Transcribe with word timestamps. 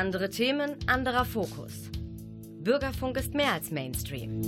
Andere 0.00 0.30
Themen, 0.30 0.76
anderer 0.86 1.26
Fokus. 1.26 1.90
Bürgerfunk 2.60 3.18
ist 3.18 3.34
mehr 3.34 3.52
als 3.52 3.70
Mainstream. 3.70 4.40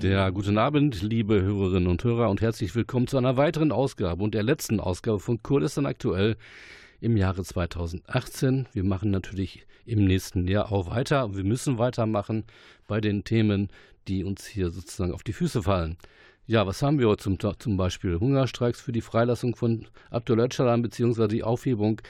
Ja, 0.00 0.30
guten 0.30 0.58
Abend, 0.58 1.02
liebe 1.02 1.42
Hörerinnen 1.42 1.88
und 1.88 2.04
Hörer, 2.04 2.30
und 2.30 2.40
herzlich 2.40 2.72
willkommen 2.76 3.08
zu 3.08 3.18
einer 3.18 3.36
weiteren 3.36 3.72
Ausgabe 3.72 4.22
und 4.22 4.32
der 4.32 4.44
letzten 4.44 4.78
Ausgabe 4.78 5.18
von 5.18 5.42
Kurdistan 5.42 5.86
aktuell 5.86 6.36
im 7.00 7.16
Jahre 7.16 7.42
2018. 7.42 8.68
Wir 8.72 8.84
machen 8.84 9.10
natürlich 9.10 9.66
im 9.86 10.04
nächsten 10.04 10.46
Jahr 10.46 10.70
auch 10.70 10.88
weiter. 10.88 11.34
Wir 11.34 11.42
müssen 11.42 11.78
weitermachen 11.78 12.44
bei 12.86 13.00
den 13.00 13.24
Themen, 13.24 13.70
die 14.06 14.22
uns 14.22 14.46
hier 14.46 14.70
sozusagen 14.70 15.12
auf 15.12 15.24
die 15.24 15.32
Füße 15.32 15.64
fallen. 15.64 15.96
Ja, 16.46 16.66
was 16.66 16.82
haben 16.82 16.98
wir 16.98 17.16
zum, 17.16 17.38
zum 17.40 17.78
Beispiel? 17.78 18.20
Hungerstreiks 18.20 18.78
für 18.78 18.92
die 18.92 19.00
Freilassung 19.00 19.56
von 19.56 19.86
Abdul 20.10 20.40
Öcalan 20.40 20.82
bzw. 20.82 21.26
die 21.26 21.42
Aufhebung 21.42 22.02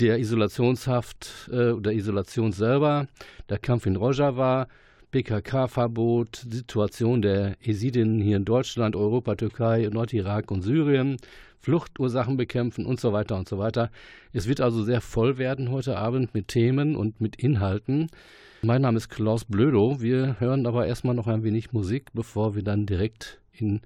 der 0.00 0.18
Isolationshaft 0.18 1.50
äh, 1.52 1.72
oder 1.72 1.92
Isolation 1.92 2.52
selber, 2.52 3.08
der 3.50 3.58
Kampf 3.58 3.84
in 3.84 3.96
Rojava, 3.96 4.68
PKK-Verbot, 5.10 6.46
Situation 6.50 7.20
der 7.20 7.56
Esidinnen 7.60 8.22
hier 8.22 8.38
in 8.38 8.46
Deutschland, 8.46 8.96
Europa, 8.96 9.34
Türkei, 9.34 9.86
Nordirak 9.92 10.50
und 10.50 10.62
Syrien, 10.62 11.18
Fluchtursachen 11.60 12.38
bekämpfen 12.38 12.86
und 12.86 12.98
so 13.00 13.12
weiter 13.12 13.36
und 13.36 13.46
so 13.46 13.58
weiter. 13.58 13.90
Es 14.32 14.48
wird 14.48 14.62
also 14.62 14.82
sehr 14.82 15.02
voll 15.02 15.36
werden 15.36 15.70
heute 15.70 15.98
Abend 15.98 16.32
mit 16.32 16.48
Themen 16.48 16.96
und 16.96 17.20
mit 17.20 17.36
Inhalten. 17.36 18.06
Mein 18.62 18.80
Name 18.80 18.96
ist 18.96 19.10
Klaus 19.10 19.44
Blödo. 19.44 20.00
Wir 20.00 20.40
hören 20.40 20.66
aber 20.66 20.86
erstmal 20.86 21.14
noch 21.14 21.26
ein 21.26 21.44
wenig 21.44 21.72
Musik, 21.72 22.10
bevor 22.14 22.54
wir 22.54 22.62
dann 22.62 22.86
direkt 22.86 23.42
in, 23.58 23.80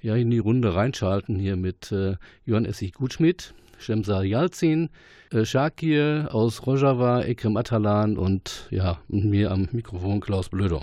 ja, 0.00 0.16
in 0.16 0.30
die 0.30 0.38
Runde 0.38 0.74
reinschalten 0.74 1.36
hier 1.36 1.56
mit 1.56 1.92
äh, 1.92 2.16
Johann 2.44 2.64
Essig 2.64 2.94
Gutschmidt, 2.94 3.54
Shemsa 3.78 4.22
Yalzin, 4.22 4.90
äh, 5.32 5.44
Shakir 5.44 6.28
aus 6.32 6.66
Rojava, 6.66 7.22
Ekrem 7.22 7.56
Atalan 7.56 8.16
und 8.16 8.68
ja, 8.70 8.98
mir 9.08 9.50
am 9.50 9.68
Mikrofon 9.72 10.20
Klaus 10.20 10.48
Blödo. 10.48 10.82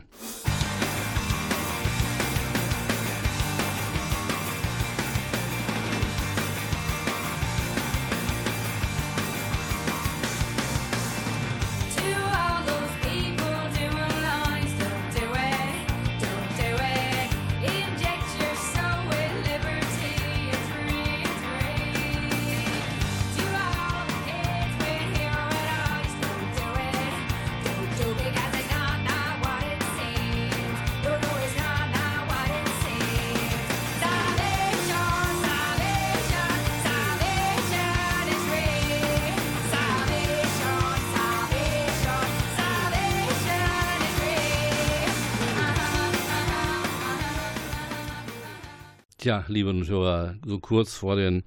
Tja, 49.29 49.45
liebe 49.47 49.71
Hörer, 49.71 50.37
so 50.43 50.57
kurz 50.57 50.95
vor 50.95 51.15
den 51.15 51.43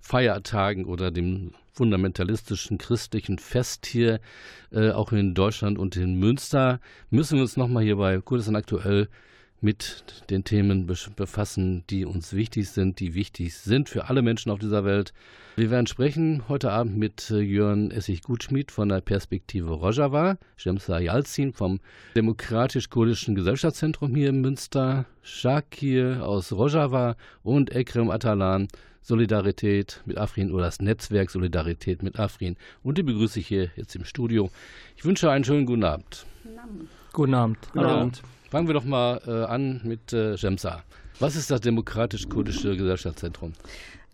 Feiertagen 0.00 0.84
oder 0.84 1.10
dem 1.10 1.52
fundamentalistischen 1.72 2.76
christlichen 2.76 3.38
Fest 3.38 3.86
hier, 3.86 4.20
äh, 4.70 4.90
auch 4.90 5.12
in 5.12 5.32
Deutschland 5.32 5.78
und 5.78 5.96
in 5.96 6.16
Münster, 6.16 6.78
müssen 7.08 7.36
wir 7.36 7.42
uns 7.42 7.56
nochmal 7.56 7.84
hier 7.84 7.96
bei 7.96 8.20
Kurdistan 8.20 8.54
aktuell 8.54 9.08
mit 9.62 10.04
den 10.28 10.44
Themen 10.44 10.86
befassen, 11.16 11.84
die 11.88 12.04
uns 12.04 12.34
wichtig 12.34 12.68
sind, 12.68 13.00
die 13.00 13.14
wichtig 13.14 13.56
sind 13.56 13.88
für 13.88 14.10
alle 14.10 14.20
Menschen 14.20 14.52
auf 14.52 14.58
dieser 14.58 14.84
Welt. 14.84 15.14
Wir 15.54 15.70
werden 15.70 15.86
sprechen 15.86 16.44
heute 16.48 16.72
Abend 16.72 16.96
mit 16.96 17.30
äh, 17.30 17.40
Jörn 17.40 17.90
Essig-Gutschmied 17.90 18.70
von 18.70 18.88
der 18.88 19.02
Perspektive 19.02 19.70
Rojava, 19.70 20.38
Shemsa 20.56 20.98
Yalzin 20.98 21.52
vom 21.52 21.80
Demokratisch-Kurdischen 22.16 23.34
Gesellschaftszentrum 23.34 24.14
hier 24.14 24.30
in 24.30 24.40
Münster, 24.40 25.04
Shakir 25.20 26.26
aus 26.26 26.52
Rojava 26.52 27.16
und 27.42 27.70
Ekrem 27.70 28.08
Atalan, 28.10 28.68
Solidarität 29.02 30.00
mit 30.06 30.16
Afrin 30.16 30.52
oder 30.52 30.64
das 30.64 30.80
Netzwerk 30.80 31.30
Solidarität 31.30 32.02
mit 32.02 32.18
Afrin. 32.18 32.56
Und 32.82 32.96
die 32.96 33.02
begrüße 33.02 33.38
ich 33.38 33.46
hier 33.46 33.68
jetzt 33.76 33.94
im 33.94 34.06
Studio. 34.06 34.48
Ich 34.96 35.04
wünsche 35.04 35.30
einen 35.30 35.44
schönen 35.44 35.66
guten 35.66 35.84
Abend. 35.84 36.24
Guten 36.44 36.58
Abend. 36.58 36.88
Guten 37.12 37.34
Abend. 37.34 37.58
Guten 37.74 37.84
Abend. 37.84 38.22
Fangen 38.48 38.68
wir 38.68 38.74
doch 38.74 38.84
mal 38.84 39.20
äh, 39.26 39.44
an 39.44 39.82
mit 39.84 40.14
äh, 40.14 40.34
Jemsa. 40.34 40.82
Was 41.20 41.36
ist 41.36 41.50
das 41.50 41.60
Demokratisch-Kurdische 41.60 42.74
Gesellschaftszentrum? 42.74 43.52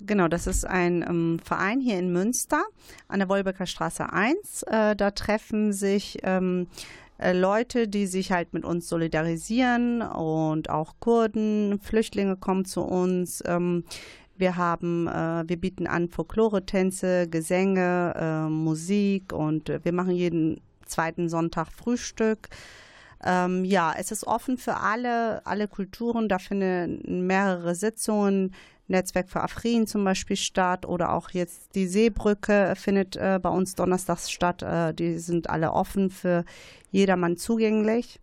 Genau, 0.01 0.29
das 0.29 0.47
ist 0.47 0.65
ein 0.65 1.03
ähm, 1.03 1.41
Verein 1.43 1.81
hier 1.81 1.99
in 1.99 2.13
Münster 2.13 2.63
an 3.09 3.19
der 3.19 3.29
Wolbecker 3.29 3.67
Straße 3.67 4.13
1. 4.13 4.63
Äh, 4.65 4.95
da 4.95 5.11
treffen 5.11 5.73
sich 5.73 6.19
ähm, 6.23 6.69
äh, 7.19 7.33
Leute, 7.33 7.89
die 7.89 8.07
sich 8.07 8.31
halt 8.31 8.55
mit 8.55 8.65
uns 8.65 8.89
solidarisieren 8.89 10.03
und 10.03 10.71
auch 10.71 10.95
Kurden, 11.01 11.81
Flüchtlinge 11.83 12.37
kommen 12.37 12.65
zu 12.65 12.83
uns. 12.83 13.43
Ähm, 13.45 13.85
wir 14.37 14.57
haben, 14.57 15.09
äh, 15.09 15.49
wir 15.49 15.57
bieten 15.57 15.89
an 15.89 16.09
Folklore-Tänze, 16.09 17.29
Gesänge, 17.29 18.15
äh, 18.17 18.49
Musik 18.49 19.33
und 19.33 19.69
wir 19.83 19.93
machen 19.93 20.13
jeden 20.13 20.61
zweiten 20.87 21.29
Sonntag 21.29 21.73
Frühstück. 21.73 22.49
Ähm, 23.25 23.65
ja, 23.65 23.93
es 23.99 24.13
ist 24.13 24.25
offen 24.29 24.59
für 24.59 24.77
alle, 24.77 25.45
alle 25.45 25.67
Kulturen. 25.67 26.29
Da 26.29 26.39
finden 26.39 27.27
mehrere 27.27 27.75
Sitzungen, 27.75 28.55
Netzwerk 28.89 29.29
für 29.29 29.43
Afrin 29.43 29.87
zum 29.87 30.05
Beispiel 30.05 30.37
statt 30.37 30.87
oder 30.87 31.13
auch 31.13 31.31
jetzt 31.31 31.75
die 31.75 31.87
Seebrücke 31.87 32.75
findet 32.77 33.17
äh, 33.17 33.39
bei 33.43 33.51
uns 33.51 33.75
donnerstags 33.75 34.31
statt. 34.31 34.63
Äh, 34.63 34.95
die 34.95 35.19
sind 35.19 35.51
alle 35.51 35.73
offen 35.73 36.11
für 36.11 36.45
jedermann 36.91 37.37
zugänglich. 37.37 38.21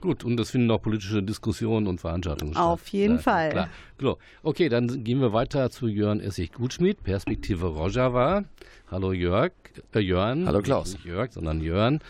Gut, 0.00 0.24
und 0.24 0.38
es 0.38 0.50
finden 0.50 0.70
auch 0.70 0.82
politische 0.82 1.22
Diskussionen 1.22 1.86
und 1.86 2.00
Veranstaltungen 2.00 2.52
statt. 2.52 2.62
Auf 2.62 2.86
jeden 2.88 3.16
ja, 3.16 3.20
Fall. 3.22 3.50
Klar. 3.50 3.68
klar. 3.98 4.16
Okay, 4.42 4.68
dann 4.68 5.04
gehen 5.04 5.20
wir 5.20 5.32
weiter 5.32 5.70
zu 5.70 5.88
Jörn 5.88 6.20
Essig-Gutschmied, 6.20 7.02
Perspektive 7.02 7.66
Rojava. 7.66 8.44
Hallo 8.90 9.12
Jörg, 9.12 9.52
äh, 9.94 10.00
Jörn. 10.00 10.46
Hallo 10.46 10.60
Klaus. 10.60 10.92
Nicht 10.92 11.06
Jörg, 11.06 11.32
sondern 11.32 11.60
Jörn. 11.60 12.00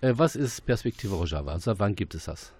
Äh, 0.00 0.14
was 0.16 0.36
ist 0.36 0.64
Perspektive 0.64 1.14
Rojava? 1.14 1.58
Seit 1.58 1.78
wann 1.78 1.94
gibt 1.94 2.14
es 2.14 2.24
das? 2.24 2.52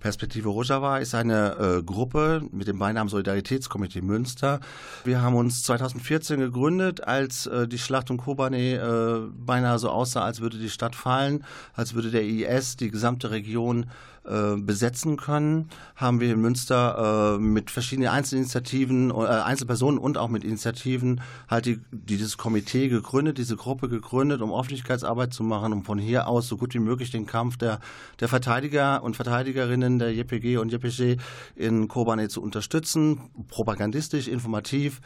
Perspektive 0.00 0.48
Rojava 0.48 0.98
ist 0.98 1.14
eine 1.14 1.56
äh, 1.78 1.82
Gruppe 1.82 2.42
mit 2.52 2.68
dem 2.68 2.78
Beinamen 2.78 3.08
Solidaritätskomitee 3.08 4.00
Münster. 4.00 4.60
Wir 5.04 5.22
haben 5.22 5.36
uns 5.36 5.62
2014 5.64 6.40
gegründet, 6.40 7.04
als 7.04 7.46
äh, 7.46 7.66
die 7.66 7.78
Schlacht 7.78 8.10
um 8.10 8.16
Kobane 8.18 8.74
äh, 8.74 9.30
beinahe 9.32 9.78
so 9.78 9.90
aussah, 9.90 10.24
als 10.24 10.40
würde 10.40 10.58
die 10.58 10.70
Stadt 10.70 10.94
fallen, 10.94 11.44
als 11.74 11.94
würde 11.94 12.10
der 12.10 12.24
IS 12.24 12.76
die 12.76 12.90
gesamte 12.90 13.30
Region 13.30 13.86
äh, 14.26 14.56
besetzen 14.56 15.16
können, 15.16 15.68
haben 15.94 16.20
wir 16.20 16.32
in 16.32 16.40
Münster 16.40 17.36
äh, 17.36 17.40
mit 17.40 17.70
verschiedenen 17.70 18.10
Einzelinitiativen, 18.10 19.10
äh, 19.10 19.14
Einzelpersonen 19.14 19.98
und 19.98 20.18
auch 20.18 20.28
mit 20.28 20.42
Initiativen 20.42 21.20
halt 21.48 21.66
die, 21.66 21.80
dieses 21.92 22.36
Komitee 22.36 22.88
gegründet, 22.88 23.38
diese 23.38 23.56
Gruppe 23.56 23.88
gegründet, 23.88 24.40
um 24.40 24.52
Öffentlichkeitsarbeit 24.52 25.32
zu 25.32 25.44
machen, 25.44 25.72
um 25.72 25.84
von 25.84 25.98
hier 25.98 26.26
aus 26.26 26.48
so 26.48 26.56
gut 26.56 26.74
wie 26.74 26.80
möglich 26.80 27.10
den 27.10 27.26
Kampf 27.26 27.56
der, 27.56 27.78
der 28.18 28.28
Verteidiger 28.28 29.02
und 29.04 29.14
Verteidigerinnen 29.14 29.98
der 30.00 30.12
JPG 30.12 30.56
und 30.56 30.72
JPG 30.72 31.18
in 31.54 31.86
Kobane 31.86 32.28
zu 32.28 32.42
unterstützen, 32.42 33.20
propagandistisch, 33.48 34.26
informativ. 34.26 35.00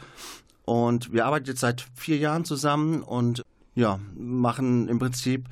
Und 0.65 1.13
wir 1.13 1.25
arbeiten 1.25 1.47
jetzt 1.47 1.59
seit 1.59 1.85
vier 1.93 2.17
Jahren 2.17 2.45
zusammen 2.45 3.03
und 3.03 3.43
ja, 3.73 3.99
machen 4.15 4.89
im 4.89 4.99
Prinzip 4.99 5.47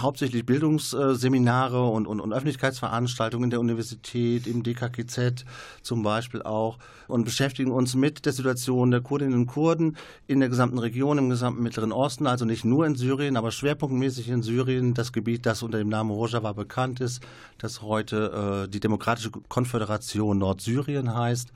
hauptsächlich 0.00 0.44
Bildungsseminare 0.46 1.86
und, 1.86 2.06
und, 2.06 2.20
und 2.20 2.32
Öffentlichkeitsveranstaltungen 2.32 3.44
in 3.44 3.50
der 3.50 3.60
Universität, 3.60 4.46
im 4.46 4.62
DKKZ 4.62 5.44
zum 5.82 6.02
Beispiel 6.02 6.42
auch 6.42 6.78
und 7.08 7.24
beschäftigen 7.24 7.70
uns 7.70 7.94
mit 7.94 8.24
der 8.24 8.32
Situation 8.32 8.90
der 8.90 9.02
Kurdinnen 9.02 9.34
und 9.34 9.46
Kurden 9.46 9.96
in 10.26 10.40
der 10.40 10.48
gesamten 10.48 10.78
Region, 10.78 11.18
im 11.18 11.28
gesamten 11.28 11.62
Mittleren 11.62 11.92
Osten, 11.92 12.26
also 12.26 12.44
nicht 12.44 12.64
nur 12.64 12.86
in 12.86 12.96
Syrien, 12.96 13.36
aber 13.36 13.50
schwerpunktmäßig 13.50 14.30
in 14.30 14.42
Syrien, 14.42 14.94
das 14.94 15.12
Gebiet, 15.12 15.44
das 15.44 15.62
unter 15.62 15.78
dem 15.78 15.90
Namen 15.90 16.10
Rojava 16.10 16.54
bekannt 16.54 17.00
ist, 17.00 17.22
das 17.58 17.82
heute 17.82 18.64
äh, 18.64 18.70
die 18.70 18.80
Demokratische 18.80 19.30
Konföderation 19.30 20.38
Nordsyrien 20.38 21.14
heißt. 21.14 21.52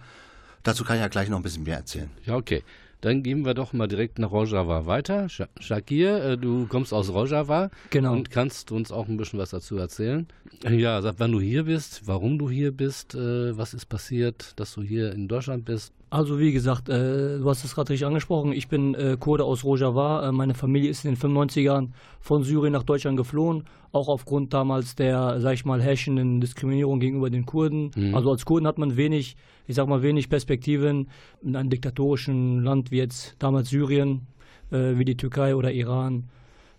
Dazu 0.62 0.84
kann 0.84 0.96
ich 0.96 1.02
ja 1.02 1.08
gleich 1.08 1.28
noch 1.28 1.38
ein 1.38 1.43
bisschen 1.43 1.64
mehr 1.64 1.78
erzählen. 1.78 2.10
Ja, 2.25 2.37
okay. 2.37 2.62
Dann 3.06 3.23
gehen 3.23 3.44
wir 3.44 3.55
doch 3.55 3.73
mal 3.73 3.87
direkt 3.87 4.19
nach 4.19 4.32
Rojava 4.32 4.87
weiter. 4.87 5.29
Shakir, 5.29 6.25
äh, 6.25 6.37
du 6.37 6.67
kommst 6.67 6.93
aus 6.93 7.08
Rojava 7.11 7.70
genau. 7.91 8.12
und 8.12 8.32
kannst 8.32 8.73
uns 8.73 8.91
auch 8.91 9.06
ein 9.06 9.17
bisschen 9.17 9.38
was 9.38 9.50
dazu 9.50 9.76
erzählen. 9.76 10.26
Ja, 10.69 11.00
sag, 11.00 11.14
wann 11.19 11.31
du 11.31 11.41
hier 11.41 11.67
bist, 11.67 12.08
warum 12.08 12.37
du 12.37 12.50
hier 12.50 12.73
bist, 12.73 13.14
äh, 13.14 13.56
was 13.56 13.75
ist 13.75 13.87
passiert, 13.87 14.55
dass 14.56 14.75
du 14.75 14.82
hier 14.82 15.12
in 15.12 15.29
Deutschland 15.29 15.64
bist. 15.64 15.93
Also 16.17 16.39
wie 16.39 16.51
gesagt, 16.51 16.89
äh, 16.89 17.37
du 17.37 17.45
hast 17.47 17.63
es 17.63 17.75
gerade 17.75 17.91
richtig 17.91 18.07
angesprochen. 18.07 18.53
Ich 18.53 18.69
bin 18.69 18.95
äh, 18.95 19.19
Kurde 19.21 19.45
aus 19.45 19.65
Rojava. 19.65 20.27
Äh, 20.27 20.33
meine 20.33 20.55
Familie 20.55 20.89
ist 20.89 21.05
in 21.05 21.15
den 21.15 21.21
95ern 21.21 21.89
von 22.21 22.43
Syrien 22.43 22.73
nach 22.73 22.85
Deutschland 22.85 23.19
geflohen, 23.19 23.65
auch 23.93 24.09
aufgrund 24.09 24.55
damals 24.55 24.95
der, 24.95 25.43
sag 25.43 25.53
ich 25.53 25.67
mal, 25.67 25.83
herrschenden 25.83 26.41
Diskriminierung 26.41 27.01
gegenüber 27.01 27.29
den 27.29 27.45
Kurden. 27.45 27.91
Mhm. 27.95 28.15
Also 28.15 28.31
als 28.31 28.47
Kurden 28.47 28.67
hat 28.67 28.79
man 28.79 28.97
wenig, 28.97 29.37
ich 29.67 29.75
sag 29.75 29.89
mal, 29.89 30.01
wenig 30.01 30.31
Perspektiven 30.31 31.09
in 31.43 31.55
einem 31.55 31.69
diktatorischen 31.69 32.63
Land 32.63 32.91
wie 32.91 32.97
jetzt 32.97 33.37
damals 33.39 33.69
Syrien, 33.69 34.23
äh, 34.71 34.97
wie 34.97 35.05
die 35.05 35.19
Türkei 35.19 35.55
oder 35.55 35.71
Iran, 35.71 36.31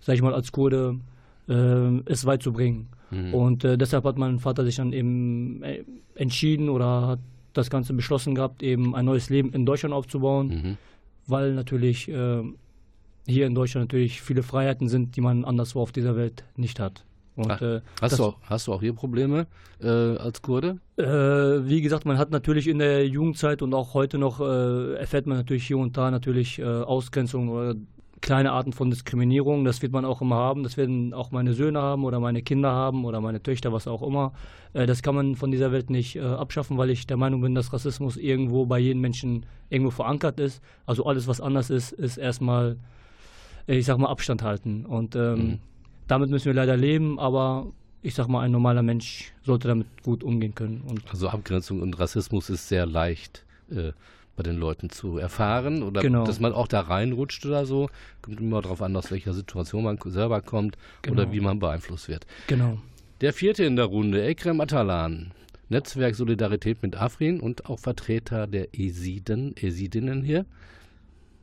sag 0.02 0.16
ich 0.16 0.24
mal, 0.24 0.34
als 0.34 0.52
Kurde 0.52 1.00
äh, 1.48 2.02
es 2.06 2.26
weit 2.26 2.42
zu 2.42 2.54
bringen. 2.54 2.88
Mhm. 3.12 3.36
Und 3.36 3.64
äh, 3.64 3.78
deshalb 3.78 4.04
hat 4.06 4.18
mein 4.18 4.40
Vater 4.40 4.66
sich 4.66 4.78
dann 4.78 4.94
eben 4.94 5.62
entschieden 6.16 6.70
oder 6.70 7.06
hat 7.06 7.20
das 7.58 7.70
Ganze 7.70 7.94
beschlossen 7.94 8.36
gehabt, 8.36 8.64
eben 8.64 8.96
ein 8.96 9.06
neues 9.06 9.30
Leben 9.30 9.52
in 9.54 9.66
Deutschland 9.66 9.94
aufzubauen, 9.94 10.48
mhm. 10.48 10.78
weil 11.28 11.54
natürlich 11.54 12.08
äh, 12.10 12.44
hier 13.28 13.46
in 13.46 13.56
Deutschland 13.56 13.90
natürlich 13.90 14.22
viele 14.22 14.44
Freiheiten 14.44 14.88
sind, 14.88 15.16
die 15.16 15.22
man 15.22 15.46
anderswo 15.46 15.82
auf 15.82 15.92
dieser 15.92 16.16
Welt 16.16 16.44
nicht 16.56 16.80
hat. 16.80 17.04
Und, 17.36 17.52
Ach, 17.52 17.62
äh, 17.62 17.82
hast, 18.02 18.18
du 18.18 18.24
auch, 18.24 18.38
hast 18.44 18.66
du 18.66 18.74
auch 18.74 18.82
hier 18.82 18.94
Probleme 18.94 19.46
äh, 19.80 19.88
als 19.88 20.42
Kurde? 20.42 20.80
Äh, 20.98 21.04
wie 21.04 21.82
gesagt, 21.82 22.06
man 22.06 22.18
hat 22.18 22.32
natürlich 22.32 22.68
in 22.68 22.80
der 22.80 23.08
Jugendzeit 23.08 23.62
und 23.62 23.76
auch 23.76 23.94
heute 23.94 24.18
noch 24.18 24.40
äh, 24.40 24.96
erfährt 24.96 25.28
man 25.28 25.38
natürlich 25.38 25.68
hier 25.68 25.78
und 25.78 25.98
da 25.98 26.10
natürlich 26.10 26.58
äh, 26.58 26.64
Ausgrenzung 26.64 27.50
oder 27.50 27.76
kleine 28.22 28.52
Arten 28.52 28.74
von 28.74 28.90
Diskriminierung. 28.90 29.64
Das 29.64 29.82
wird 29.82 29.92
man 29.92 30.06
auch 30.06 30.22
immer 30.22 30.36
haben. 30.36 30.64
Das 30.64 30.78
werden 30.78 31.14
auch 31.14 31.32
meine 31.32 31.54
Söhne 31.54 31.82
haben 31.82 32.04
oder 32.04 32.20
meine 32.20 32.42
Kinder 32.42 32.72
haben 32.72 33.06
oder 33.06 33.22
meine 33.22 33.42
Töchter, 33.42 33.72
was 33.74 33.88
auch 33.88 34.02
immer. 34.02 34.34
Äh, 34.74 34.86
das 34.86 35.02
kann 35.02 35.16
man 35.16 35.36
von 35.36 35.52
dieser 35.52 35.72
Welt 35.72 35.90
nicht 35.90 36.16
äh, 36.16 36.22
abschaffen, 36.22 36.78
weil 36.78 36.90
ich 36.90 37.08
der 37.08 37.18
Meinung 37.18 37.42
bin, 37.42 37.56
dass 37.56 37.74
Rassismus 37.74 38.18
irgendwo 38.18 38.66
bei 38.66 38.80
jedem 38.80 39.02
Menschen 39.02 39.46
irgendwo 39.70 39.92
verankert 39.92 40.40
ist. 40.40 40.62
Also 40.86 41.06
alles, 41.06 41.28
was 41.28 41.42
anders 41.42 41.70
ist, 41.70 41.92
ist 41.92 42.18
erstmal, 42.18 42.78
ich 43.68 43.86
sag 43.86 43.98
mal, 43.98 44.10
Abstand 44.10 44.42
halten. 44.44 44.86
Und 44.86 45.16
ähm, 45.16 45.34
mhm. 45.34 45.60
damit 46.08 46.30
müssen 46.30 46.46
wir 46.46 46.54
leider 46.54 46.78
leben, 46.78 47.20
aber 47.20 47.68
ich 48.02 48.16
sag 48.16 48.28
mal, 48.28 48.42
ein 48.42 48.52
normaler 48.52 48.84
Mensch 48.84 49.34
sollte 49.44 49.68
damit 49.68 49.88
gut 50.04 50.24
umgehen 50.24 50.56
können. 50.56 50.84
Also 51.10 51.30
Abgrenzung 51.30 51.82
und 51.82 52.00
Rassismus 52.00 52.50
ist 52.50 52.68
sehr 52.68 52.86
leicht. 52.86 53.46
Äh, 53.70 53.92
bei 54.38 54.44
den 54.44 54.56
Leuten 54.56 54.90
zu 54.90 55.18
erfahren 55.18 55.84
oder 55.84 56.02
genau. 56.02 56.24
dass 56.24 56.40
man 56.40 56.54
auch 56.54 56.68
da 56.68 56.82
reinrutscht 56.82 57.46
oder 57.46 57.66
so. 57.66 57.90
Kommt 58.22 58.40
immer 58.40 58.62
darauf 58.62 58.82
an, 58.82 58.96
aus 58.96 59.12
welcher 59.12 59.34
Situation 59.34 59.84
man 59.84 60.00
selber 60.06 60.42
kommt 60.42 60.78
genau. 61.02 61.24
oder 61.24 61.32
wie 61.34 61.42
man 61.42 61.60
beeinflusst 61.60 62.08
wird. 62.08 62.26
Genau. 62.46 62.78
Der 63.20 63.34
vierte 63.34 63.66
in 63.66 63.76
der 63.76 63.86
Runde, 63.86 64.24
Ekrem 64.24 64.62
Atalan. 64.62 65.32
Netzwerk 65.70 66.16
Solidarität 66.16 66.82
mit 66.82 66.96
Afrin 66.96 67.42
und 67.42 67.66
auch 67.66 67.80
Vertreter 67.80 68.48
der 68.48 68.74
Esiden, 68.74 69.54
Esidinnen 69.58 70.24
hier. 70.24 70.46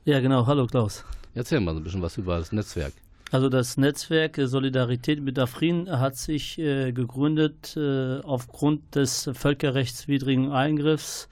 Ja, 0.05 0.20
genau. 0.20 0.46
Hallo 0.46 0.67
Klaus. 0.67 1.05
Erzähl 1.35 1.61
mal 1.61 1.75
so 1.75 1.81
ein 1.81 1.85
bisschen 1.85 2.00
was 2.00 2.17
über 2.17 2.38
das 2.38 2.52
Netzwerk. 2.52 2.93
Also 3.32 3.49
das 3.49 3.76
Netzwerk 3.76 4.38
Solidarität 4.41 5.20
mit 5.20 5.38
Afrin 5.38 5.91
hat 5.91 6.17
sich 6.17 6.58
äh, 6.58 6.93
gegründet 6.93 7.76
äh, 7.76 8.20
aufgrund 8.20 8.94
des 8.94 9.29
völkerrechtswidrigen 9.35 10.52
Eingriffs 10.52 11.29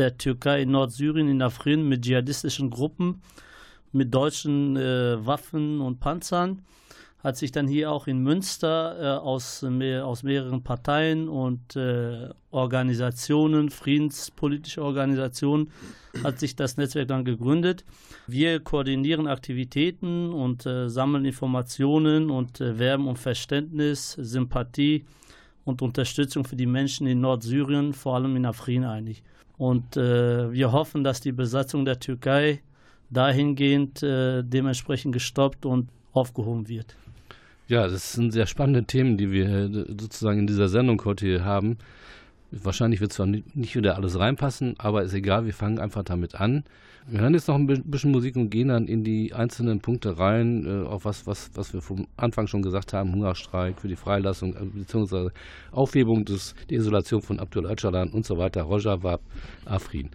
der 0.00 0.16
Türkei 0.16 0.62
in 0.62 0.70
Nordsyrien, 0.70 1.28
in 1.28 1.42
Afrin, 1.42 1.86
mit 1.86 2.02
dschihadistischen 2.02 2.70
Gruppen, 2.70 3.20
mit 3.92 4.14
deutschen 4.14 4.76
äh, 4.76 5.24
Waffen 5.26 5.80
und 5.82 6.00
Panzern. 6.00 6.62
Hat 7.22 7.36
sich 7.36 7.52
dann 7.52 7.68
hier 7.68 7.92
auch 7.92 8.06
in 8.06 8.22
Münster 8.22 8.96
äh, 8.98 9.18
aus, 9.18 9.60
mehr, 9.60 10.06
aus 10.06 10.22
mehreren 10.22 10.62
Parteien 10.62 11.28
und 11.28 11.76
äh, 11.76 12.30
Organisationen, 12.50 13.68
friedenspolitische 13.68 14.82
Organisationen, 14.82 15.70
hat 16.24 16.38
sich 16.38 16.56
das 16.56 16.78
Netzwerk 16.78 17.08
dann 17.08 17.26
gegründet. 17.26 17.84
Wir 18.26 18.58
koordinieren 18.60 19.26
Aktivitäten 19.26 20.32
und 20.32 20.64
äh, 20.64 20.88
sammeln 20.88 21.26
Informationen 21.26 22.30
und 22.30 22.62
äh, 22.62 22.78
werben 22.78 23.06
um 23.06 23.16
Verständnis, 23.16 24.12
Sympathie 24.12 25.04
und 25.64 25.82
Unterstützung 25.82 26.46
für 26.46 26.56
die 26.56 26.64
Menschen 26.64 27.06
in 27.06 27.20
Nordsyrien, 27.20 27.92
vor 27.92 28.14
allem 28.14 28.34
in 28.36 28.46
Afrin 28.46 28.84
eigentlich. 28.84 29.22
Und 29.60 29.98
äh, 29.98 30.50
wir 30.50 30.72
hoffen, 30.72 31.04
dass 31.04 31.20
die 31.20 31.32
Besatzung 31.32 31.84
der 31.84 32.00
Türkei 32.00 32.62
dahingehend 33.10 34.02
äh, 34.02 34.42
dementsprechend 34.42 35.12
gestoppt 35.12 35.66
und 35.66 35.90
aufgehoben 36.14 36.66
wird. 36.66 36.96
Ja, 37.68 37.86
das 37.86 38.14
sind 38.14 38.30
sehr 38.32 38.46
spannende 38.46 38.84
Themen, 38.84 39.18
die 39.18 39.30
wir 39.30 39.48
äh, 39.50 39.68
sozusagen 39.70 40.38
in 40.38 40.46
dieser 40.46 40.70
Sendung 40.70 41.04
heute 41.04 41.26
hier 41.26 41.44
haben. 41.44 41.76
Wahrscheinlich 42.52 43.00
wird 43.00 43.12
zwar 43.12 43.26
nicht 43.26 43.76
wieder 43.76 43.96
alles 43.96 44.18
reinpassen, 44.18 44.74
aber 44.78 45.02
ist 45.02 45.14
egal, 45.14 45.46
wir 45.46 45.54
fangen 45.54 45.78
einfach 45.78 46.02
damit 46.02 46.34
an. 46.34 46.64
Wir 47.06 47.20
hören 47.20 47.34
jetzt 47.34 47.48
noch 47.48 47.54
ein 47.54 47.66
bisschen 47.66 48.10
Musik 48.10 48.36
und 48.36 48.50
gehen 48.50 48.68
dann 48.68 48.86
in 48.86 49.04
die 49.04 49.32
einzelnen 49.32 49.80
Punkte 49.80 50.18
rein, 50.18 50.66
äh, 50.66 50.86
auf 50.86 51.04
was, 51.04 51.26
was, 51.26 51.50
was 51.54 51.72
wir 51.72 51.80
vom 51.80 52.06
Anfang 52.16 52.46
schon 52.46 52.62
gesagt 52.62 52.92
haben, 52.92 53.12
Hungerstreik 53.12 53.80
für 53.80 53.88
die 53.88 53.96
Freilassung, 53.96 54.54
äh, 54.54 54.64
beziehungsweise 54.64 55.32
Aufhebung 55.72 56.24
des, 56.24 56.54
der 56.68 56.78
Isolation 56.78 57.22
von 57.22 57.40
Abdul 57.40 57.66
Öcalan 57.66 58.10
und 58.10 58.26
so 58.26 58.36
weiter, 58.36 58.62
Rojava, 58.62 59.18
Afrin. 59.64 60.10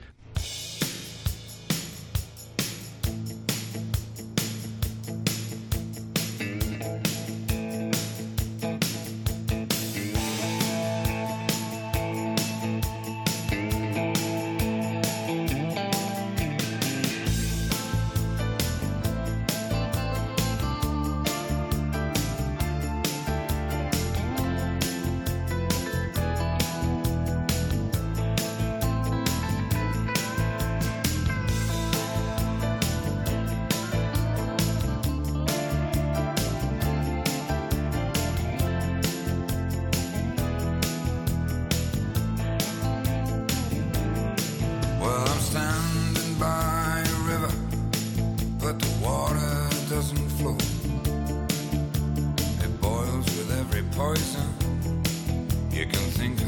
you 55.86 55.92
can 55.92 56.10
think 56.12 56.45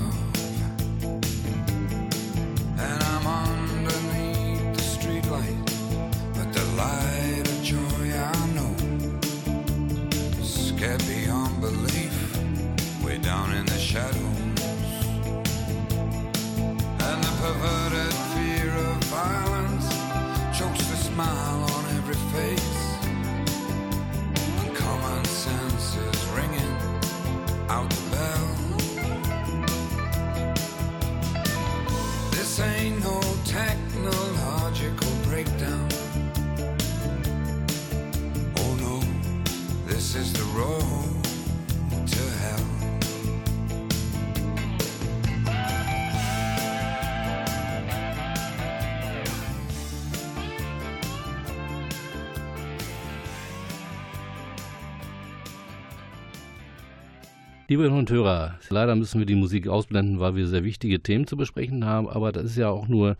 Liebe 57.77 57.91
Hörer 57.91 57.99
und 57.99 58.09
Hörer, 58.09 58.59
leider 58.69 58.95
müssen 58.95 59.19
wir 59.19 59.27
die 59.27 59.35
Musik 59.35 59.67
ausblenden, 59.67 60.19
weil 60.19 60.35
wir 60.35 60.47
sehr 60.47 60.63
wichtige 60.63 60.99
Themen 60.99 61.27
zu 61.27 61.37
besprechen 61.37 61.85
haben, 61.85 62.09
aber 62.09 62.31
das 62.31 62.45
ist 62.45 62.57
ja 62.57 62.69
auch 62.69 62.87
nur 62.87 63.17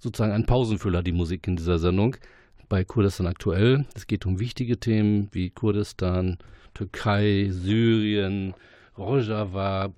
sozusagen 0.00 0.32
ein 0.32 0.44
Pausenfüller, 0.44 1.04
die 1.04 1.12
Musik 1.12 1.46
in 1.46 1.54
dieser 1.54 1.78
Sendung 1.78 2.16
bei 2.68 2.82
Kurdistan 2.82 3.28
aktuell. 3.28 3.84
Es 3.94 4.08
geht 4.08 4.26
um 4.26 4.40
wichtige 4.40 4.78
Themen 4.78 5.28
wie 5.30 5.50
Kurdistan, 5.50 6.38
Türkei, 6.74 7.50
Syrien, 7.52 8.54
Rojava, 8.98 9.92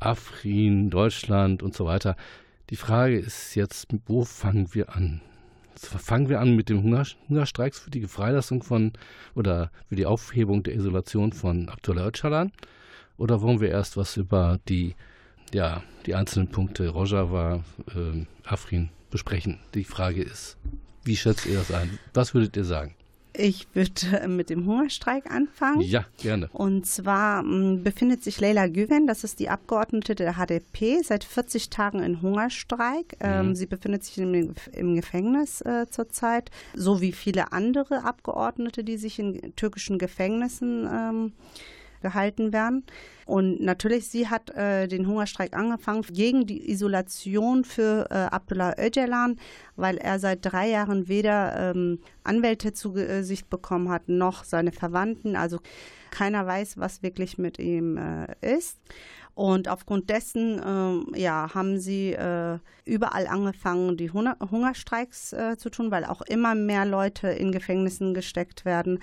Afrin, 0.00 0.90
Deutschland 0.90 1.62
und 1.62 1.76
so 1.76 1.86
weiter. 1.86 2.16
Die 2.70 2.76
Frage 2.76 3.20
ist 3.20 3.54
jetzt, 3.54 3.86
wo 4.08 4.24
fangen 4.24 4.74
wir 4.74 4.96
an? 4.96 5.20
Fangen 5.76 6.28
wir 6.28 6.40
an 6.40 6.56
mit 6.56 6.70
dem 6.70 6.82
Hungerstreiks 6.82 7.78
für 7.78 7.90
die 7.90 8.08
Freilassung 8.08 8.64
von 8.64 8.94
oder 9.36 9.70
für 9.88 9.94
die 9.94 10.06
Aufhebung 10.06 10.64
der 10.64 10.74
Isolation 10.74 11.32
von 11.32 11.68
Abdullah 11.68 12.08
Öcalan? 12.08 12.50
Oder 13.18 13.42
wollen 13.42 13.60
wir 13.60 13.68
erst 13.68 13.96
was 13.96 14.16
über 14.16 14.58
die, 14.68 14.94
ja, 15.52 15.82
die 16.06 16.14
einzelnen 16.14 16.48
Punkte 16.48 16.88
Rojava, 16.88 17.64
äh, 17.94 18.24
Afrin 18.44 18.88
besprechen? 19.10 19.58
Die 19.74 19.84
Frage 19.84 20.22
ist, 20.22 20.56
wie 21.04 21.16
schätzt 21.16 21.46
ihr 21.46 21.58
das 21.58 21.72
ein? 21.72 21.98
Was 22.14 22.32
würdet 22.32 22.56
ihr 22.56 22.64
sagen? 22.64 22.94
Ich 23.40 23.68
würde 23.72 24.26
mit 24.28 24.50
dem 24.50 24.66
Hungerstreik 24.66 25.30
anfangen. 25.30 25.80
Ja, 25.80 26.06
gerne. 26.20 26.48
Und 26.52 26.86
zwar 26.86 27.40
m, 27.40 27.84
befindet 27.84 28.24
sich 28.24 28.40
Leila 28.40 28.66
Güven, 28.66 29.06
das 29.06 29.22
ist 29.22 29.38
die 29.38 29.48
Abgeordnete 29.48 30.14
der 30.14 30.34
HDP, 30.34 31.02
seit 31.02 31.22
40 31.22 31.70
Tagen 31.70 32.02
in 32.02 32.20
Hungerstreik. 32.20 33.16
Ähm, 33.20 33.54
sie 33.54 33.66
befindet 33.66 34.04
sich 34.04 34.18
im, 34.18 34.94
Gefängnis 34.96 35.60
äh, 35.60 35.86
zurzeit, 35.88 36.50
so 36.74 37.00
wie 37.00 37.12
viele 37.12 37.52
andere 37.52 38.04
Abgeordnete, 38.04 38.82
die 38.82 38.96
sich 38.96 39.18
in 39.20 39.54
türkischen 39.54 39.98
Gefängnissen 39.98 40.88
ähm, 40.92 41.32
gehalten 42.00 42.52
werden. 42.52 42.84
Und 43.26 43.60
natürlich, 43.60 44.08
sie 44.08 44.28
hat 44.28 44.50
äh, 44.56 44.88
den 44.88 45.06
Hungerstreik 45.06 45.54
angefangen 45.54 46.02
gegen 46.02 46.46
die 46.46 46.70
Isolation 46.70 47.64
für 47.64 48.06
äh, 48.10 48.14
Abdullah 48.14 48.74
Öcalan, 48.78 49.36
weil 49.76 49.98
er 49.98 50.18
seit 50.18 50.38
drei 50.42 50.68
Jahren 50.70 51.08
weder 51.08 51.72
ähm, 51.74 51.98
Anwälte 52.24 52.72
zu 52.72 52.92
Gesicht 52.92 53.50
bekommen 53.50 53.90
hat, 53.90 54.08
noch 54.08 54.44
seine 54.44 54.72
Verwandten. 54.72 55.36
Also 55.36 55.58
keiner 56.10 56.46
weiß, 56.46 56.78
was 56.78 57.02
wirklich 57.02 57.38
mit 57.38 57.58
ihm 57.58 57.98
äh, 57.98 58.56
ist. 58.56 58.78
Und 59.38 59.68
aufgrund 59.68 60.10
dessen 60.10 61.14
äh, 61.14 61.20
ja, 61.20 61.54
haben 61.54 61.78
sie 61.78 62.12
äh, 62.12 62.58
überall 62.84 63.28
angefangen, 63.28 63.96
die 63.96 64.10
Hunger 64.10 64.36
Hungerstreiks 64.50 65.32
äh, 65.32 65.56
zu 65.56 65.70
tun, 65.70 65.92
weil 65.92 66.04
auch 66.04 66.22
immer 66.22 66.56
mehr 66.56 66.84
Leute 66.84 67.28
in 67.28 67.52
Gefängnissen 67.52 68.14
gesteckt 68.14 68.64
werden. 68.64 68.98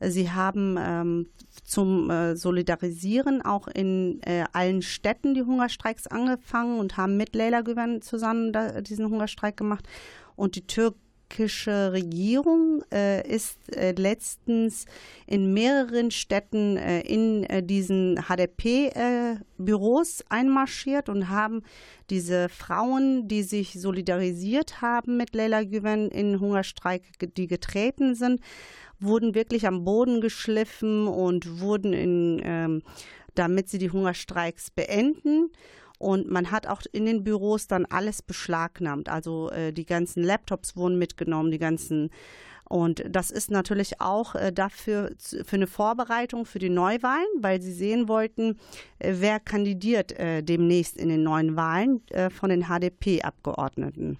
Sie 0.00 0.30
haben 0.30 0.76
ähm, 0.78 1.28
zum 1.64 2.10
äh, 2.10 2.36
Solidarisieren 2.36 3.42
auch 3.42 3.68
in 3.68 4.20
äh, 4.22 4.44
allen 4.52 4.82
Städten 4.82 5.34
die 5.34 5.42
Hungerstreiks 5.42 6.06
angefangen 6.06 6.78
und 6.78 6.96
haben 6.96 7.16
mit 7.16 7.34
Leila 7.34 7.62
Güven 7.62 8.02
zusammen 8.02 8.52
da, 8.52 8.80
diesen 8.82 9.08
Hungerstreik 9.08 9.56
gemacht. 9.56 9.88
Und 10.36 10.56
die 10.56 10.66
türkische 10.66 11.92
Regierung 11.92 12.84
äh, 12.92 13.26
ist 13.26 13.58
äh, 13.74 13.92
letztens 13.92 14.84
in 15.26 15.54
mehreren 15.54 16.10
Städten 16.10 16.76
äh, 16.76 17.00
in 17.00 17.44
äh, 17.44 17.62
diesen 17.62 18.20
HDP-Büros 18.28 20.24
einmarschiert 20.28 21.08
und 21.08 21.30
haben 21.30 21.62
diese 22.10 22.50
Frauen, 22.50 23.28
die 23.28 23.42
sich 23.42 23.80
solidarisiert 23.80 24.82
haben 24.82 25.16
mit 25.16 25.34
Leila 25.34 25.64
Güven 25.64 26.10
in 26.10 26.38
Hungerstreik, 26.38 27.02
die 27.34 27.46
getreten 27.46 28.14
sind, 28.14 28.42
wurden 29.00 29.34
wirklich 29.34 29.66
am 29.66 29.84
Boden 29.84 30.20
geschliffen 30.20 31.06
und 31.06 31.60
wurden 31.60 31.92
in, 31.92 32.40
ähm, 32.44 32.82
damit 33.34 33.68
sie 33.68 33.78
die 33.78 33.90
Hungerstreiks 33.90 34.70
beenden. 34.70 35.50
Und 35.98 36.30
man 36.30 36.50
hat 36.50 36.66
auch 36.66 36.82
in 36.92 37.06
den 37.06 37.24
Büros 37.24 37.68
dann 37.68 37.86
alles 37.86 38.22
beschlagnahmt. 38.22 39.08
Also 39.08 39.50
äh, 39.50 39.72
die 39.72 39.86
ganzen 39.86 40.22
Laptops 40.22 40.76
wurden 40.76 40.98
mitgenommen, 40.98 41.50
die 41.50 41.58
ganzen. 41.58 42.10
Und 42.68 43.04
das 43.08 43.30
ist 43.30 43.50
natürlich 43.50 44.00
auch 44.00 44.34
äh, 44.34 44.52
dafür 44.52 45.12
für 45.18 45.56
eine 45.56 45.68
Vorbereitung 45.68 46.44
für 46.44 46.58
die 46.58 46.68
Neuwahlen, 46.68 47.26
weil 47.38 47.62
sie 47.62 47.72
sehen 47.72 48.08
wollten, 48.08 48.58
äh, 48.98 49.14
wer 49.18 49.40
kandidiert 49.40 50.12
äh, 50.18 50.42
demnächst 50.42 50.96
in 50.96 51.08
den 51.08 51.22
neuen 51.22 51.56
Wahlen 51.56 52.02
äh, 52.10 52.28
von 52.28 52.50
den 52.50 52.64
HDP-Abgeordneten. 52.64 54.18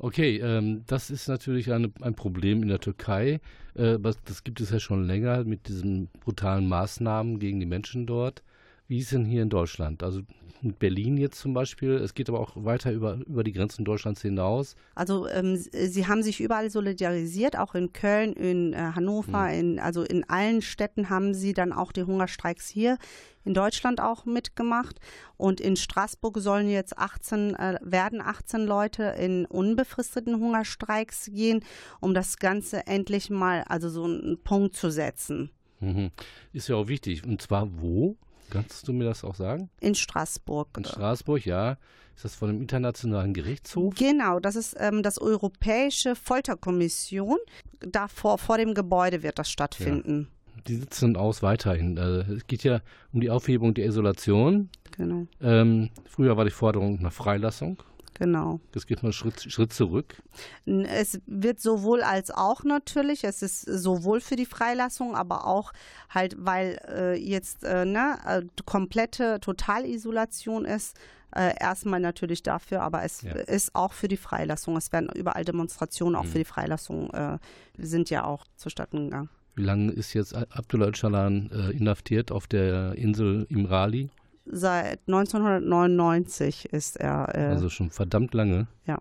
Okay, 0.00 0.36
ähm, 0.38 0.84
das 0.86 1.10
ist 1.10 1.26
natürlich 1.26 1.72
eine, 1.72 1.90
ein 2.02 2.14
Problem 2.14 2.62
in 2.62 2.68
der 2.68 2.78
Türkei. 2.78 3.40
Äh, 3.74 3.98
das 3.98 4.44
gibt 4.44 4.60
es 4.60 4.70
ja 4.70 4.78
schon 4.78 5.04
länger 5.04 5.42
mit 5.44 5.66
diesen 5.66 6.06
brutalen 6.20 6.68
Maßnahmen 6.68 7.40
gegen 7.40 7.58
die 7.58 7.66
Menschen 7.66 8.06
dort. 8.06 8.44
Wie 8.88 9.00
ist 9.00 9.12
denn 9.12 9.26
hier 9.26 9.42
in 9.42 9.50
Deutschland? 9.50 10.02
Also 10.02 10.22
mit 10.62 10.78
Berlin 10.78 11.18
jetzt 11.18 11.38
zum 11.38 11.52
Beispiel. 11.52 11.92
Es 11.92 12.14
geht 12.14 12.30
aber 12.30 12.40
auch 12.40 12.52
weiter 12.56 12.90
über, 12.90 13.18
über 13.26 13.44
die 13.44 13.52
Grenzen 13.52 13.84
Deutschlands 13.84 14.22
hinaus. 14.22 14.76
Also 14.94 15.28
ähm, 15.28 15.56
sie 15.56 16.06
haben 16.06 16.22
sich 16.22 16.40
überall 16.40 16.70
solidarisiert, 16.70 17.56
auch 17.56 17.74
in 17.74 17.92
Köln, 17.92 18.32
in 18.32 18.72
äh, 18.72 18.92
Hannover, 18.94 19.48
mhm. 19.48 19.58
in, 19.58 19.78
also 19.78 20.02
in 20.02 20.28
allen 20.28 20.62
Städten 20.62 21.10
haben 21.10 21.34
sie 21.34 21.52
dann 21.52 21.72
auch 21.72 21.92
die 21.92 22.04
Hungerstreiks 22.04 22.68
hier 22.68 22.96
in 23.44 23.52
Deutschland 23.52 24.00
auch 24.00 24.24
mitgemacht. 24.24 24.98
Und 25.36 25.60
in 25.60 25.76
Straßburg 25.76 26.38
sollen 26.38 26.68
jetzt 26.68 26.96
18, 26.96 27.54
äh, 27.56 27.78
werden 27.82 28.22
18 28.22 28.62
Leute 28.64 29.14
in 29.18 29.44
unbefristeten 29.44 30.40
Hungerstreiks 30.40 31.26
gehen, 31.26 31.62
um 32.00 32.14
das 32.14 32.38
Ganze 32.38 32.86
endlich 32.86 33.28
mal, 33.28 33.64
also 33.68 33.90
so 33.90 34.04
einen 34.04 34.38
Punkt 34.42 34.76
zu 34.76 34.90
setzen. 34.90 35.50
Mhm. 35.80 36.10
Ist 36.52 36.68
ja 36.68 36.76
auch 36.76 36.88
wichtig. 36.88 37.24
Und 37.24 37.42
zwar 37.42 37.68
wo? 37.80 38.16
Kannst 38.50 38.88
du 38.88 38.92
mir 38.92 39.04
das 39.04 39.24
auch 39.24 39.34
sagen? 39.34 39.70
In 39.80 39.94
Straßburg. 39.94 40.68
In 40.76 40.84
Straßburg, 40.84 41.44
ja. 41.44 41.76
Ist 42.16 42.24
das 42.24 42.34
von 42.34 42.48
dem 42.48 42.60
Internationalen 42.60 43.32
Gerichtshof? 43.32 43.94
Genau, 43.94 44.40
das 44.40 44.56
ist 44.56 44.76
ähm, 44.80 45.04
das 45.04 45.20
Europäische 45.20 46.16
Folterkommission. 46.16 47.38
Da 47.78 48.08
vor, 48.08 48.38
vor 48.38 48.58
dem 48.58 48.74
Gebäude 48.74 49.22
wird 49.22 49.38
das 49.38 49.50
stattfinden. 49.50 50.28
Ja. 50.56 50.62
Die 50.66 50.76
sitzen 50.76 51.16
aus 51.16 51.42
weiterhin. 51.42 51.96
Also, 51.96 52.32
es 52.32 52.46
geht 52.48 52.64
ja 52.64 52.80
um 53.12 53.20
die 53.20 53.30
Aufhebung 53.30 53.74
der 53.74 53.86
Isolation. 53.86 54.68
Genau. 54.96 55.28
Ähm, 55.40 55.90
früher 56.06 56.36
war 56.36 56.44
die 56.44 56.50
Forderung 56.50 57.00
nach 57.00 57.12
Freilassung. 57.12 57.80
Genau. 58.18 58.60
Das 58.72 58.86
geht 58.86 59.02
mal 59.02 59.12
Schritt, 59.12 59.40
Schritt 59.40 59.72
zurück. 59.72 60.20
Es 60.66 61.20
wird 61.26 61.60
sowohl 61.60 62.02
als 62.02 62.30
auch 62.30 62.64
natürlich. 62.64 63.24
Es 63.24 63.42
ist 63.42 63.62
sowohl 63.62 64.20
für 64.20 64.34
die 64.34 64.46
Freilassung, 64.46 65.14
aber 65.14 65.46
auch 65.46 65.72
halt, 66.10 66.34
weil 66.38 66.80
äh, 66.88 67.14
jetzt 67.14 67.62
äh, 67.62 67.84
ne, 67.84 68.18
äh, 68.26 68.42
komplette 68.64 69.38
Totalisolation 69.40 70.64
ist. 70.64 70.96
Äh, 71.36 71.54
erstmal 71.60 72.00
natürlich 72.00 72.42
dafür, 72.42 72.80
aber 72.80 73.02
es 73.04 73.20
ja. 73.20 73.32
ist 73.32 73.74
auch 73.74 73.92
für 73.92 74.08
die 74.08 74.16
Freilassung. 74.16 74.78
Es 74.78 74.92
werden 74.92 75.10
überall 75.14 75.44
Demonstrationen 75.44 76.16
auch 76.16 76.24
mhm. 76.24 76.28
für 76.28 76.38
die 76.38 76.44
Freilassung 76.46 77.10
äh, 77.10 77.38
sind 77.76 78.08
ja 78.08 78.24
auch 78.24 78.46
zustatten 78.56 79.04
gegangen. 79.04 79.28
Wie 79.54 79.62
lange 79.62 79.92
ist 79.92 80.14
jetzt 80.14 80.34
Abdullah 80.34 80.86
Öcalan 80.86 81.50
äh, 81.52 81.76
inhaftiert 81.76 82.32
auf 82.32 82.46
der 82.46 82.94
Insel 82.94 83.46
Imrali? 83.50 84.08
Seit 84.50 85.00
1999 85.06 86.66
ist 86.72 86.96
er. 86.96 87.34
Äh, 87.34 87.46
also 87.46 87.68
schon 87.68 87.90
verdammt 87.90 88.34
lange. 88.34 88.66
Ja. 88.86 88.98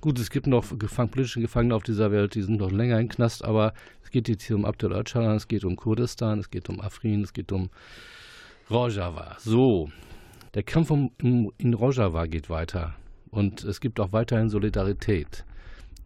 Gut, 0.00 0.18
es 0.18 0.30
gibt 0.30 0.48
noch 0.48 0.78
gefang 0.78 1.08
politische 1.10 1.40
Gefangene 1.40 1.76
auf 1.76 1.84
dieser 1.84 2.10
Welt, 2.10 2.34
die 2.34 2.42
sind 2.42 2.58
noch 2.58 2.72
länger 2.72 2.98
im 2.98 3.08
Knast, 3.08 3.44
aber 3.44 3.72
es 4.02 4.10
geht 4.10 4.28
jetzt 4.28 4.42
hier 4.42 4.56
um 4.56 4.64
Abdel 4.64 4.92
Öcalan, 4.92 5.36
es 5.36 5.46
geht 5.46 5.64
um 5.64 5.76
Kurdistan, 5.76 6.40
es 6.40 6.50
geht 6.50 6.68
um 6.68 6.80
Afrin, 6.80 7.22
es 7.22 7.32
geht 7.32 7.52
um 7.52 7.70
Rojava. 8.68 9.36
So, 9.38 9.90
der 10.54 10.64
Kampf 10.64 10.90
um, 10.90 11.12
in 11.20 11.74
Rojava 11.74 12.26
geht 12.26 12.50
weiter 12.50 12.94
und 13.30 13.62
es 13.62 13.80
gibt 13.80 14.00
auch 14.00 14.12
weiterhin 14.12 14.48
Solidarität. 14.48 15.44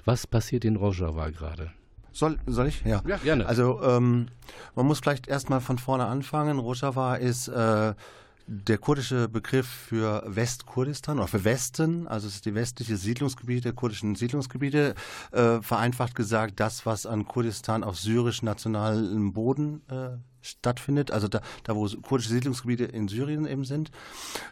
Was 0.04 0.26
passiert 0.26 0.64
in 0.66 0.76
Rojava 0.76 1.30
gerade? 1.30 1.72
Soll, 2.12 2.38
soll 2.46 2.68
ich? 2.68 2.82
Ja. 2.84 3.02
ja 3.06 3.16
gerne. 3.18 3.46
Also 3.46 3.82
ähm, 3.82 4.28
man 4.74 4.86
muss 4.86 5.00
vielleicht 5.00 5.26
erstmal 5.28 5.60
von 5.60 5.78
vorne 5.78 6.06
anfangen. 6.06 6.58
Rojava 6.58 7.16
ist 7.16 7.48
äh, 7.48 7.94
der 8.46 8.78
kurdische 8.78 9.28
Begriff 9.28 9.66
für 9.66 10.22
Westkurdistan 10.26 11.18
oder 11.18 11.26
für 11.26 11.44
Westen, 11.44 12.06
also 12.06 12.28
es 12.28 12.36
ist 12.36 12.46
die 12.46 12.54
westliche 12.54 12.96
Siedlungsgebiete, 12.96 13.62
der 13.62 13.72
kurdischen 13.72 14.14
Siedlungsgebiete, 14.14 14.94
äh, 15.32 15.60
vereinfacht 15.60 16.14
gesagt 16.14 16.60
das, 16.60 16.86
was 16.86 17.06
an 17.06 17.26
Kurdistan 17.26 17.82
auf 17.82 17.98
syrisch-nationalem 17.98 19.32
Boden 19.32 19.82
äh, 19.88 20.18
stattfindet, 20.42 21.10
also 21.10 21.26
da, 21.28 21.40
da, 21.64 21.74
wo 21.74 21.88
kurdische 21.88 22.30
Siedlungsgebiete 22.30 22.84
in 22.84 23.08
Syrien 23.08 23.46
eben 23.46 23.64
sind. 23.64 23.90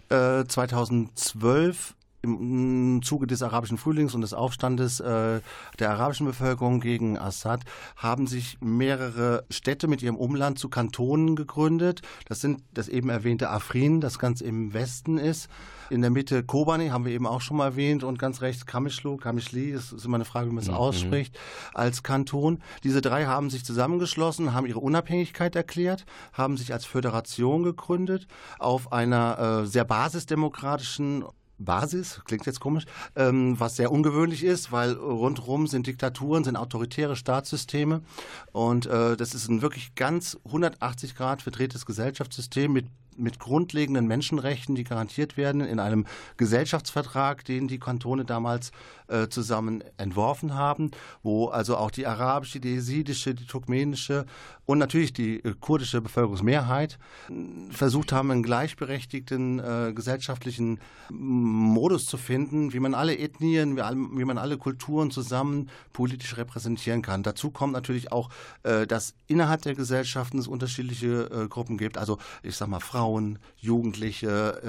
Äh, 0.09 0.45
2012 0.45 1.95
im 2.25 3.03
Zuge 3.03 3.27
des 3.27 3.43
arabischen 3.43 3.79
Frühlings 3.79 4.15
und 4.15 4.23
des 4.23 4.35
Aufstandes 4.35 5.01
äh, 5.01 5.41
der 5.79 5.91
arabischen 5.91 6.27
Bevölkerung 6.27 6.81
gegen 6.81 7.19
Assad 7.19 7.65
haben 7.97 8.27
sich 8.27 8.59
mehrere 8.61 9.45
Städte 9.51 9.87
mit 9.87 10.03
ihrem 10.03 10.17
Umland 10.17 10.59
zu 10.59 10.69
Kantonen 10.69 11.37
gegründet. 11.37 12.01
Das 12.27 12.41
sind 12.41 12.63
das 12.73 12.89
eben 12.89 13.11
erwähnte 13.11 13.51
Afrin, 13.51 14.01
das 14.01 14.19
ganz 14.19 14.41
im 14.41 14.73
Westen 14.73 15.19
ist. 15.19 15.49
In 15.91 16.01
der 16.01 16.11
Mitte 16.11 16.43
Kobani 16.43 16.89
haben 16.89 17.05
wir 17.05 17.13
eben 17.13 17.27
auch 17.27 17.43
schon 17.43 17.59
mal 17.59 17.67
erwähnt 17.67 18.05
und 18.05 18.19
ganz 18.19 18.41
rechts 18.41 18.65
Kamischlu, 18.65 19.19
Kamischli, 19.19 19.73
das 19.73 19.93
ist 19.93 20.07
immer 20.07 20.17
eine 20.17 20.25
Frage, 20.25 20.49
wie 20.49 20.55
man 20.55 20.63
es 20.63 20.69
mhm. 20.69 20.75
ausspricht, 20.75 21.39
als 21.75 22.03
Kanton. 22.03 22.63
Diese 22.83 23.03
drei 23.03 23.27
haben 23.27 23.51
sich 23.51 23.65
zusammengeschlossen, 23.65 24.55
haben 24.55 24.67
ihre 24.67 24.81
Unabhängigkeit 24.81 25.55
erklärt, 25.55 26.07
haben 26.33 26.57
sich 26.57 26.73
als 26.73 26.87
Föderation 26.87 27.63
gegründet 27.63 28.27
auf 28.59 28.93
einer 28.93 29.63
äh, 29.63 29.67
sehr 29.67 29.85
basisdemokratischen 29.85 31.25
Basis, 31.59 32.21
klingt 32.25 32.47
jetzt 32.47 32.61
komisch, 32.61 32.85
ähm, 33.17 33.59
was 33.59 33.77
sehr 33.77 33.93
ungewöhnlich 33.93 34.45
ist, 34.45 34.73
weil 34.73 34.93
rundherum 34.93 35.67
sind 35.67 35.87
Diktaturen, 35.87 36.45
sind 36.45 36.57
autoritäre 36.57 37.17
Staatssysteme 37.17 38.03
und 38.53 38.87
äh, 38.87 39.17
das 39.17 39.35
ist 39.35 39.49
ein 39.49 39.63
wirklich 39.63 39.95
ganz 39.95 40.39
180 40.45 41.15
Grad 41.15 41.43
verdrehtes 41.43 41.87
Gesellschaftssystem 41.87 42.73
mit 42.73 42.87
mit 43.17 43.39
grundlegenden 43.39 44.07
Menschenrechten, 44.07 44.75
die 44.75 44.85
garantiert 44.85 45.37
werden 45.37 45.61
in 45.61 45.79
einem 45.79 46.07
Gesellschaftsvertrag, 46.37 47.45
den 47.45 47.69
die 47.69 47.79
Kantone 47.79 48.25
damals 48.25 48.73
äh, 49.09 49.29
zusammen 49.29 49.85
entworfen 49.97 50.55
haben, 50.55 50.91
wo 51.23 51.49
also 51.49 51.77
auch 51.77 51.91
die 51.91 52.07
arabische, 52.07 52.61
die 52.61 52.71
jesidische, 52.71 53.35
die 53.35 53.47
turkmenische 53.47 54.25
und 54.67 54.79
natürlich 54.79 55.13
die 55.13 55.45
äh, 55.45 55.55
kurdische 55.61 56.01
Bevölkerungsmehrheit 56.01 56.99
äh, 57.29 57.35
versucht 57.71 58.13
haben, 58.13 58.31
einen 58.31 58.43
gleichberechtigten 58.43 59.59
äh, 59.59 59.93
gesellschaftlichen 59.95 60.81
Modus 61.11 62.07
zu 62.07 62.17
finden, 62.17 62.73
wie 62.73 62.81
man 62.81 62.95
alle 62.95 63.19
Ethnien, 63.19 63.77
wie, 63.77 64.25
man 64.25 64.39
alle 64.39 64.57
Kulturen 64.57 65.11
zusammen 65.11 65.69
politisch 65.93 66.37
repräsentieren 66.37 67.03
kann. 67.03 67.23
Dazu 67.23 67.51
kommt 67.51 67.73
natürlich 67.73 68.11
auch, 68.11 68.31
äh, 68.63 68.87
dass 68.87 69.15
innerhalb 69.27 69.63
der 69.63 69.75
Gesellschaften 69.75 70.39
es 70.39 70.49
unterschiedliche 70.49 71.31
äh, 71.31 71.49
Gruppen 71.49 71.77
gibt. 71.77 71.99
Also 71.99 72.19
ich 72.43 72.57
sag 72.57 72.69
mal 72.69 72.81
Frauen, 72.81 73.39
Jugendliche, 73.57 74.61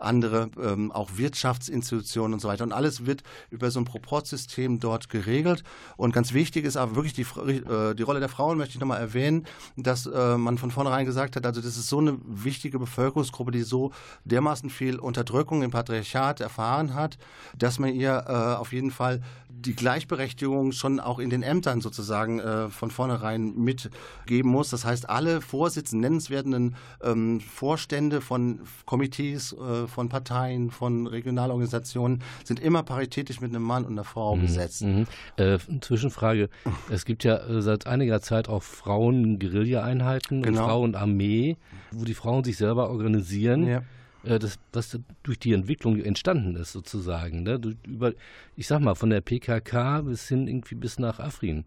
andere, 0.00 0.50
ähm, 0.62 0.92
auch 0.92 1.10
Wirtschaftsinstitutionen 1.16 2.34
und 2.34 2.40
so 2.40 2.48
weiter. 2.48 2.64
Und 2.64 2.72
alles 2.72 3.06
wird 3.06 3.22
über 3.50 3.70
so 3.70 3.80
ein 3.80 3.84
Proportsystem 3.84 4.80
dort 4.80 5.08
geregelt. 5.08 5.62
Und 5.96 6.12
ganz 6.12 6.32
wichtig 6.32 6.64
ist 6.64 6.76
aber 6.76 6.96
wirklich 6.96 7.12
die, 7.12 7.22
äh, 7.22 7.94
die 7.94 8.02
Rolle 8.02 8.20
der 8.20 8.28
Frauen, 8.28 8.58
möchte 8.58 8.74
ich 8.74 8.80
nochmal 8.80 9.00
erwähnen, 9.00 9.46
dass 9.76 10.06
äh, 10.06 10.36
man 10.36 10.58
von 10.58 10.70
vornherein 10.70 11.06
gesagt 11.06 11.36
hat, 11.36 11.46
also 11.46 11.60
das 11.60 11.76
ist 11.76 11.88
so 11.88 11.98
eine 11.98 12.18
wichtige 12.24 12.78
Bevölkerungsgruppe, 12.78 13.50
die 13.50 13.62
so 13.62 13.92
dermaßen 14.24 14.70
viel 14.70 14.98
Unterdrückung 14.98 15.62
im 15.62 15.70
Patriarchat 15.70 16.40
erfahren 16.40 16.94
hat, 16.94 17.18
dass 17.56 17.78
man 17.78 17.94
ihr 17.94 18.24
äh, 18.26 18.32
auf 18.32 18.72
jeden 18.72 18.90
Fall 18.90 19.20
die 19.48 19.74
Gleichberechtigung 19.74 20.72
schon 20.72 21.00
auch 21.00 21.18
in 21.18 21.28
den 21.28 21.42
Ämtern 21.42 21.80
sozusagen 21.80 22.40
äh, 22.40 22.68
von 22.70 22.90
vornherein 22.90 23.54
mitgeben 23.56 24.50
muss. 24.50 24.70
Das 24.70 24.84
heißt, 24.84 25.08
alle 25.08 25.40
Vorsitzenden, 25.40 26.00
nennenswerten 26.00 26.76
ähm, 27.02 27.40
Vorstände 27.40 28.20
von 28.20 28.60
Komitees, 28.86 29.52
äh, 29.52 29.86
von 29.90 30.08
Parteien, 30.08 30.70
von 30.70 31.06
Regionalorganisationen 31.06 32.22
sind 32.44 32.60
immer 32.60 32.82
paritätisch 32.82 33.40
mit 33.40 33.50
einem 33.50 33.62
Mann 33.62 33.84
und 33.84 33.92
einer 33.92 34.04
Frau 34.04 34.36
mhm. 34.36 34.42
besetzt. 34.42 34.82
Mhm. 34.82 35.06
Äh, 35.36 35.58
Zwischenfrage. 35.80 36.48
Es 36.90 37.04
gibt 37.04 37.24
ja 37.24 37.36
äh, 37.36 37.62
seit 37.62 37.86
einiger 37.86 38.20
Zeit 38.20 38.48
auch 38.48 38.62
Frauen-Guerilla-Einheiten 38.62 40.42
genau. 40.42 40.62
und 40.62 40.68
Frauenarmee, 40.68 41.56
wo 41.90 42.04
die 42.04 42.14
Frauen 42.14 42.44
sich 42.44 42.56
selber 42.56 42.90
organisieren. 42.90 43.66
Ja 43.66 43.82
äh, 44.22 44.38
das, 44.38 44.58
was 44.72 44.98
durch 45.22 45.38
die 45.38 45.52
Entwicklung 45.52 45.98
entstanden 45.98 46.56
ist, 46.56 46.72
sozusagen. 46.72 47.42
Ne? 47.42 47.60
Über, 47.86 48.12
ich 48.56 48.66
sag 48.66 48.80
mal, 48.80 48.94
von 48.94 49.10
der 49.10 49.20
PKK 49.20 50.02
bis 50.02 50.28
hin 50.28 50.46
irgendwie 50.46 50.74
bis 50.74 50.98
nach 50.98 51.20
Afrin. 51.20 51.64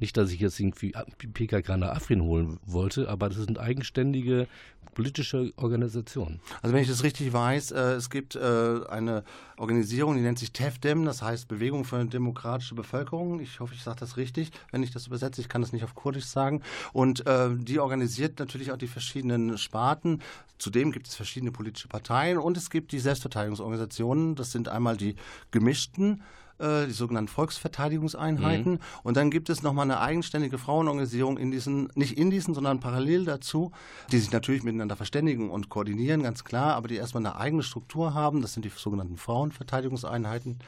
Nicht, 0.00 0.16
dass 0.16 0.30
ich 0.30 0.40
jetzt 0.40 0.58
irgendwie 0.58 0.92
PKK 1.32 1.76
nach 1.76 1.96
Afrin 1.96 2.22
holen 2.22 2.58
wollte, 2.66 3.08
aber 3.08 3.28
das 3.28 3.38
sind 3.38 3.58
eigenständige 3.58 4.48
politische 4.94 5.52
Organisationen. 5.56 6.40
Also 6.60 6.74
wenn 6.74 6.82
ich 6.82 6.88
das 6.88 7.02
richtig 7.02 7.32
weiß, 7.32 7.72
äh, 7.72 7.80
es 7.94 8.10
gibt 8.10 8.36
äh, 8.36 8.80
eine 8.88 9.24
Organisation, 9.56 10.16
die 10.16 10.22
nennt 10.22 10.38
sich 10.38 10.52
TEFDEM, 10.52 11.04
das 11.04 11.22
heißt 11.22 11.48
Bewegung 11.48 11.84
für 11.84 11.96
eine 11.96 12.10
demokratische 12.10 12.74
Bevölkerung. 12.74 13.40
Ich 13.40 13.60
hoffe, 13.60 13.74
ich 13.74 13.82
sage 13.82 14.00
das 14.00 14.16
richtig, 14.16 14.50
wenn 14.70 14.82
ich 14.82 14.90
das 14.90 15.06
übersetze. 15.06 15.40
Ich 15.40 15.48
kann 15.48 15.62
das 15.62 15.72
nicht 15.72 15.84
auf 15.84 15.94
Kurdisch 15.94 16.26
sagen. 16.26 16.62
Und 16.92 17.26
äh, 17.26 17.50
die 17.54 17.78
organisiert 17.78 18.38
natürlich 18.38 18.72
auch 18.72 18.76
die 18.76 18.88
verschiedenen 18.88 19.56
Sparten. 19.58 20.20
Zudem 20.58 20.92
gibt 20.92 21.08
es 21.08 21.14
verschiedene 21.14 21.52
politische 21.52 21.88
Parteien 21.88 22.38
und 22.38 22.56
es 22.56 22.70
gibt 22.70 22.92
die 22.92 22.98
Selbstverteidigungsorganisationen. 22.98 24.34
Das 24.34 24.52
sind 24.52 24.68
einmal 24.68 24.96
die 24.96 25.16
gemischten 25.50 26.22
äh, 26.62 26.86
die 26.86 26.92
sogenannten 26.92 27.28
Volksverteidigungseinheiten. 27.28 28.72
Mhm. 28.72 28.78
Und 29.02 29.16
dann 29.16 29.30
gibt 29.30 29.50
es 29.50 29.62
nochmal 29.62 29.84
eine 29.84 30.00
eigenständige 30.00 30.58
Frauenorganisation 30.58 31.36
in 31.36 31.50
diesen, 31.50 31.88
nicht 31.94 32.16
in 32.16 32.30
diesen, 32.30 32.54
sondern 32.54 32.80
parallel 32.80 33.24
dazu, 33.24 33.72
die 34.10 34.18
sich 34.18 34.30
natürlich 34.30 34.62
miteinander 34.62 34.96
verständigen 34.96 35.50
und 35.50 35.68
koordinieren, 35.68 36.22
ganz 36.22 36.44
klar, 36.44 36.74
aber 36.74 36.88
die 36.88 36.96
erstmal 36.96 37.26
eine 37.26 37.36
eigene 37.36 37.62
Struktur 37.62 38.14
haben. 38.14 38.42
Das 38.42 38.54
sind 38.54 38.64
die 38.64 38.72
sogenannten 38.74 39.16
Frauenverteidigungseinheiten. 39.16 40.58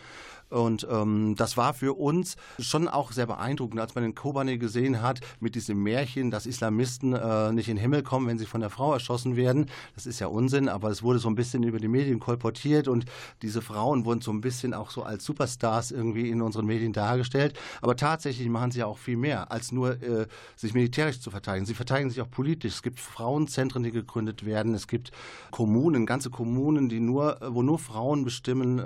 Und 0.55 0.87
ähm, 0.89 1.35
das 1.37 1.57
war 1.57 1.75
für 1.75 1.99
uns 1.99 2.37
schon 2.61 2.87
auch 2.87 3.11
sehr 3.11 3.27
beeindruckend, 3.27 3.81
als 3.81 3.97
man 3.97 4.05
den 4.05 4.15
Kobane 4.15 4.57
gesehen 4.57 5.03
hat 5.03 5.19
mit 5.41 5.57
diesem 5.57 5.83
Märchen, 5.83 6.31
dass 6.31 6.47
Islamisten 6.47 7.13
äh, 7.13 7.51
nicht 7.51 7.69
in 7.69 7.75
den 7.75 7.83
Himmel 7.83 8.05
kommen, 8.05 8.29
wenn 8.29 8.39
sie 8.39 8.47
von 8.47 8.61
der 8.61 8.71
Frau 8.71 8.93
erschossen 8.93 9.35
werden. 9.35 9.67
Das 9.97 10.07
ist 10.07 10.21
ja 10.21 10.29
Unsinn, 10.29 10.69
aber 10.69 10.91
es 10.91 11.03
wurde 11.03 11.19
so 11.19 11.29
ein 11.29 11.35
bisschen 11.35 11.65
über 11.65 11.81
die 11.81 11.89
Medien 11.89 12.21
kolportiert 12.21 12.87
und 12.87 13.05
diese 13.43 13.63
Frauen 13.63 14.05
wurden 14.05 14.21
so 14.21 14.31
ein 14.31 14.41
bisschen 14.41 14.75
auch 14.75 14.91
so 14.91 15.03
als 15.03 15.25
Superstars 15.25 15.91
irgendwie 15.91 16.31
in 16.31 16.41
unseren 16.41 16.67
Medien 16.67 16.93
dargestellt. 16.93 17.59
Aber 17.83 17.97
tatsächlich 17.97 18.49
machen 18.49 18.71
sie 18.71 18.79
ja 18.79 18.87
auch 18.87 18.99
viel 18.99 19.17
mehr, 19.17 19.51
als 19.51 19.73
nur 19.73 20.01
äh, 20.03 20.29
sich 20.55 20.73
militärisch 20.73 21.21
zu 21.21 21.33
verteidigen. 21.33 21.67
Sie 21.67 21.75
verteidigen 21.75 22.11
sich 22.11 22.21
auch 22.21 22.31
politisch. 22.31 22.75
Es 22.75 22.83
gibt 22.83 23.01
Frauenzentren, 23.01 23.83
die 23.83 23.91
gegründet 23.91 24.47
werden. 24.47 24.73
Es 24.75 24.87
gibt 24.87 25.11
Kommunen, 25.51 26.07
ganze 26.07 26.31
Kommunen, 26.31 26.89
die 26.89 27.01
nur, 27.01 27.41
wo 27.45 27.63
nur 27.63 27.81
Frauen 27.81 28.25
bestimmen, 28.25 28.79
äh, 28.79 28.85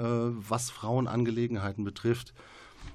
was 0.48 0.70
Frauenangelegenheiten 0.70 1.57
Angelegenheiten 1.58 1.84
betrifft. 1.84 2.32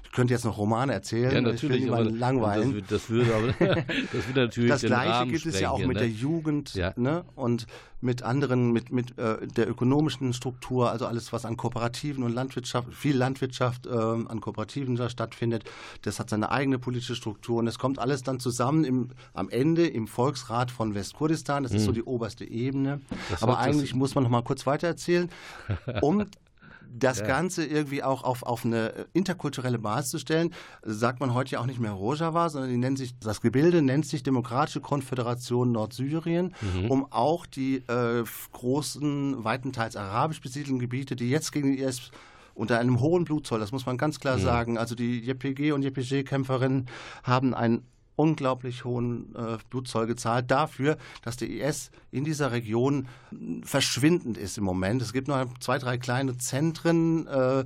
Ich 0.04 0.12
könnte 0.12 0.32
jetzt 0.32 0.44
noch 0.44 0.58
Romane 0.58 0.92
erzählen. 0.92 1.32
Ja, 1.32 1.40
natürlich. 1.40 1.90
Aber 1.90 2.04
langweilen. 2.04 2.84
Das, 2.88 2.88
das, 2.88 3.10
würde 3.10 3.34
aber, 3.34 3.48
das 3.48 4.26
würde 4.28 4.40
natürlich 4.44 4.70
Das 4.70 4.82
Gleiche 4.82 5.26
gibt 5.30 5.46
es 5.46 5.58
ja 5.58 5.70
auch 5.70 5.80
mit 5.80 5.88
ne? 5.88 5.94
der 5.94 6.08
Jugend 6.08 6.74
ja. 6.74 6.92
ne? 6.96 7.24
und 7.34 7.66
mit 8.00 8.22
anderen, 8.22 8.70
mit, 8.70 8.92
mit 8.92 9.18
äh, 9.18 9.46
der 9.46 9.68
ökonomischen 9.68 10.32
Struktur, 10.32 10.90
also 10.90 11.06
alles, 11.06 11.32
was 11.32 11.44
an 11.44 11.56
Kooperativen 11.56 12.22
und 12.22 12.32
Landwirtschaft, 12.32 12.92
viel 12.92 13.16
Landwirtschaft 13.16 13.86
äh, 13.86 13.90
an 13.90 14.40
Kooperativen 14.40 14.94
da 14.94 15.08
stattfindet, 15.08 15.64
das 16.02 16.20
hat 16.20 16.30
seine 16.30 16.50
eigene 16.50 16.78
politische 16.78 17.16
Struktur 17.16 17.58
und 17.58 17.66
es 17.66 17.78
kommt 17.78 17.98
alles 17.98 18.22
dann 18.22 18.38
zusammen 18.38 18.84
im, 18.84 19.08
am 19.32 19.48
Ende 19.48 19.86
im 19.86 20.06
Volksrat 20.06 20.70
von 20.70 20.94
Westkurdistan. 20.94 21.62
Das 21.62 21.72
ist 21.72 21.78
hm. 21.78 21.86
so 21.86 21.92
die 21.92 22.02
oberste 22.02 22.44
Ebene. 22.44 23.00
Das 23.30 23.42
aber 23.42 23.58
eigentlich 23.58 23.94
muss 23.94 24.14
man 24.14 24.22
noch 24.22 24.30
mal 24.30 24.42
kurz 24.42 24.66
weiter 24.66 24.86
erzählen, 24.86 25.30
um 26.02 26.26
das 26.94 27.18
ja. 27.18 27.26
Ganze 27.26 27.64
irgendwie 27.64 28.02
auch 28.02 28.22
auf, 28.22 28.44
auf 28.44 28.64
eine 28.64 29.06
interkulturelle 29.12 29.78
Basis 29.78 30.10
zu 30.12 30.18
stellen, 30.18 30.54
sagt 30.82 31.20
man 31.20 31.34
heute 31.34 31.52
ja 31.52 31.60
auch 31.60 31.66
nicht 31.66 31.80
mehr 31.80 31.90
Rojava, 31.90 32.48
sondern 32.48 32.70
die 32.70 32.76
nennen 32.76 32.96
sich, 32.96 33.18
das 33.18 33.40
Gebilde 33.40 33.82
nennt 33.82 34.06
sich 34.06 34.22
Demokratische 34.22 34.80
Konföderation 34.80 35.72
Nordsyrien, 35.72 36.54
mhm. 36.60 36.90
um 36.90 37.12
auch 37.12 37.46
die 37.46 37.76
äh, 37.88 38.24
großen, 38.52 39.44
weitenteils 39.44 39.96
arabisch 39.96 40.40
besiedelten 40.40 40.78
Gebiete, 40.78 41.16
die 41.16 41.28
jetzt 41.28 41.52
gegen 41.52 41.72
die 41.72 41.80
IS 41.80 42.10
unter 42.54 42.78
einem 42.78 43.00
hohen 43.00 43.24
Blutzoll, 43.24 43.58
das 43.58 43.72
muss 43.72 43.86
man 43.86 43.98
ganz 43.98 44.20
klar 44.20 44.36
mhm. 44.36 44.42
sagen. 44.42 44.78
Also 44.78 44.94
die 44.94 45.20
JPG 45.20 45.72
und 45.72 45.82
JPG-Kämpferinnen 45.82 46.86
haben 47.24 47.52
ein 47.54 47.82
unglaublich 48.16 48.84
hohen 48.84 49.34
äh, 49.34 49.58
Blutzoll 49.70 50.06
gezahlt 50.06 50.50
dafür, 50.50 50.96
dass 51.22 51.36
der 51.36 51.50
IS 51.50 51.90
in 52.10 52.24
dieser 52.24 52.52
Region 52.52 53.08
verschwindend 53.62 54.38
ist 54.38 54.58
im 54.58 54.64
Moment. 54.64 55.02
Es 55.02 55.12
gibt 55.12 55.28
noch 55.28 55.46
zwei, 55.58 55.78
drei 55.78 55.98
kleine 55.98 56.36
Zentren. 56.38 57.26
Äh, 57.26 57.64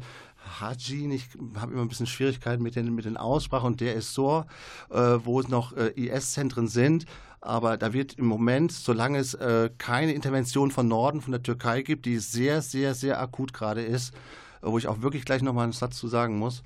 Hajin, 0.60 1.10
ich 1.10 1.28
habe 1.56 1.72
immer 1.72 1.82
ein 1.82 1.88
bisschen 1.88 2.06
Schwierigkeiten 2.06 2.62
mit 2.62 2.76
den, 2.76 2.94
mit 2.94 3.04
den 3.04 3.16
Aussprachen 3.16 3.66
und 3.66 3.80
der 3.80 3.94
ist 3.94 4.14
so, 4.14 4.44
äh, 4.90 4.96
wo 4.96 5.40
es 5.40 5.48
noch 5.48 5.76
äh, 5.76 5.88
IS-Zentren 5.88 6.68
sind. 6.68 7.04
Aber 7.40 7.76
da 7.76 7.92
wird 7.92 8.14
im 8.14 8.26
Moment, 8.26 8.72
solange 8.72 9.18
es 9.18 9.34
äh, 9.34 9.70
keine 9.78 10.12
Intervention 10.12 10.70
von 10.70 10.88
Norden, 10.88 11.20
von 11.20 11.32
der 11.32 11.42
Türkei 11.42 11.82
gibt, 11.82 12.06
die 12.06 12.18
sehr, 12.18 12.62
sehr, 12.62 12.94
sehr 12.94 13.20
akut 13.20 13.52
gerade 13.52 13.82
ist, 13.82 14.12
wo 14.60 14.78
ich 14.78 14.88
auch 14.88 15.02
wirklich 15.02 15.24
gleich 15.24 15.42
nochmal 15.42 15.64
einen 15.64 15.72
Satz 15.72 15.98
zu 15.98 16.08
sagen 16.08 16.38
muss. 16.38 16.62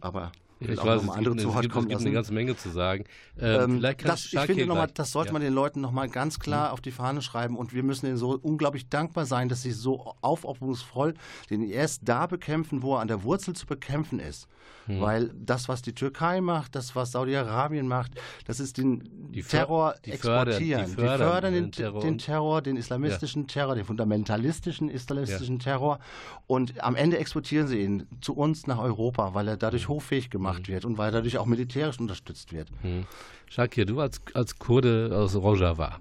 Aber 0.00 0.32
ich 0.72 0.84
weiß, 0.84 1.02
es 1.02 1.08
andere 1.08 1.34
gibt, 1.34 1.40
zu 1.40 1.54
Wort 1.54 1.68
kommen 1.70 1.86
es 1.86 1.90
gibt 1.90 2.00
eine 2.02 2.12
ganze 2.12 2.32
Menge 2.32 2.56
zu 2.56 2.70
sagen. 2.70 3.04
Ähm, 3.38 3.82
ähm, 3.84 3.96
das, 4.04 4.32
ich 4.32 4.40
finde 4.40 4.66
nochmal, 4.66 4.88
das 4.92 5.12
sollte 5.12 5.28
ja. 5.28 5.32
man 5.32 5.42
den 5.42 5.52
Leuten 5.52 5.80
nochmal 5.80 6.08
ganz 6.08 6.38
klar 6.38 6.68
mhm. 6.68 6.72
auf 6.74 6.80
die 6.80 6.90
Fahne 6.90 7.22
schreiben 7.22 7.56
und 7.56 7.74
wir 7.74 7.82
müssen 7.82 8.06
ihnen 8.06 8.16
so 8.16 8.38
unglaublich 8.40 8.88
dankbar 8.88 9.26
sein, 9.26 9.48
dass 9.48 9.62
sie 9.62 9.72
so 9.72 10.14
aufopferungsvoll 10.20 11.14
den 11.50 11.62
IS 11.62 12.00
da 12.02 12.26
bekämpfen, 12.26 12.82
wo 12.82 12.96
er 12.96 13.00
an 13.00 13.08
der 13.08 13.22
Wurzel 13.22 13.54
zu 13.54 13.66
bekämpfen 13.66 14.20
ist. 14.20 14.48
Mhm. 14.86 15.00
Weil 15.00 15.30
das, 15.34 15.68
was 15.68 15.82
die 15.82 15.94
Türkei 15.94 16.40
macht, 16.40 16.74
das, 16.74 16.94
was 16.94 17.12
Saudi-Arabien 17.12 17.88
macht, 17.88 18.12
das 18.46 18.60
ist 18.60 18.76
den 18.78 19.32
die 19.32 19.42
Terror 19.42 19.94
die 20.04 20.12
exportieren. 20.12 20.86
Die 20.86 20.92
fördern, 20.92 21.18
die 21.18 21.24
fördern 21.24 21.54
den, 21.54 21.62
den, 21.64 21.72
Terror, 21.72 22.00
den, 22.00 22.18
Terror, 22.18 22.62
den 22.62 22.76
islamistischen 22.76 23.42
ja. 23.42 23.48
Terror, 23.48 23.74
den 23.74 23.84
fundamentalistischen 23.84 24.88
islamistischen 24.88 25.58
ja. 25.58 25.64
Terror. 25.64 25.98
Und 26.46 26.82
am 26.82 26.94
Ende 26.96 27.18
exportieren 27.18 27.66
sie 27.66 27.80
ihn 27.80 28.06
zu 28.20 28.34
uns 28.34 28.66
nach 28.66 28.78
Europa, 28.78 29.34
weil 29.34 29.48
er 29.48 29.56
dadurch 29.56 29.88
mhm. 29.88 29.94
hoffähig 29.94 30.30
gemacht 30.30 30.53
mhm. 30.62 30.68
wird 30.68 30.84
und 30.84 30.98
weil 30.98 31.10
dadurch 31.12 31.38
auch 31.38 31.46
militärisch 31.46 31.98
unterstützt 31.98 32.52
wird. 32.52 32.68
Mhm. 32.82 33.06
Shakir, 33.48 33.84
du 33.84 34.00
als, 34.00 34.20
als 34.34 34.58
Kurde 34.58 35.10
aus 35.14 35.36
Rojava. 35.36 35.98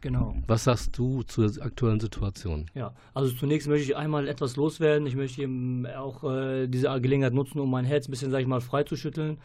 Genau. 0.00 0.36
Was 0.46 0.64
sagst 0.64 0.96
du 0.96 1.22
zur 1.22 1.50
aktuellen 1.60 2.00
Situation? 2.00 2.66
Ja, 2.74 2.92
also 3.12 3.34
zunächst 3.34 3.68
möchte 3.68 3.84
ich 3.84 3.96
einmal 3.96 4.28
etwas 4.28 4.56
loswerden. 4.56 5.06
Ich 5.06 5.16
möchte 5.16 5.42
eben 5.42 5.86
auch 5.86 6.22
äh, 6.24 6.68
diese 6.68 6.88
Gelegenheit 7.00 7.32
nutzen, 7.32 7.58
um 7.58 7.70
mein 7.70 7.84
Herz 7.84 8.06
ein 8.06 8.10
bisschen, 8.10 8.30
sag 8.30 8.40
ich 8.40 8.46
mal, 8.46 8.60
freizuschütteln. 8.60 9.38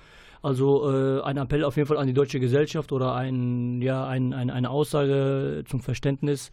Also 0.43 0.89
äh, 0.91 1.21
ein 1.21 1.37
Appell 1.37 1.63
auf 1.63 1.77
jeden 1.77 1.87
Fall 1.87 1.97
an 1.97 2.07
die 2.07 2.13
deutsche 2.13 2.39
Gesellschaft 2.39 2.91
oder 2.91 3.15
ein, 3.15 3.81
ja, 3.81 4.07
ein, 4.07 4.33
ein, 4.33 4.49
eine 4.49 4.69
Aussage 4.69 5.63
zum 5.67 5.81
Verständnis. 5.81 6.51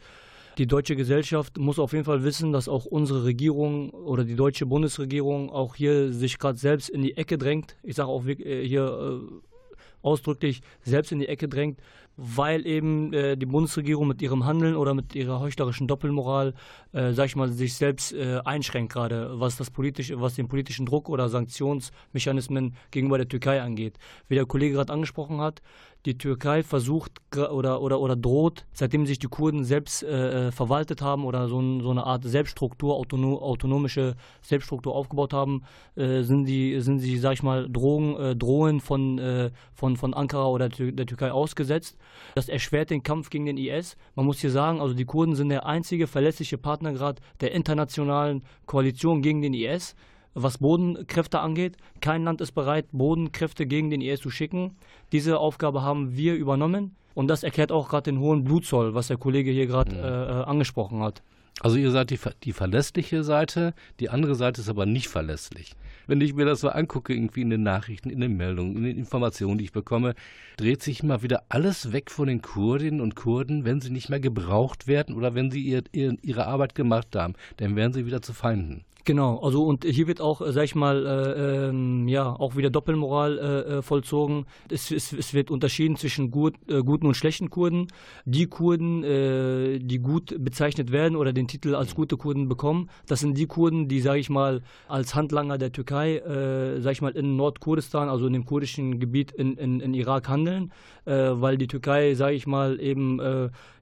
Die 0.59 0.67
deutsche 0.67 0.97
Gesellschaft 0.97 1.57
muss 1.57 1.79
auf 1.79 1.93
jeden 1.93 2.05
Fall 2.05 2.25
wissen, 2.25 2.53
dass 2.53 2.69
auch 2.69 2.85
unsere 2.85 3.23
Regierung 3.23 3.91
oder 3.91 4.25
die 4.25 4.35
deutsche 4.35 4.67
Bundesregierung 4.67 5.51
auch 5.51 5.77
hier 5.77 6.13
sich 6.13 6.37
gerade 6.37 6.59
selbst 6.59 6.89
in 6.89 7.01
die 7.01 7.17
Ecke 7.17 7.39
drängt. 7.39 7.77
Ich 7.85 7.95
sage 7.95 8.09
auch 8.09 8.27
äh, 8.27 8.67
hier 8.67 9.21
äh, 9.23 9.77
ausdrücklich 10.03 10.63
selbst 10.83 11.13
in 11.13 11.21
die 11.21 11.29
Ecke 11.29 11.49
drängt. 11.49 11.79
weil 12.21 12.67
eben 12.67 13.13
äh, 13.13 13.37
die 13.37 13.47
Bundesregierung 13.47 14.09
mit 14.09 14.21
ihrem 14.21 14.45
Handeln 14.45 14.75
oder 14.75 14.93
mit 14.93 15.15
ihrer 15.15 15.39
heuchlerischen 15.39 15.87
Doppelmoral, 15.87 16.53
äh, 16.93 17.13
sag 17.13 17.27
ich 17.27 17.37
mal, 17.37 17.49
sich 17.53 17.75
selbst 17.75 18.13
einschränkt 18.45 18.93
gerade, 18.93 19.39
was 19.39 19.57
das 19.57 19.71
politische, 19.71 20.21
was 20.21 20.35
den 20.35 20.49
politischen 20.49 20.85
Druck 20.85 21.09
oder 21.09 21.29
Sanktionsmechanismen 21.29 22.75
gegenüber 22.91 23.19
der 23.19 23.29
Türkei 23.29 23.63
angeht. 23.63 23.99
Wie 24.27 24.35
der 24.35 24.47
Kollege 24.47 24.75
gerade 24.75 24.93
angesprochen 24.93 25.41
hat, 25.41 25.63
die 26.07 26.17
Türkei 26.17 26.63
versucht 26.63 27.13
oder, 27.37 27.83
oder, 27.83 28.01
oder 28.01 28.17
droht, 28.17 28.67
seitdem 28.73 29.05
sich 29.05 29.19
die 29.19 29.27
Kurden 29.27 29.65
selbst 29.65 30.03
äh, 30.03 30.49
äh, 30.49 30.53
verwaltet 30.53 31.03
haben 31.03 31.25
oder 31.25 31.49
so, 31.49 31.61
so, 31.81 31.91
eine 31.91 32.05
Art 32.05 32.25
Selbststruktur, 32.25 32.95
autonom, 32.95 33.39
autonomische 33.39 34.15
Selbststruktur 34.41 34.95
aufgebaut 34.95 35.33
haben, 35.33 35.65
äh, 35.97 36.23
sind, 36.23 36.47
die, 36.47 36.81
sind 36.81 37.01
sie, 37.01 37.19
sag 37.19 37.33
ich 37.33 37.43
mal, 37.43 37.69
Drogen, 37.69 38.17
äh, 38.17 38.37
drohen 38.37 38.81
von, 38.81 39.19
äh, 39.19 39.51
von, 39.75 39.97
von 39.97 40.15
Ankara 40.15 40.47
oder 40.47 40.69
der 40.69 41.07
Türkei 41.07 41.33
ausgesetzt. 41.33 41.99
Das 42.35 42.49
erschwert 42.49 42.91
den 42.91 43.03
Kampf 43.03 43.31
gegen 43.31 43.47
den 43.47 43.59
IS. 43.59 43.97
Man 44.15 44.25
muss 44.25 44.41
hier 44.41 44.51
sagen, 44.51 44.81
also 44.81 44.95
die 44.95 45.05
Kurden 45.05 45.35
sind 45.35 45.49
der 45.49 45.67
einzige 45.67 46.07
verlässliche 46.07 46.59
Partner 46.59 46.93
gerade 46.93 47.21
der 47.41 47.53
internationalen 47.53 48.43
Koalition 48.67 49.21
gegen 49.21 49.43
den 49.43 49.55
IS 49.55 49.97
was 50.43 50.59
Bodenkräfte 50.59 51.41
angeht. 51.41 51.77
Kein 52.01 52.25
Land 52.25 52.41
ist 52.41 52.53
bereit, 52.53 52.87
Bodenkräfte 52.93 53.67
gegen 53.67 53.91
den 53.91 54.01
IS 54.01 54.21
zu 54.21 54.31
schicken. 54.31 54.77
Diese 55.13 55.39
Aufgabe 55.39 55.83
haben 55.83 56.17
wir 56.17 56.35
übernommen. 56.35 56.95
Und 57.15 57.29
das 57.29 57.43
erklärt 57.43 57.73
auch 57.73 57.89
gerade 57.89 58.11
den 58.13 58.21
hohen 58.21 58.45
Blutzoll, 58.45 58.95
was 58.95 59.09
der 59.09 59.17
Kollege 59.17 59.51
hier 59.51 59.67
gerade 59.67 59.97
ja. 59.97 60.03
äh, 60.03 60.41
äh 60.41 60.45
angesprochen 60.45 61.03
hat. 61.03 61.23
Also 61.61 61.77
ihr 61.77 61.91
seid 61.91 62.11
die, 62.11 62.19
die 62.45 62.53
verlässliche 62.53 63.25
Seite, 63.25 63.75
die 63.99 64.11
andere 64.11 64.37
Seite 64.37 64.61
ist 64.61 64.69
aber 64.69 64.87
nicht 64.87 65.09
verlässlich. 65.09 65.73
Wenn 66.07 66.21
ich 66.21 66.35
mir 66.35 66.47
das 66.47 66.61
so 66.61 66.69
angucke, 66.69 67.13
irgendwie 67.13 67.43
in 67.43 67.51
den 67.51 67.65
Nachrichten, 67.65 68.11
in 68.11 68.21
den 68.21 68.37
Meldungen, 68.37 68.77
in 68.77 68.85
den 68.85 68.97
Informationen, 68.97 69.59
die 69.59 69.65
ich 69.65 69.73
bekomme, 69.73 70.15
dreht 70.57 70.83
sich 70.83 71.03
immer 71.03 71.23
wieder 71.23 71.43
alles 71.49 71.93
weg 71.93 72.11
von 72.11 72.29
den 72.29 72.43
Kurdinnen 72.43 73.01
und 73.01 73.17
Kurden, 73.17 73.65
wenn 73.65 73.81
sie 73.81 73.91
nicht 73.91 74.09
mehr 74.09 74.21
gebraucht 74.21 74.87
werden 74.87 75.17
oder 75.17 75.35
wenn 75.35 75.51
sie 75.51 75.61
ihr, 75.61 75.83
ihr, 75.93 76.17
ihre 76.23 76.47
Arbeit 76.47 76.75
gemacht 76.75 77.17
haben. 77.17 77.35
Dann 77.57 77.75
werden 77.75 77.93
sie 77.93 78.07
wieder 78.07 78.23
zu 78.23 78.33
Feinden. 78.33 78.85
Genau, 79.09 79.39
also 79.39 79.65
und 79.65 79.87
hier 79.87 80.07
wird 80.07 80.21
auch, 80.21 80.43
sag 80.49 80.65
ich 80.65 80.75
mal, 80.75 81.07
äh, 81.07 81.69
ähm, 81.69 82.09
ja, 82.09 82.31
auch 82.31 82.57
wieder 82.57 82.69
Doppelmoral 82.69 83.39
äh, 83.39 83.43
äh, 83.79 83.83
vollzogen. 83.83 84.45
Es, 84.71 84.91
es, 84.91 85.15
es, 85.15 85.33
wird 85.33 85.51
unterschieden 85.51 85.97
zwischen 85.97 86.31
gut, 86.31 86.57
äh, 86.69 86.83
guten 86.83 87.07
und 87.07 87.15
schlechten 87.15 87.49
Kurden. 87.49 87.89
Die 88.27 88.49
Kurden, 88.49 89.03
äh, 89.05 89.79
die 89.79 89.99
gut 90.01 90.37
bezeichnet 90.39 90.93
werden 90.93 91.17
oder 91.17 91.33
den 91.33 91.49
Titel 91.49 91.75
als 91.75 91.95
gute 91.95 92.19
Kurden 92.19 92.51
bekommen, 92.51 92.91
das 93.07 93.21
sind 93.21 93.39
die 93.39 93.47
Kurden, 93.47 93.89
die, 93.89 94.01
sage 94.01 94.21
ich 94.21 94.29
mal, 94.29 94.61
als 94.89 95.15
Handlanger 95.15 95.57
der 95.57 95.73
Türkei, 95.73 96.19
äh, 96.19 96.83
sag 96.83 96.93
ich 96.93 97.01
mal, 97.01 97.13
in 97.13 97.37
Nordkurdistan, 97.37 98.11
also 98.11 98.27
in 98.27 98.35
dem 98.35 98.45
kurdischen 98.45 99.01
Gebiet 99.01 99.33
in, 99.33 99.57
in, 99.57 99.81
in 99.81 99.95
Irak 99.95 100.29
handeln, 100.29 100.71
äh, 101.07 101.31
weil 101.33 101.57
die 101.57 101.67
Türkei, 101.67 102.13
sage 102.13 102.35
ich 102.35 102.47
mal, 102.47 102.79
eben 102.79 103.23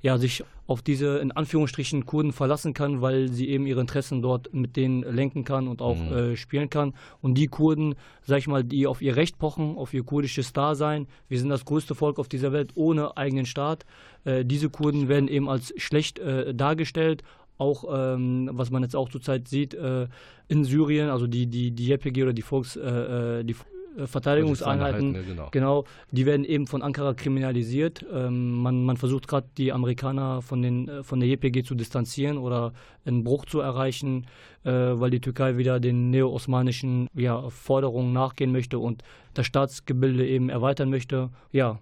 ja, 0.02 0.18
sich 0.18 0.44
auf 0.66 0.82
diese 0.82 1.18
in 1.18 1.32
Anführungsstrichen 1.32 2.06
Kurden 2.06 2.32
verlassen 2.32 2.74
kann, 2.74 3.00
weil 3.00 3.30
sie 3.30 3.48
eben 3.48 3.66
ihre 3.66 3.80
Interessen 3.80 4.22
dort 4.22 4.52
mit 4.52 4.76
denen 4.76 5.02
lenken 5.02 5.44
kann 5.44 5.68
und 5.68 5.80
auch 5.80 5.96
mhm. 5.96 6.12
äh, 6.12 6.36
spielen 6.36 6.70
kann. 6.70 6.94
Und 7.20 7.34
die 7.34 7.46
Kurden, 7.46 7.94
sag 8.22 8.38
ich 8.38 8.48
mal, 8.48 8.64
die 8.64 8.86
auf 8.86 9.02
ihr 9.02 9.16
Recht 9.16 9.38
pochen, 9.38 9.76
auf 9.76 9.94
ihr 9.94 10.02
kurdisches 10.02 10.52
Dasein, 10.52 11.06
wir 11.28 11.38
sind 11.38 11.48
das 11.48 11.64
größte 11.64 11.94
Volk 11.94 12.18
auf 12.18 12.28
dieser 12.28 12.52
Welt 12.52 12.72
ohne 12.74 13.16
eigenen 13.16 13.46
Staat, 13.46 13.86
äh, 14.24 14.44
diese 14.44 14.70
Kurden 14.70 15.08
werden 15.08 15.28
eben 15.28 15.48
als 15.48 15.72
schlecht 15.76 16.18
äh, 16.18 16.54
dargestellt, 16.54 17.22
auch 17.58 17.84
ähm, 17.90 18.50
was 18.52 18.70
man 18.70 18.82
jetzt 18.82 18.96
auch 18.96 19.08
zurzeit 19.08 19.48
sieht 19.48 19.72
äh, 19.74 20.08
in 20.48 20.64
Syrien, 20.64 21.08
also 21.08 21.26
die 21.26 21.46
die 21.46 21.70
die 21.70 21.90
YPG 21.90 22.22
oder 22.22 22.32
die 22.34 22.42
Volks 22.42 22.76
äh, 22.76 23.40
äh 23.40 23.44
die 23.44 23.56
Verteidigungseinheiten, 24.04 25.14
ja, 25.14 25.22
genau. 25.22 25.48
genau. 25.50 25.84
die 26.10 26.26
werden 26.26 26.44
eben 26.44 26.66
von 26.66 26.82
Ankara 26.82 27.14
kriminalisiert. 27.14 28.04
Ähm, 28.12 28.52
man, 28.62 28.84
man 28.84 28.96
versucht 28.96 29.28
gerade 29.28 29.48
die 29.56 29.72
Amerikaner 29.72 30.42
von, 30.42 30.62
den, 30.62 30.88
äh, 30.88 31.02
von 31.02 31.20
der 31.20 31.28
JPG 31.28 31.62
zu 31.62 31.74
distanzieren 31.74 32.38
oder 32.38 32.72
einen 33.04 33.24
Bruch 33.24 33.46
zu 33.46 33.60
erreichen, 33.60 34.26
äh, 34.64 34.70
weil 34.70 35.10
die 35.10 35.20
Türkei 35.20 35.56
wieder 35.56 35.80
den 35.80 36.10
neo-osmanischen 36.10 37.08
ja, 37.14 37.48
Forderungen 37.50 38.12
nachgehen 38.12 38.52
möchte 38.52 38.78
und 38.78 39.02
das 39.34 39.46
Staatsgebilde 39.46 40.26
eben 40.26 40.48
erweitern 40.48 40.90
möchte. 40.90 41.30
Ja, 41.52 41.78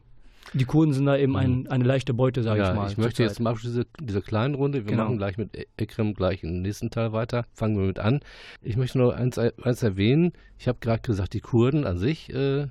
die 0.53 0.65
Kurden 0.65 0.93
sind 0.93 1.07
da 1.07 1.17
eben 1.17 1.37
ein, 1.37 1.61
mhm. 1.61 1.67
eine 1.69 1.85
leichte 1.85 2.15
Beute, 2.15 2.43
sage 2.43 2.61
ja, 2.61 2.71
ich 2.71 2.77
mal. 2.77 2.91
Ich 2.91 2.99
möchte 2.99 3.23
jetzt 3.23 3.41
mal 3.41 3.57
diese, 3.61 3.87
diese 4.01 4.23
kleinen 4.23 4.55
Runde, 4.55 4.85
wir 4.85 4.91
genau. 4.93 5.05
machen 5.05 5.19
gleich 5.19 5.39
mit 5.39 5.67
Ekrem 5.77 6.15
gleich 6.15 6.43
im 6.43 6.63
nächsten 6.63 6.91
Teil 6.91 7.13
weiter, 7.13 7.45
fangen 7.53 7.77
wir 7.79 7.87
mit 7.87 7.99
an. 7.99 8.21
Ich 8.63 8.77
möchte 8.77 8.99
nur 8.99 9.17
eins, 9.17 9.39
eins 9.39 9.83
erwähnen, 9.83 10.33
ich 10.59 10.69
habe 10.69 10.79
gerade 10.81 11.03
gesagt, 11.03 11.35
die 11.35 11.41
Kurden 11.41 11.87
an 11.87 11.99
sich, 11.99 12.33
äh, 12.33 12.67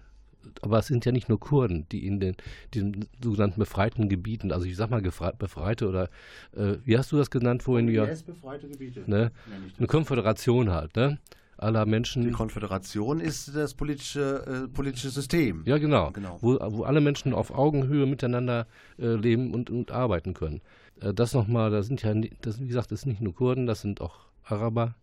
aber 0.62 0.80
es 0.80 0.88
sind 0.88 1.06
ja 1.06 1.12
nicht 1.12 1.30
nur 1.30 1.40
Kurden, 1.40 1.88
die 1.92 2.06
in 2.06 2.20
den 2.20 2.36
diesen 2.74 3.08
sogenannten 3.22 3.60
befreiten 3.60 4.10
Gebieten, 4.10 4.52
also 4.52 4.66
ich 4.66 4.76
sag 4.76 4.90
mal 4.90 5.02
befreite 5.02 5.88
oder 5.88 6.10
äh, 6.56 6.78
wie 6.84 6.98
hast 6.98 7.12
du 7.12 7.18
das 7.18 7.32
genannt 7.32 7.64
vorhin? 7.64 7.88
Ja, 7.90 8.06
befreite 8.06 8.68
Gebiete. 8.68 9.04
Ne? 9.08 9.32
Eine 9.78 9.88
Konföderation 9.88 10.72
halt, 10.72 10.96
ne? 10.96 11.20
Aller 11.58 11.86
Menschen. 11.86 12.24
Die 12.24 12.32
Konföderation 12.32 13.20
ist 13.20 13.56
das 13.56 13.74
politische, 13.74 14.66
äh, 14.66 14.68
politische 14.68 15.10
System. 15.10 15.64
Ja, 15.66 15.78
genau. 15.78 16.12
genau. 16.12 16.38
Wo, 16.42 16.58
wo 16.60 16.84
alle 16.84 17.02
Menschen 17.02 17.34
auf 17.34 17.52
Augenhöhe 17.52 18.06
miteinander 18.06 18.68
äh, 18.98 19.16
leben 19.16 19.54
und, 19.54 19.70
und 19.70 19.92
arbeiten 19.92 20.34
können. 20.34 20.62
Äh, 21.02 21.14
das 21.14 21.34
nochmal, 21.34 21.72
da 21.72 21.84
sind 21.84 22.02
ja, 22.02 22.14
das, 22.42 22.60
wie 22.60 22.68
gesagt, 22.68 22.92
das 22.92 23.02
sind 23.02 23.12
nicht 23.12 23.22
nur 23.22 23.36
Kurden, 23.36 23.66
das 23.66 23.82
sind 23.82 24.02
auch 24.02 24.20
Araber, 24.44 24.96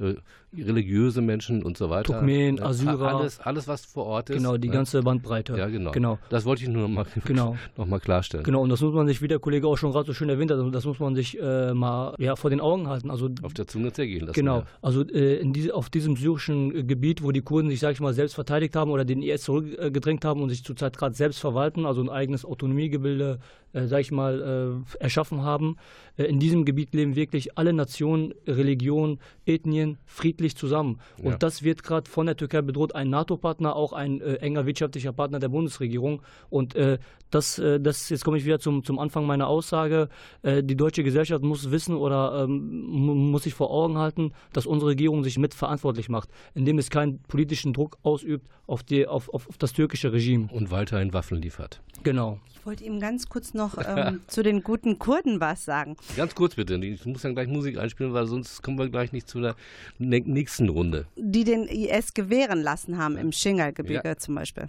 äh, 0.00 0.14
religiöse 0.62 1.20
Menschen 1.20 1.62
und 1.62 1.76
so 1.76 1.90
weiter. 1.90 2.14
Turkmen, 2.14 2.60
Assyrer. 2.60 3.16
Alles, 3.16 3.40
alles, 3.40 3.68
was 3.68 3.84
vor 3.84 4.06
Ort 4.06 4.30
ist. 4.30 4.36
Genau, 4.36 4.56
die 4.56 4.68
ne? 4.68 4.74
ganze 4.74 5.02
Bandbreite. 5.02 5.56
Ja, 5.56 5.66
genau. 5.68 5.90
genau. 5.90 6.18
Das 6.30 6.44
wollte 6.44 6.62
ich 6.62 6.68
nur 6.68 6.82
noch 6.82 6.88
mal, 6.88 7.06
genau. 7.24 7.56
noch 7.76 7.86
mal 7.86 8.00
klarstellen. 8.00 8.44
Genau, 8.44 8.62
und 8.62 8.70
das 8.70 8.80
muss 8.80 8.94
man 8.94 9.06
sich, 9.06 9.22
wie 9.22 9.28
der 9.28 9.38
Kollege 9.38 9.66
auch 9.66 9.76
schon 9.76 9.92
gerade 9.92 10.06
so 10.06 10.14
schön 10.14 10.28
erwähnt 10.28 10.50
hat, 10.50 10.58
das 10.74 10.84
muss 10.84 10.98
man 10.98 11.14
sich 11.14 11.40
äh, 11.40 11.74
mal 11.74 12.14
ja, 12.18 12.36
vor 12.36 12.50
den 12.50 12.60
Augen 12.60 12.88
halten. 12.88 13.10
Also, 13.10 13.30
auf 13.42 13.54
der 13.54 13.66
Zunge 13.66 13.92
zergehen 13.92 14.22
lassen. 14.22 14.34
Genau, 14.34 14.58
ja. 14.58 14.66
also 14.82 15.02
äh, 15.02 15.36
in 15.36 15.52
diese, 15.52 15.74
auf 15.74 15.90
diesem 15.90 16.16
syrischen 16.16 16.86
Gebiet, 16.86 17.22
wo 17.22 17.32
die 17.32 17.42
Kurden 17.42 17.70
sich, 17.70 17.80
sag 17.80 17.92
ich 17.92 18.00
mal, 18.00 18.14
selbst 18.14 18.34
verteidigt 18.34 18.76
haben 18.76 18.90
oder 18.90 19.04
den 19.04 19.22
IS 19.22 19.42
zurückgedrängt 19.42 20.24
haben 20.24 20.42
und 20.42 20.48
sich 20.48 20.64
zurzeit 20.64 20.96
gerade 20.96 21.14
selbst 21.14 21.38
verwalten, 21.38 21.86
also 21.86 22.00
ein 22.00 22.08
eigenes 22.08 22.44
Autonomiegebilde 22.44 23.38
äh, 23.76 23.86
sag 23.86 24.00
ich 24.00 24.10
mal, 24.10 24.82
äh, 24.98 25.02
erschaffen 25.02 25.42
haben. 25.42 25.76
Äh, 26.16 26.24
in 26.24 26.40
diesem 26.40 26.64
Gebiet 26.64 26.94
leben 26.94 27.14
wirklich 27.14 27.58
alle 27.58 27.72
Nationen, 27.72 28.32
Religionen, 28.46 29.18
Ethnien 29.44 29.85
friedlich 30.04 30.56
zusammen. 30.56 31.00
Und 31.18 31.32
ja. 31.32 31.36
das 31.38 31.62
wird 31.62 31.82
gerade 31.82 32.10
von 32.10 32.26
der 32.26 32.36
Türkei 32.36 32.62
bedroht. 32.62 32.94
Ein 32.94 33.10
NATO-Partner, 33.10 33.76
auch 33.76 33.92
ein 33.92 34.20
äh, 34.20 34.34
enger 34.36 34.66
wirtschaftlicher 34.66 35.12
Partner 35.12 35.38
der 35.38 35.48
Bundesregierung. 35.48 36.22
Und 36.50 36.74
äh, 36.74 36.98
das, 37.30 37.58
äh, 37.58 37.80
das, 37.80 38.08
jetzt 38.08 38.24
komme 38.24 38.38
ich 38.38 38.44
wieder 38.44 38.58
zum, 38.58 38.84
zum 38.84 38.98
Anfang 38.98 39.26
meiner 39.26 39.46
Aussage. 39.48 40.08
die 40.44 40.76
deutsche 40.76 41.02
Gesellschaft 41.02 41.42
muss 41.42 41.70
wissen 41.70 41.96
oder 41.96 42.44
ähm, 42.44 43.30
muss 43.30 43.44
sich 43.44 43.54
vor 43.54 43.70
Augen 43.70 43.98
halten, 43.98 44.32
dass 44.52 44.66
unsere 44.66 44.90
Regierung 44.90 45.24
sich 45.24 45.38
mitverantwortlich 45.38 46.08
macht, 46.08 46.30
indem 46.54 46.78
es 46.78 46.90
keinen 46.90 47.20
politischen 47.22 47.72
Druck 47.72 47.98
ausübt 48.02 48.48
auf, 48.66 48.82
die, 48.82 49.06
auf, 49.06 49.28
auf, 49.32 49.48
auf 49.48 49.58
das 49.58 49.72
türkische 49.72 50.12
Regime. 50.12 50.48
Und 50.52 50.70
weiterhin 50.70 51.12
Waffen 51.12 51.40
liefert. 51.40 51.80
Genau. 52.02 52.40
Ich 52.66 52.68
wollte 52.68 52.82
ihm 52.82 52.98
ganz 52.98 53.28
kurz 53.28 53.54
noch 53.54 53.78
ähm, 53.86 54.22
zu 54.26 54.42
den 54.42 54.64
guten 54.64 54.98
Kurden 54.98 55.38
was 55.38 55.64
sagen. 55.64 55.96
Ganz 56.16 56.34
kurz 56.34 56.56
bitte. 56.56 56.74
Ich 56.74 57.06
muss 57.06 57.22
dann 57.22 57.36
gleich 57.36 57.46
Musik 57.46 57.78
einspielen, 57.78 58.12
weil 58.12 58.26
sonst 58.26 58.60
kommen 58.60 58.76
wir 58.76 58.88
gleich 58.88 59.12
nicht 59.12 59.28
zu 59.28 59.40
der 59.40 59.54
nächsten 60.00 60.68
Runde. 60.68 61.06
Die 61.14 61.44
den 61.44 61.68
IS 61.68 62.12
gewähren 62.12 62.60
lassen 62.60 62.98
haben 62.98 63.18
im 63.18 63.30
Shingal-Gebirge 63.30 64.08
ja. 64.08 64.16
zum 64.16 64.34
Beispiel. 64.34 64.68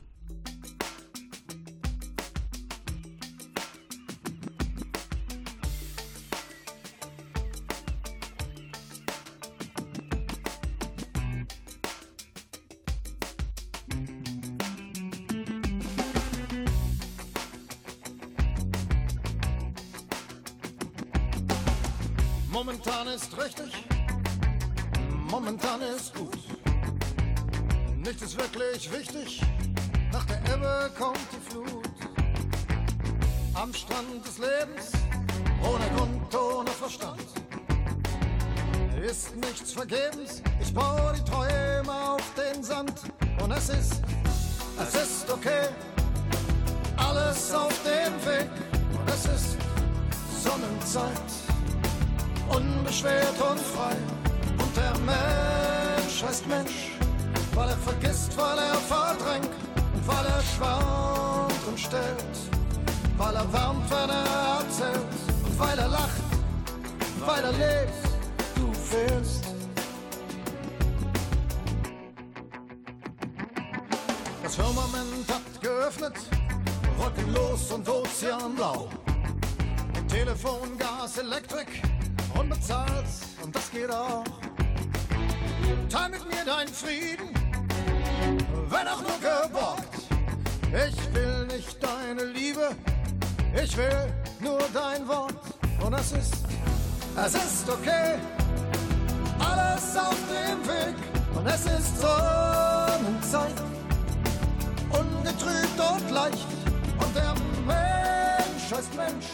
Schwankt 60.57 61.67
und 61.67 61.79
stellt. 61.79 62.37
weil 63.17 63.35
er 63.35 63.53
wärmt, 63.53 63.89
wenn 63.89 64.09
er 64.09 64.59
erzählt 64.59 65.13
und 65.45 65.59
weil 65.59 65.77
er 65.79 65.87
lacht, 65.87 66.21
weil 67.25 67.43
er 67.43 67.51
lebt, 67.51 67.93
du 68.55 68.71
fehlst. 68.73 69.43
Das 74.43 74.55
Firmament 74.55 75.27
hat 75.27 75.61
geöffnet, 75.61 76.15
wolkenlos 76.97 77.71
und 77.71 77.89
ozeanblau. 77.89 78.87
Telefon, 80.07 80.77
Gas, 80.77 81.17
Elektrik, 81.17 81.81
unbezahlt 82.39 83.05
und 83.43 83.55
das 83.55 83.71
geht 83.71 83.91
auch. 83.91 84.23
Teil 85.89 86.09
mit 86.09 86.23
mir 86.29 86.45
deinen 86.45 86.73
Frieden, 86.73 87.29
wenn 88.69 88.87
auch 88.87 89.01
nur 89.01 89.19
geborgt. 89.19 89.86
Ich 90.69 91.15
will 91.15 91.45
nicht 91.47 91.81
deine 91.81 92.25
Liebe, 92.25 92.75
ich 93.63 93.77
will 93.77 94.13
nur 94.41 94.59
dein 94.73 95.07
Wort. 95.07 95.33
Und 95.81 95.93
es 95.93 96.11
ist, 96.11 96.33
es 97.15 97.35
ist 97.35 97.69
okay, 97.69 98.15
alles 99.39 99.95
auf 99.95 100.17
dem 100.27 100.67
Weg. 100.67 100.95
Und 101.33 101.47
es 101.47 101.61
ist 101.61 102.01
Sonnenzeit, 102.01 103.55
ungetrübt 104.89 105.79
und 105.79 106.11
leicht. 106.11 106.47
Und 106.99 107.15
der 107.15 107.33
Mensch 107.65 108.69
heißt 108.69 108.93
Mensch, 108.95 109.27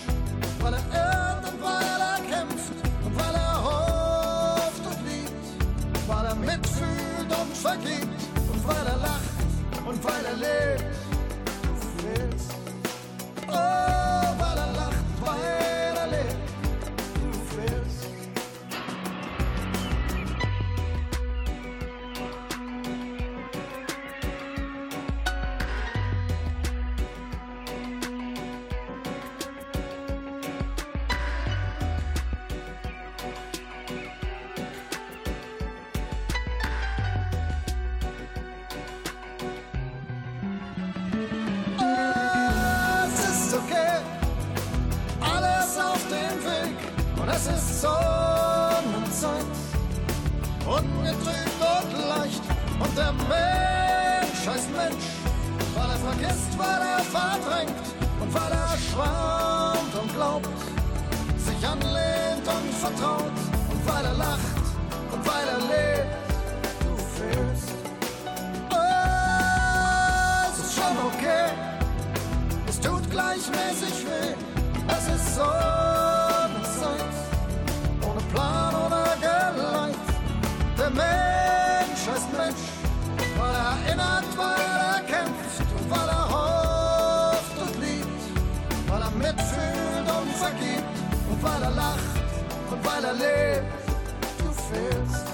weil 0.62 0.74
er 0.74 0.86
irrt 0.94 1.52
und 1.52 1.64
weil 1.64 2.00
er 2.00 2.20
kämpft 2.30 2.74
und 3.04 3.16
weil 3.16 3.34
er 3.34 3.64
hofft 3.64 4.86
und 4.86 5.00
liebt, 5.08 6.08
weil 6.08 6.26
er 6.26 6.36
mitfühlt 6.36 7.40
und 7.42 7.58
vergibt 7.58 8.22
und 8.52 8.68
weil 8.68 8.86
er 8.86 8.98
lacht 8.98 9.88
und 9.88 10.04
weil 10.04 10.26
er 10.26 10.36
lebt. 10.36 10.93
Oh, 13.48 13.52
weil 13.52 14.58
er 14.58 14.74
lacht, 14.76 15.06
weil 15.22 15.83
vertraut 62.84 63.38
und 63.72 63.82
weil 63.88 64.06
er 64.06 64.14
lacht 64.14 64.66
und 65.14 65.22
weil 65.26 65.48
er 65.56 65.62
lebt, 65.72 66.14
du 66.84 66.92
fehlst. 67.16 67.72
Oh, 68.72 68.84
es 70.50 70.58
ist 70.66 70.74
schon 70.76 70.96
okay. 71.10 71.48
Es 72.68 72.80
tut 72.82 73.10
gleichmäßig 73.10 73.96
weh, 74.08 74.34
es 74.98 75.06
ist 75.16 75.36
Sonnenzeit, 75.36 77.16
ohne 78.08 78.24
Plan, 78.34 78.74
ohne 78.84 79.04
Geleit. 79.26 80.06
Der 80.78 80.90
Mensch 80.90 82.04
heißt 82.12 82.30
Mensch, 82.42 82.66
weil 83.38 83.54
er 83.62 83.68
erinnert, 83.76 84.28
weil 84.36 84.62
er 84.88 85.00
kämpft 85.14 85.68
und 85.78 85.86
weil 85.90 86.10
er 86.20 86.26
hofft 86.36 87.58
und 87.64 87.74
liebt, 87.84 88.24
weil 88.90 89.02
er 89.08 89.12
mitfühlt 89.12 90.08
und 90.18 90.32
vergibt 90.44 90.96
und 91.30 91.40
weil 91.42 91.64
er 91.64 91.72
lacht 91.72 92.13
weil 92.84 93.04
er 93.04 93.14
lebt. 93.14 93.74
Du 94.38 94.52
fehlst, 94.52 95.26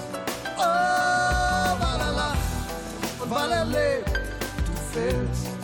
oh, 0.56 0.60
weil 0.60 2.00
er 2.00 2.12
lacht 2.12 2.38
und 3.20 3.30
weil 3.30 3.52
er 3.52 3.64
lebt. 3.64 4.16
Du 4.66 4.72
fehlst. 4.92 5.59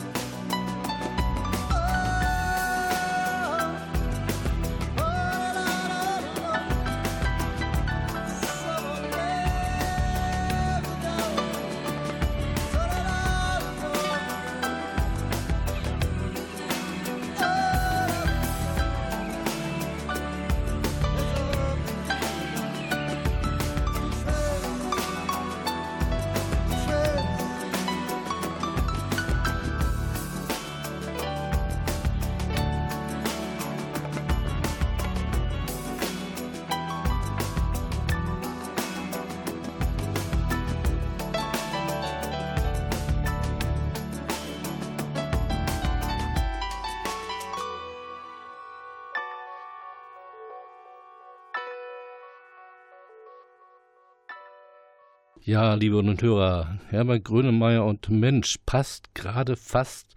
Ja, 55.57 55.73
liebe 55.73 55.97
und 55.97 56.21
Hörer, 56.21 56.79
Herbert 56.91 57.25
Grönemeyer 57.25 57.83
und 57.87 58.11
Mensch 58.11 58.59
passt 58.67 59.15
gerade 59.15 59.57
fast 59.57 60.15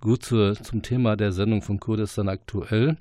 gut 0.00 0.24
zur, 0.24 0.54
zum 0.54 0.82
Thema 0.82 1.16
der 1.16 1.32
Sendung 1.32 1.60
von 1.60 1.80
Kurdistan 1.80 2.28
aktuell. 2.28 2.96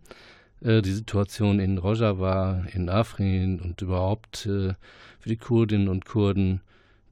Äh, 0.62 0.82
die 0.82 0.92
Situation 0.92 1.60
in 1.60 1.78
Rojava, 1.78 2.64
in 2.74 2.90
Afrin 2.90 3.60
und 3.60 3.84
überhaupt 3.84 4.48
äh, 4.48 4.74
für 5.20 5.30
die 5.30 5.38
Kurdinnen 5.38 5.90
und 5.90 6.06
Kurden 6.06 6.62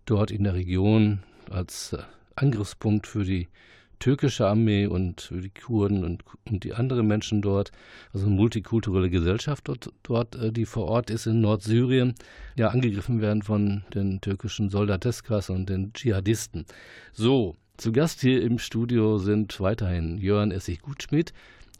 dort 0.07 0.31
in 0.31 0.43
der 0.43 0.55
Region 0.55 1.19
als 1.51 1.93
äh, 1.93 1.99
Angriffspunkt 2.35 3.05
für 3.05 3.25
die 3.25 3.49
türkische 3.99 4.47
Armee 4.47 4.85
und 4.85 5.29
die 5.31 5.49
Kurden 5.49 6.03
und, 6.03 6.23
und 6.45 6.63
die 6.63 6.73
anderen 6.73 7.07
Menschen 7.07 7.41
dort, 7.41 7.71
also 8.13 8.27
eine 8.27 8.35
multikulturelle 8.35 9.09
Gesellschaft 9.09 9.67
dort, 9.67 9.91
dort, 10.03 10.35
äh, 10.35 10.51
die 10.51 10.65
vor 10.65 10.85
Ort 10.85 11.09
ist 11.09 11.25
in 11.25 11.41
Nordsyrien, 11.41 12.15
ja 12.55 12.69
angegriffen 12.69 13.21
werden 13.21 13.41
von 13.41 13.83
den 13.93 14.21
türkischen 14.21 14.69
Soldateskas 14.69 15.49
und 15.49 15.69
den 15.69 15.93
Dschihadisten. 15.93 16.65
So, 17.13 17.55
zu 17.77 17.91
Gast 17.91 18.21
hier 18.21 18.41
im 18.41 18.57
Studio 18.57 19.17
sind 19.17 19.59
weiterhin 19.59 20.17
Jörn 20.17 20.51
Essig-Gutschmidt 20.51 21.33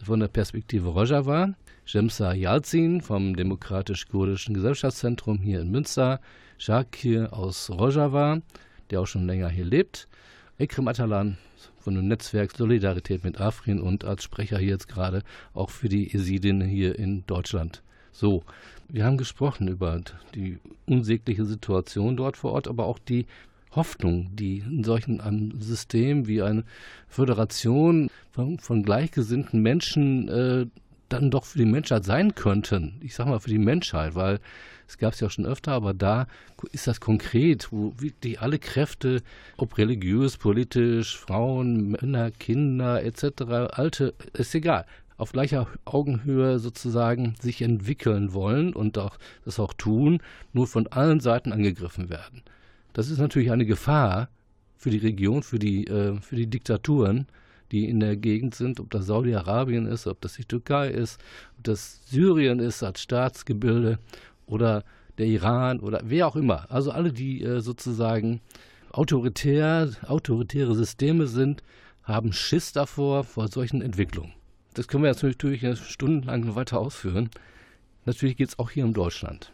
von 0.04 0.20
der 0.20 0.28
Perspektive 0.28 0.90
Rojava, 0.90 1.56
Jemsa 1.86 2.34
Yalzin 2.34 3.02
vom 3.02 3.36
Demokratisch-Kurdischen 3.36 4.54
Gesellschaftszentrum 4.54 5.40
hier 5.40 5.62
in 5.62 5.72
Münster, 5.72 6.20
Shakir 6.58 7.34
aus 7.34 7.70
Rojava, 7.70 8.42
der 8.90 9.02
auch 9.02 9.08
schon 9.08 9.26
länger 9.26 9.50
hier 9.50 9.66
lebt, 9.66 10.08
Ekrem 10.60 10.88
Atalan 10.88 11.38
von 11.88 11.96
dem 11.96 12.10
Netzwerk 12.10 12.52
Solidarität 12.52 13.24
mit 13.24 13.40
Afrin 13.40 13.80
und 13.80 14.04
als 14.04 14.22
Sprecher 14.22 14.58
hier 14.58 14.72
jetzt 14.72 14.90
gerade 14.90 15.24
auch 15.54 15.70
für 15.70 15.88
die 15.88 16.14
Esidin 16.14 16.60
hier 16.60 17.00
in 17.00 17.26
Deutschland. 17.28 17.82
So, 18.12 18.44
wir 18.90 19.06
haben 19.06 19.16
gesprochen 19.16 19.70
über 19.70 20.02
die 20.36 20.58
unsägliche 20.86 21.46
Situation 21.46 22.18
dort 22.18 22.36
vor 22.36 22.52
Ort, 22.52 22.68
aber 22.68 22.88
auch 22.88 23.00
die 23.00 23.26
Hoffnung, 23.72 24.36
die 24.36 24.58
in 24.58 24.84
solchen 24.84 25.22
einem 25.22 25.62
System 25.62 26.28
wie 26.28 26.42
eine 26.42 26.66
Föderation 27.08 28.10
von, 28.32 28.60
von 28.60 28.84
gleichgesinnten 28.84 29.62
Menschen 29.62 30.28
äh, 30.28 30.66
dann 31.08 31.32
doch 31.32 31.46
für 31.46 31.60
die 31.60 31.66
Menschheit 31.66 32.04
sein 32.04 32.36
könnten. 32.36 33.00
Ich 33.00 33.16
sage 33.16 33.30
mal 33.30 33.40
für 33.40 33.50
die 33.50 33.60
Menschheit, 33.60 34.14
weil 34.14 34.42
es 34.88 34.98
gab 34.98 35.14
es 35.14 35.20
ja 35.20 35.30
schon 35.30 35.46
öfter, 35.46 35.74
aber 35.74 35.94
da 35.94 36.28
ist 36.72 36.88
das 36.88 37.00
konkret, 37.02 37.72
wo 37.72 37.94
wirklich 37.98 38.40
alle 38.40 38.60
Kräfte, 38.60 39.22
ob 39.58 39.78
religiös, 39.78 40.38
politisch, 40.38 41.18
Frauen, 41.18 41.92
Männer, 41.92 42.32
Kinder 42.32 43.04
etc., 43.04 43.44
Alte, 43.72 44.14
ist 44.34 44.56
egal, 44.56 44.86
auf 45.18 45.32
gleicher 45.32 45.68
Augenhöhe 45.86 46.60
sozusagen 46.60 47.36
sich 47.42 47.62
entwickeln 47.62 48.34
wollen 48.34 48.74
und 48.74 48.98
auch, 48.98 49.18
das 49.46 49.60
auch 49.60 49.74
tun, 49.74 50.20
nur 50.54 50.68
von 50.68 50.88
allen 50.88 51.20
Seiten 51.20 51.52
angegriffen 51.52 52.10
werden. 52.10 52.44
Das 52.94 53.10
ist 53.10 53.18
natürlich 53.18 53.52
eine 53.52 53.66
Gefahr 53.66 54.30
für 54.78 54.90
die 54.90 54.98
Region, 54.98 55.44
für 55.44 55.60
die, 55.60 55.86
äh, 55.88 56.20
für 56.22 56.36
die 56.36 56.48
Diktaturen, 56.48 57.28
die 57.72 57.90
in 57.90 58.00
der 58.00 58.16
Gegend 58.16 58.56
sind, 58.56 58.80
ob 58.80 58.90
das 58.92 59.08
Saudi-Arabien 59.08 59.88
ist, 59.88 60.08
ob 60.08 60.22
das 60.22 60.36
die 60.36 60.46
Türkei 60.46 60.90
ist, 60.90 61.20
ob 61.58 61.66
das 61.66 62.00
Syrien 62.06 62.60
ist 62.60 62.84
als 62.84 63.02
Staatsgebilde 63.02 64.00
oder 64.48 64.84
der 65.18 65.28
Iran 65.28 65.80
oder 65.80 66.02
wer 66.04 66.28
auch 66.28 66.36
immer. 66.36 66.66
Also 66.70 66.92
alle, 66.92 67.14
die 67.14 67.44
äh, 67.44 67.62
sozusagen 67.62 68.42
autoritär, 68.92 69.92
autoritäre 70.08 70.76
Systeme 70.76 71.28
sind, 71.28 71.64
haben 72.04 72.34
Schiss 72.34 72.72
davor, 72.72 73.24
vor 73.24 73.48
solchen 73.50 73.82
Entwicklungen. 73.82 74.34
Das 74.74 74.88
können 74.88 75.04
wir 75.04 75.10
jetzt 75.10 75.24
natürlich 75.24 75.66
stundenlang 75.80 76.56
weiter 76.56 76.80
ausführen. 76.80 77.30
Natürlich 78.06 78.38
geht 78.38 78.50
es 78.50 78.60
auch 78.60 78.72
hier 78.72 78.86
um 78.86 78.94
Deutschland. 78.94 79.52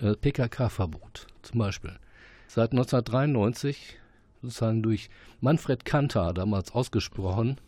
Äh, 0.00 0.14
PKK-Verbot 0.14 1.26
zum 1.42 1.58
Beispiel. 1.58 1.96
Seit 2.46 2.72
1993, 2.72 3.98
sozusagen 4.42 4.82
durch 4.82 5.10
Manfred 5.40 5.84
Kantar 5.84 6.34
damals 6.34 6.72
ausgesprochen, 6.72 7.60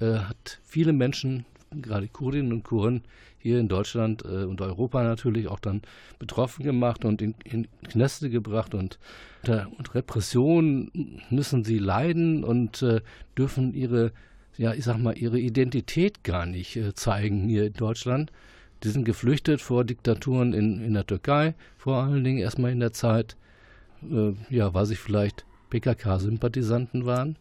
äh, 0.00 0.18
hat 0.18 0.60
viele 0.62 0.92
Menschen, 0.92 1.44
gerade 1.70 2.08
Kurdinnen 2.08 2.52
und 2.52 2.64
Kurden, 2.64 3.02
hier 3.38 3.58
in 3.58 3.68
Deutschland 3.68 4.24
äh, 4.24 4.44
und 4.44 4.60
Europa 4.60 5.02
natürlich 5.02 5.48
auch 5.48 5.60
dann 5.60 5.82
betroffen 6.18 6.64
gemacht 6.64 7.04
und 7.04 7.22
in, 7.22 7.34
in 7.44 7.68
Kneste 7.88 8.28
gebracht 8.30 8.74
und 8.74 8.98
unter 9.42 9.94
Repression 9.94 10.90
müssen 11.30 11.64
sie 11.64 11.78
leiden 11.78 12.44
und 12.44 12.82
äh, 12.82 13.00
dürfen 13.36 13.72
ihre, 13.72 14.12
ja, 14.58 14.74
ich 14.74 14.84
sag 14.84 14.98
mal, 14.98 15.16
ihre 15.16 15.38
Identität 15.38 16.22
gar 16.24 16.44
nicht 16.44 16.76
äh, 16.76 16.94
zeigen 16.94 17.48
hier 17.48 17.66
in 17.66 17.72
Deutschland. 17.72 18.30
Die 18.82 18.88
sind 18.88 19.04
geflüchtet 19.04 19.60
vor 19.60 19.84
Diktaturen 19.84 20.52
in, 20.52 20.82
in 20.82 20.94
der 20.94 21.06
Türkei, 21.06 21.54
vor 21.76 22.02
allen 22.02 22.24
Dingen 22.24 22.38
erstmal 22.38 22.72
in 22.72 22.80
der 22.80 22.92
Zeit, 22.92 23.36
äh, 24.02 24.32
ja, 24.50 24.74
weil 24.74 24.86
sie 24.86 24.96
vielleicht 24.96 25.44
PKK-Sympathisanten 25.70 27.06
waren 27.06 27.36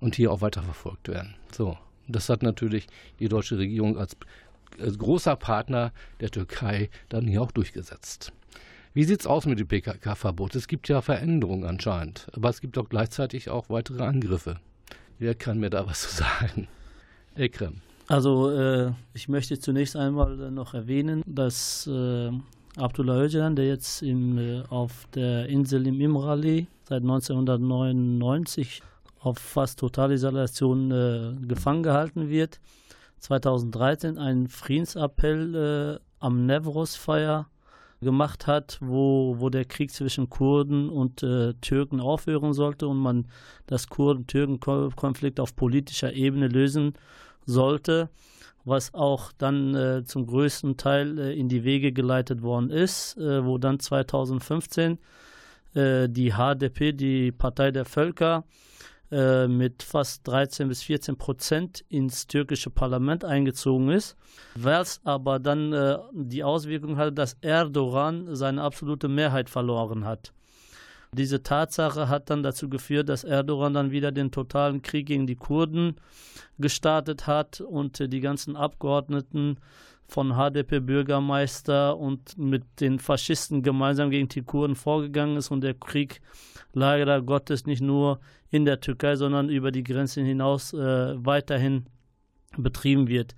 und 0.00 0.16
hier 0.16 0.32
auch 0.32 0.40
weiterverfolgt 0.40 1.08
werden. 1.08 1.34
So, 1.52 1.76
das 2.10 2.28
hat 2.28 2.42
natürlich 2.42 2.86
die 3.18 3.28
deutsche 3.28 3.58
Regierung 3.58 3.98
als, 3.98 4.16
als 4.78 4.98
großer 4.98 5.36
Partner 5.36 5.92
der 6.20 6.30
Türkei 6.30 6.90
dann 7.08 7.26
hier 7.26 7.42
auch 7.42 7.52
durchgesetzt. 7.52 8.32
Wie 8.92 9.04
sieht 9.04 9.20
es 9.20 9.26
aus 9.26 9.46
mit 9.46 9.60
dem 9.60 9.68
PKK-Verbot? 9.68 10.56
Es 10.56 10.66
gibt 10.66 10.88
ja 10.88 11.00
Veränderungen 11.00 11.64
anscheinend, 11.64 12.26
aber 12.32 12.48
es 12.48 12.60
gibt 12.60 12.76
auch 12.76 12.88
gleichzeitig 12.88 13.48
auch 13.48 13.70
weitere 13.70 14.02
Angriffe. 14.02 14.56
Wer 15.18 15.34
kann 15.34 15.60
mir 15.60 15.70
da 15.70 15.86
was 15.86 16.02
zu 16.02 16.16
sagen? 16.16 16.66
Ekrem. 17.36 17.82
Also 18.08 18.50
äh, 18.50 18.92
ich 19.14 19.28
möchte 19.28 19.60
zunächst 19.60 19.94
einmal 19.94 20.50
noch 20.50 20.74
erwähnen, 20.74 21.22
dass 21.24 21.86
äh, 21.86 22.30
Abdullah 22.76 23.22
Öcalan, 23.22 23.54
der 23.54 23.68
jetzt 23.68 24.02
im, 24.02 24.38
äh, 24.38 24.62
auf 24.68 25.06
der 25.14 25.46
Insel 25.46 25.86
im 25.86 26.00
Imrali 26.00 26.66
seit 26.88 27.02
1999 27.02 28.82
auf 29.20 29.38
fast 29.38 29.78
Totalisolation 29.78 30.90
äh, 30.90 31.46
gefangen 31.46 31.82
gehalten 31.82 32.28
wird, 32.28 32.60
2013 33.18 34.18
einen 34.18 34.48
Friedensappell 34.48 35.98
äh, 35.98 36.00
am 36.18 36.46
Nevros-Feier 36.46 37.46
gemacht 38.00 38.46
hat, 38.46 38.78
wo, 38.80 39.36
wo 39.38 39.50
der 39.50 39.66
Krieg 39.66 39.90
zwischen 39.90 40.30
Kurden 40.30 40.88
und 40.88 41.22
äh, 41.22 41.52
Türken 41.60 42.00
aufhören 42.00 42.54
sollte 42.54 42.88
und 42.88 42.96
man 42.96 43.28
das 43.66 43.88
Kurden-Türken-Konflikt 43.88 45.38
auf 45.38 45.54
politischer 45.54 46.12
Ebene 46.14 46.48
lösen 46.48 46.94
sollte, 47.44 48.08
was 48.64 48.94
auch 48.94 49.32
dann 49.36 49.74
äh, 49.74 50.04
zum 50.04 50.26
größten 50.26 50.78
Teil 50.78 51.18
äh, 51.18 51.38
in 51.38 51.48
die 51.48 51.64
Wege 51.64 51.92
geleitet 51.92 52.42
worden 52.42 52.70
ist, 52.70 53.18
äh, 53.18 53.44
wo 53.44 53.58
dann 53.58 53.78
2015 53.78 54.98
äh, 55.74 56.08
die 56.08 56.32
HDP, 56.32 56.92
die 56.92 57.32
Partei 57.32 57.70
der 57.70 57.84
Völker, 57.84 58.44
äh, 59.10 59.48
mit 59.48 59.82
fast 59.82 60.26
13 60.26 60.68
bis 60.68 60.82
14 60.82 61.16
Prozent 61.16 61.84
ins 61.88 62.26
türkische 62.26 62.70
Parlament 62.70 63.24
eingezogen 63.24 63.90
ist, 63.90 64.16
was 64.54 65.00
aber 65.04 65.38
dann 65.38 65.72
äh, 65.72 65.98
die 66.12 66.44
Auswirkung 66.44 66.96
hatte, 66.96 67.12
dass 67.12 67.36
Erdogan 67.40 68.34
seine 68.34 68.62
absolute 68.62 69.08
Mehrheit 69.08 69.50
verloren 69.50 70.04
hat. 70.04 70.32
Diese 71.12 71.42
Tatsache 71.42 72.08
hat 72.08 72.30
dann 72.30 72.42
dazu 72.42 72.68
geführt, 72.68 73.08
dass 73.08 73.24
Erdogan 73.24 73.74
dann 73.74 73.90
wieder 73.90 74.12
den 74.12 74.30
totalen 74.30 74.80
Krieg 74.80 75.06
gegen 75.06 75.26
die 75.26 75.34
Kurden 75.34 75.96
gestartet 76.58 77.26
hat 77.26 77.60
und 77.60 78.12
die 78.12 78.20
ganzen 78.20 78.54
Abgeordneten 78.54 79.58
von 80.06 80.34
HDP-Bürgermeister 80.34 81.96
und 81.96 82.36
mit 82.36 82.62
den 82.80 82.98
Faschisten 82.98 83.62
gemeinsam 83.62 84.10
gegen 84.10 84.28
die 84.28 84.42
Kurden 84.42 84.76
vorgegangen 84.76 85.36
ist 85.36 85.50
und 85.50 85.62
der 85.62 85.74
Krieg 85.74 86.20
leider 86.72 87.22
Gottes 87.22 87.66
nicht 87.66 87.82
nur 87.82 88.20
in 88.50 88.64
der 88.64 88.80
Türkei, 88.80 89.16
sondern 89.16 89.48
über 89.48 89.70
die 89.70 89.84
Grenzen 89.84 90.24
hinaus 90.24 90.72
äh, 90.72 91.14
weiterhin 91.24 91.86
betrieben 92.56 93.08
wird. 93.08 93.34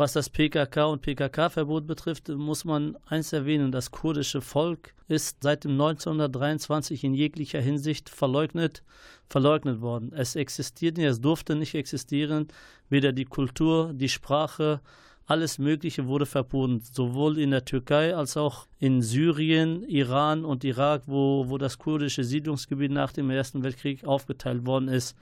Was 0.00 0.14
das 0.14 0.30
PKK 0.30 0.86
und 0.86 1.02
PKK-Verbot 1.02 1.86
betrifft, 1.86 2.30
muss 2.30 2.64
man 2.64 2.96
eins 3.04 3.34
erwähnen: 3.34 3.70
Das 3.70 3.90
kurdische 3.90 4.40
Volk 4.40 4.94
ist 5.08 5.42
seit 5.42 5.64
dem 5.64 5.72
1923 5.72 7.04
in 7.04 7.12
jeglicher 7.12 7.60
Hinsicht 7.60 8.08
verleugnet, 8.08 8.82
verleugnet 9.28 9.82
worden. 9.82 10.10
Es 10.14 10.36
existiert 10.36 10.96
nicht, 10.96 11.06
es 11.06 11.20
durfte 11.20 11.54
nicht 11.54 11.74
existieren. 11.74 12.48
Weder 12.88 13.12
die 13.12 13.26
Kultur, 13.26 13.92
die 13.92 14.08
Sprache, 14.08 14.80
alles 15.26 15.58
Mögliche 15.58 16.06
wurde 16.06 16.24
verboten, 16.24 16.80
sowohl 16.80 17.38
in 17.38 17.50
der 17.50 17.66
Türkei 17.66 18.16
als 18.16 18.38
auch 18.38 18.68
in 18.78 19.02
Syrien, 19.02 19.82
Iran 19.82 20.46
und 20.46 20.64
Irak, 20.64 21.02
wo, 21.04 21.44
wo 21.50 21.58
das 21.58 21.76
kurdische 21.76 22.24
Siedlungsgebiet 22.24 22.90
nach 22.90 23.12
dem 23.12 23.28
Ersten 23.28 23.62
Weltkrieg 23.62 24.06
aufgeteilt 24.06 24.64
worden 24.64 24.88
ist. 24.88 25.14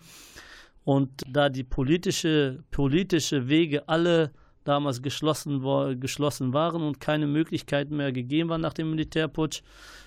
Und 0.84 1.10
da 1.28 1.48
die 1.48 1.64
politische, 1.64 2.62
politische 2.70 3.48
Wege 3.48 3.88
alle 3.88 4.30
damals 4.68 5.02
geschlossen, 5.02 5.62
geschlossen 6.00 6.52
waren 6.52 6.82
und 6.82 7.00
keine 7.00 7.26
Möglichkeiten 7.26 7.96
mehr 7.96 8.12
gegeben 8.12 8.50
waren 8.50 8.60
nach 8.60 8.74
dem 8.74 8.90
Militärputsch, 8.90 9.62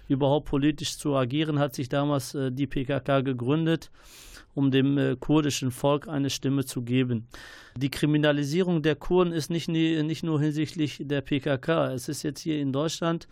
überhaupt 0.08 0.48
politisch 0.50 0.98
zu 0.98 1.16
agieren, 1.16 1.60
hat 1.60 1.76
sich 1.76 1.90
damals 1.90 2.36
äh, 2.36 2.52
die 2.52 2.68
PKK 2.68 3.22
gegründet 3.22 3.90
um 4.54 4.72
dem 4.72 4.98
äh, 4.98 5.16
kurdischen 5.16 5.72
Volk 5.72 6.08
eine 6.08 6.30
Stimme 6.30 6.66
zu 6.66 6.82
geben. 6.82 7.28
Die 7.76 7.90
Kriminalisierung 7.90 8.82
der 8.82 8.96
Kurden 8.96 9.34
ist 9.34 9.50
nicht, 9.50 9.70
nicht 9.70 10.24
nur 10.24 10.42
hinsichtlich 10.42 11.02
der 11.02 11.22
PKK. 11.22 11.94
Es 11.94 12.10
ist 12.10 12.24
jetzt 12.24 12.42
hier 12.42 12.60
in 12.60 12.74
Deutschland, 12.74 13.28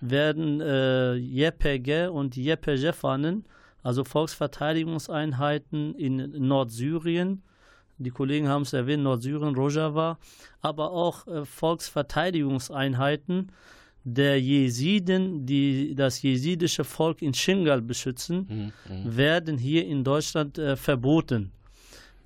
werden 0.00 0.60
äh, 0.60 1.16
YPG 1.16 2.08
und 2.08 2.36
YPG-Fahnen, 2.36 3.44
also 3.82 4.04
Volksverteidigungseinheiten 4.04 5.94
in 5.94 6.16
Nordsyrien, 6.46 7.42
die 8.00 8.10
Kollegen 8.10 8.48
haben 8.48 8.62
es 8.62 8.72
erwähnt, 8.72 9.02
Nordsyrien, 9.02 9.54
Rojava, 9.54 10.18
aber 10.62 10.90
auch 10.90 11.26
äh, 11.26 11.44
Volksverteidigungseinheiten 11.44 13.52
der 14.04 14.40
Jesiden, 14.40 15.44
die 15.44 15.94
das 15.94 16.22
jesidische 16.22 16.84
Volk 16.84 17.20
in 17.20 17.34
Shingal 17.34 17.82
beschützen, 17.82 18.46
mhm, 18.48 18.72
mhm. 18.88 19.16
werden 19.16 19.58
hier 19.58 19.86
in 19.86 20.02
Deutschland 20.02 20.56
äh, 20.58 20.76
verboten. 20.76 21.52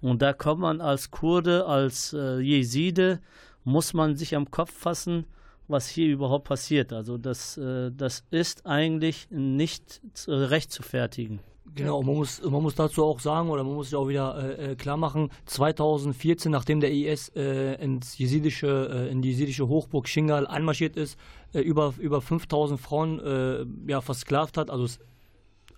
Und 0.00 0.22
da 0.22 0.32
kommt 0.32 0.60
man 0.60 0.80
als 0.80 1.10
Kurde, 1.10 1.66
als 1.66 2.12
äh, 2.12 2.38
Jeside, 2.38 3.18
muss 3.64 3.92
man 3.92 4.14
sich 4.16 4.36
am 4.36 4.48
Kopf 4.50 4.72
fassen, 4.72 5.24
was 5.66 5.88
hier 5.88 6.06
überhaupt 6.06 6.44
passiert. 6.44 6.92
Also 6.92 7.18
das, 7.18 7.56
äh, 7.56 7.90
das 7.90 8.22
ist 8.30 8.64
eigentlich 8.66 9.26
nicht 9.30 10.00
recht 10.28 10.70
zu 10.70 10.84
fertigen. 10.84 11.40
Genau, 11.72 12.02
man 12.02 12.16
muss, 12.16 12.42
man 12.42 12.62
muss 12.62 12.74
dazu 12.74 13.04
auch 13.04 13.20
sagen, 13.20 13.48
oder 13.48 13.64
man 13.64 13.74
muss 13.74 13.88
sich 13.88 13.96
auch 13.96 14.06
wieder 14.06 14.58
äh, 14.58 14.72
äh 14.72 14.76
klar 14.76 14.96
machen, 14.96 15.30
2014, 15.46 16.52
nachdem 16.52 16.80
der 16.80 16.92
IS 16.92 17.30
äh, 17.30 17.82
ins 17.82 18.18
jesidische, 18.18 19.06
äh, 19.08 19.10
in 19.10 19.22
die 19.22 19.30
jesidische 19.30 19.66
Hochburg 19.66 20.06
Shingal 20.06 20.46
einmarschiert 20.46 20.96
ist, 20.96 21.18
äh, 21.52 21.60
über, 21.60 21.94
über 21.98 22.20
5000 22.20 22.78
Frauen 22.78 23.18
äh, 23.18 23.64
ja, 23.90 24.02
versklavt 24.02 24.58
hat, 24.58 24.70
also 24.70 24.86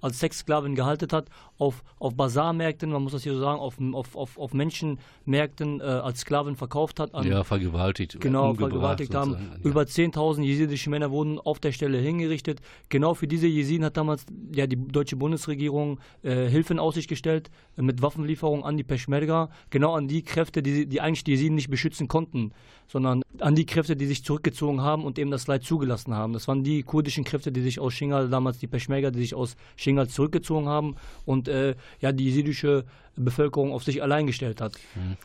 als 0.01 0.21
Sexsklavin 0.21 0.75
gehalten 0.75 1.09
hat, 1.13 1.29
auf, 1.59 1.83
auf 1.99 2.15
Bazarmärkten, 2.15 2.91
man 2.91 3.03
muss 3.03 3.13
das 3.13 3.23
hier 3.23 3.35
so 3.35 3.41
sagen, 3.41 3.59
auf, 3.61 3.77
auf, 3.93 4.17
auf, 4.17 4.39
auf 4.39 4.55
Menschenmärkten 4.55 5.81
äh, 5.81 5.85
als 5.85 6.21
Sklavin 6.21 6.57
verkauft 6.57 7.01
hat. 7.01 7.15
An, 7.15 7.27
ja, 7.27 7.45
vergewaltigt. 7.45 8.21
Genau, 8.21 8.55
vergewaltigt 8.55 9.15
haben. 9.15 9.33
Ja. 9.33 9.39
Über 9.63 9.83
10.000 9.83 10.43
jesidische 10.43 10.91
Männer 10.91 11.11
wurden 11.11 11.39
auf 11.39 11.61
der 11.61 11.73
Stelle 11.73 11.99
hingerichtet. 11.99 12.61
Genau 12.89 13.15
für 13.15 13.27
diese 13.27 13.47
Jesiden 13.47 13.85
hat 13.85 13.97
damals 13.97 14.27
ja, 14.55 14.67
die 14.67 14.77
deutsche 14.77 15.17
Bundesregierung 15.17 15.99
äh, 16.23 16.49
Hilfe 16.49 16.75
in 16.75 16.79
Aussicht 16.79 17.09
gestellt 17.09 17.51
äh, 17.77 17.83
mit 17.83 18.03
Waffenlieferungen 18.03 18.65
an 18.65 18.77
die 18.77 18.85
Peschmerga, 18.85 19.49
genau 19.71 19.95
an 19.95 20.09
die 20.09 20.23
Kräfte, 20.23 20.63
die, 20.63 20.87
die 20.87 21.01
eigentlich 21.01 21.25
die 21.25 21.33
Jesiden 21.33 21.55
nicht 21.55 21.71
beschützen 21.71 22.09
konnten, 22.09 22.53
sondern 22.89 23.23
an 23.41 23.55
die 23.55 23.67
Kräfte, 23.67 23.97
die 23.97 24.07
sich 24.07 24.25
zurückgezogen 24.25 24.81
haben 24.83 25.05
und 25.05 25.19
eben 25.19 25.31
das 25.31 25.47
Leid 25.47 25.65
zugelassen 25.65 26.15
haben. 26.15 26.33
Das 26.33 26.49
waren 26.49 26.63
die 26.63 26.83
kurdischen 26.83 27.25
Kräfte, 27.25 27.51
die 27.51 27.63
sich 27.63 27.81
aus 27.81 27.95
Shingal, 27.95 28.29
damals 28.29 28.59
die 28.59 28.67
Peschmerga, 28.67 29.11
die 29.11 29.21
sich 29.21 29.35
aus 29.35 29.57
Shingal 29.77 29.96
zurückgezogen 30.05 30.69
haben. 30.69 30.97
Und 31.25 31.49
äh, 31.49 31.75
ja, 32.01 32.13
die 32.13 32.25
jesidische 32.25 32.85
Bevölkerung 33.17 33.73
auf 33.73 33.85
sich 33.85 34.03
allein 34.03 34.27
gestellt 34.27 34.61
hat. 34.61 34.75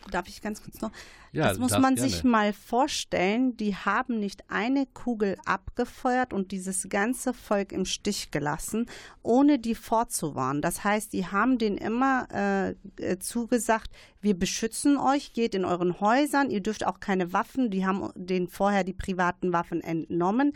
Darf 0.10 0.28
ich 0.28 0.42
ganz 0.42 0.64
kurz 0.64 0.82
noch? 0.82 0.92
Ja, 1.34 1.48
das 1.48 1.60
muss 1.60 1.72
darf 1.72 1.80
man 1.80 1.96
gerne. 1.96 2.10
sich 2.10 2.24
mal 2.26 2.52
vorstellen. 2.52 3.56
Die 3.56 3.76
haben 3.76 4.20
nicht 4.20 4.50
eine 4.50 4.86
Kugel 4.86 5.38
abgefeuert 5.46 6.34
und 6.34 6.52
dieses 6.52 6.90
ganze 6.90 7.34
Volk 7.34 7.72
im 7.72 7.86
Stich 7.86 8.32
gelassen, 8.32 8.88
ohne 9.24 9.58
die 9.58 9.76
vorzuwarnen. 9.76 10.62
Das 10.62 10.84
heißt, 10.84 11.14
die 11.14 11.28
haben 11.28 11.58
denen 11.58 11.78
immer 11.78 12.28
äh, 12.34 12.72
äh, 13.02 13.20
zugesagt, 13.20 13.92
wir 14.20 14.38
beschützen 14.38 14.98
euch, 14.98 15.34
geht 15.34 15.56
in 15.56 15.66
euren 15.66 16.00
Häusern, 16.00 16.52
ihr 16.52 16.62
dürft 16.62 16.86
auch 16.86 17.00
keine 17.00 17.34
Waffen. 17.34 17.72
Die 17.72 17.86
haben 17.86 18.12
denen 18.16 18.48
vorher 18.48 18.84
die 18.84 18.94
privaten 18.94 19.52
Waffen 19.52 19.82
entnommen, 19.82 20.54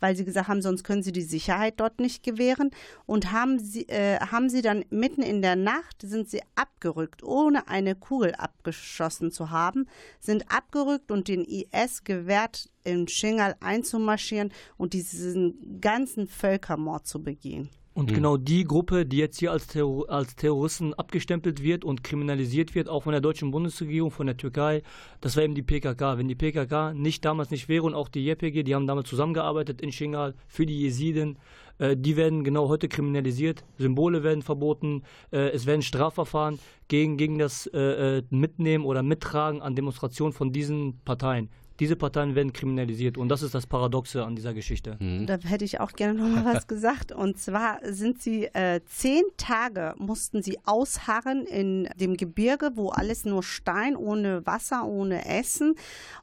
weil 0.00 0.16
sie 0.16 0.24
gesagt 0.24 0.48
haben, 0.48 0.62
sonst 0.62 0.82
können 0.84 1.02
sie 1.02 1.12
die 1.12 1.22
Sicherheit 1.22 1.74
dort 1.78 2.00
nicht 2.00 2.24
gewähren. 2.24 2.70
Und 3.06 3.30
haben 3.30 3.58
sie, 3.58 3.88
äh, 3.88 4.18
haben 4.18 4.48
sie 4.48 4.62
dann 4.62 4.84
mitten 4.90 5.22
in 5.22 5.42
der 5.42 5.54
Nacht, 5.54 6.02
sind 6.02 6.28
sie 6.28 6.40
abgerückt, 6.74 7.22
ohne 7.22 7.68
eine 7.68 7.94
Kugel 7.94 8.34
abgeschossen 8.34 9.30
zu 9.30 9.50
haben, 9.50 9.86
sind 10.20 10.50
abgerückt 10.50 11.10
und 11.10 11.28
den 11.28 11.44
IS 11.44 12.04
gewährt, 12.04 12.68
in 12.84 13.08
Shingal 13.08 13.56
einzumarschieren 13.60 14.52
und 14.76 14.92
diesen 14.92 15.80
ganzen 15.80 16.26
Völkermord 16.26 17.06
zu 17.06 17.22
begehen. 17.22 17.70
Und 17.94 18.12
genau 18.12 18.36
die 18.36 18.64
Gruppe, 18.64 19.06
die 19.06 19.18
jetzt 19.18 19.38
hier 19.38 19.52
als, 19.52 19.68
Terror 19.68 20.10
als 20.10 20.34
Terroristen 20.34 20.94
abgestempelt 20.94 21.62
wird 21.62 21.84
und 21.84 22.02
kriminalisiert 22.02 22.74
wird, 22.74 22.88
auch 22.88 23.04
von 23.04 23.12
der 23.12 23.20
deutschen 23.20 23.52
Bundesregierung, 23.52 24.10
von 24.10 24.26
der 24.26 24.36
Türkei, 24.36 24.82
das 25.20 25.36
war 25.36 25.44
eben 25.44 25.54
die 25.54 25.62
PKK. 25.62 26.18
Wenn 26.18 26.26
die 26.26 26.34
PKK 26.34 26.92
nicht 26.92 27.24
damals 27.24 27.52
nicht 27.52 27.68
wäre 27.68 27.84
und 27.84 27.94
auch 27.94 28.08
die 28.08 28.24
JPG, 28.24 28.64
die 28.64 28.74
haben 28.74 28.88
damals 28.88 29.08
zusammengearbeitet 29.08 29.80
in 29.80 29.92
Shingal 29.92 30.34
für 30.48 30.66
die 30.66 30.80
Jesiden, 30.80 31.38
äh, 31.78 31.96
die 31.96 32.16
werden 32.16 32.42
genau 32.42 32.68
heute 32.68 32.88
kriminalisiert, 32.88 33.64
Symbole 33.78 34.24
werden 34.24 34.42
verboten, 34.42 35.04
äh, 35.30 35.50
es 35.50 35.64
werden 35.64 35.82
Strafverfahren 35.82 36.58
gegen, 36.88 37.16
gegen 37.16 37.38
das 37.38 37.68
äh, 37.68 38.18
äh, 38.18 38.22
Mitnehmen 38.28 38.86
oder 38.86 39.04
Mittragen 39.04 39.62
an 39.62 39.76
Demonstrationen 39.76 40.32
von 40.32 40.50
diesen 40.50 40.98
Parteien. 41.04 41.48
Diese 41.80 41.96
Parteien 41.96 42.34
werden 42.34 42.52
kriminalisiert 42.52 43.18
und 43.18 43.28
das 43.28 43.42
ist 43.42 43.54
das 43.54 43.66
Paradoxe 43.66 44.24
an 44.24 44.36
dieser 44.36 44.54
Geschichte. 44.54 44.96
Da 45.26 45.38
hätte 45.38 45.64
ich 45.64 45.80
auch 45.80 45.92
gerne 45.92 46.14
noch 46.14 46.28
mal 46.28 46.44
was 46.54 46.66
gesagt. 46.68 47.12
Und 47.12 47.38
zwar 47.38 47.80
sind 47.82 48.22
sie 48.22 48.44
äh, 48.46 48.80
zehn 48.86 49.22
Tage 49.36 49.94
mussten 49.98 50.42
sie 50.42 50.58
ausharren 50.64 51.46
in 51.46 51.88
dem 51.96 52.16
Gebirge, 52.16 52.72
wo 52.74 52.90
alles 52.90 53.24
nur 53.24 53.42
Stein, 53.42 53.96
ohne 53.96 54.46
Wasser, 54.46 54.86
ohne 54.86 55.26
Essen. 55.26 55.74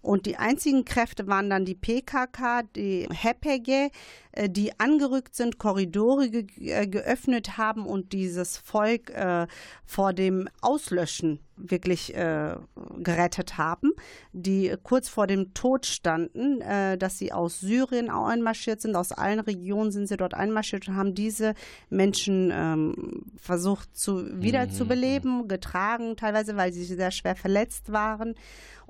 Und 0.02 0.26
die 0.26 0.38
einzigen 0.38 0.86
Kräfte 0.86 1.28
waren 1.28 1.50
dann 1.50 1.66
die 1.66 1.76
PKK, 1.76 2.64
die 2.76 3.08
HPG, 3.08 3.90
äh, 4.32 4.50
die 4.50 4.80
angerückt 4.80 5.36
sind, 5.36 5.58
Korridore 5.58 6.30
ge 6.30 6.46
äh, 6.60 6.88
geöffnet 6.88 7.58
haben 7.58 7.86
und 7.86 8.14
dieses 8.14 8.58
Volk 8.58 9.10
äh, 9.12 9.48
vor 9.86 10.14
dem 10.14 10.48
Auslöschen 10.62 11.40
wirklich 11.56 12.16
äh, 12.16 12.56
gerettet 12.98 13.58
haben, 13.58 13.92
die 14.34 14.76
kurz 14.84 15.10
vor 15.10 15.28
dem 15.28 15.54
Tod 15.54 15.86
standen, 15.86 16.62
äh, 16.62 16.98
dass 16.98 17.18
sie 17.18 17.32
aus 17.32 17.60
Syrien 17.60 18.10
einmarschiert 18.10 18.82
sind, 18.82 18.96
aus 18.96 19.12
allen 19.12 19.40
Regionen 19.40 19.92
sind 19.92 20.08
sie 20.08 20.18
dort 20.18 20.34
einmarschiert 20.34 20.88
und 20.88 20.96
haben 20.96 21.14
diese 21.14 21.54
Menschen 21.90 22.52
ähm, 22.54 23.26
versucht 23.38 23.96
zu 23.96 24.42
wiederzubeleben, 24.42 25.48
getragen, 25.48 26.16
teilweise, 26.16 26.56
weil 26.58 26.74
sie 26.74 26.84
sehr 26.84 27.12
schwer 27.12 27.36
verletzt 27.36 27.92
waren. 27.92 28.36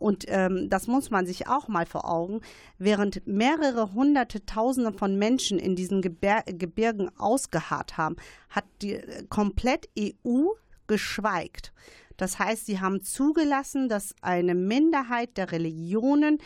Und 0.01 0.25
ähm, 0.29 0.67
das 0.67 0.87
muss 0.87 1.11
man 1.11 1.27
sich 1.27 1.47
auch 1.47 1.67
mal 1.67 1.85
vor 1.85 2.09
Augen. 2.09 2.41
Während 2.79 3.27
mehrere 3.27 3.93
hunderte 3.93 4.43
Tausende 4.47 4.91
von 4.93 5.15
Menschen 5.15 5.59
in 5.59 5.75
diesen 5.75 6.01
Gebir 6.01 6.41
Gebirgen 6.47 7.11
ausgeharrt 7.19 7.97
haben, 7.97 8.15
hat 8.49 8.65
die 8.81 8.93
äh, 8.95 9.23
komplett 9.29 9.89
EU 9.97 10.47
geschweigt. 10.87 11.71
Das 12.17 12.39
heißt, 12.39 12.65
sie 12.65 12.79
haben 12.79 13.01
zugelassen, 13.01 13.89
dass 13.89 14.13
eine 14.21 14.55
Minderheit 14.55 15.37
der 15.37 15.51
Religionen, 15.51 16.37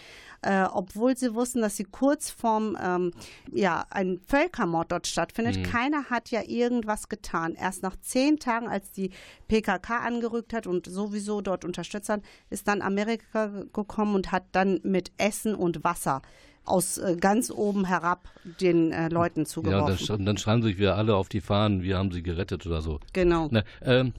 äh, 0.41 0.63
obwohl 0.71 1.17
sie 1.17 1.33
wussten, 1.33 1.61
dass 1.61 1.75
sie 1.77 1.83
kurz 1.85 2.29
vorm, 2.29 2.77
ähm, 2.81 3.11
ja, 3.51 3.85
ein 3.89 4.19
Völkermord 4.27 4.91
dort 4.91 5.07
stattfindet, 5.07 5.63
keiner 5.63 6.05
hat 6.09 6.29
ja 6.31 6.41
irgendwas 6.45 7.09
getan. 7.09 7.55
Erst 7.55 7.83
nach 7.83 7.95
zehn 8.01 8.39
Tagen, 8.39 8.67
als 8.67 8.91
die 8.91 9.09
PKK 9.47 9.99
angerückt 9.99 10.53
hat 10.53 10.67
und 10.67 10.85
sowieso 10.87 11.41
dort 11.41 11.65
unterstützt 11.65 12.09
hat, 12.09 12.21
ist 12.49 12.67
dann 12.67 12.81
Amerika 12.81 13.47
gekommen 13.73 14.15
und 14.15 14.31
hat 14.31 14.43
dann 14.51 14.79
mit 14.83 15.11
Essen 15.17 15.55
und 15.55 15.83
Wasser 15.83 16.21
aus 16.63 16.97
äh, 16.97 17.15
ganz 17.19 17.51
oben 17.51 17.85
herab 17.85 18.27
den 18.43 18.91
äh, 18.91 19.07
Leuten 19.09 19.39
Ja, 19.39 19.41
und 19.41 19.47
zugeworfen. 19.47 20.07
dann, 20.07 20.17
sch- 20.21 20.25
dann 20.25 20.37
schreiben 20.37 20.63
sich 20.63 20.79
wir 20.79 20.95
alle 20.95 21.15
auf 21.15 21.29
die 21.29 21.41
Fahnen, 21.41 21.83
wir 21.83 21.97
haben 21.97 22.11
sie 22.11 22.23
gerettet 22.23 22.65
oder 22.65 22.81
so. 22.81 22.99
genau. 23.13 23.49
Na, 23.51 23.63
ähm, 23.83 24.13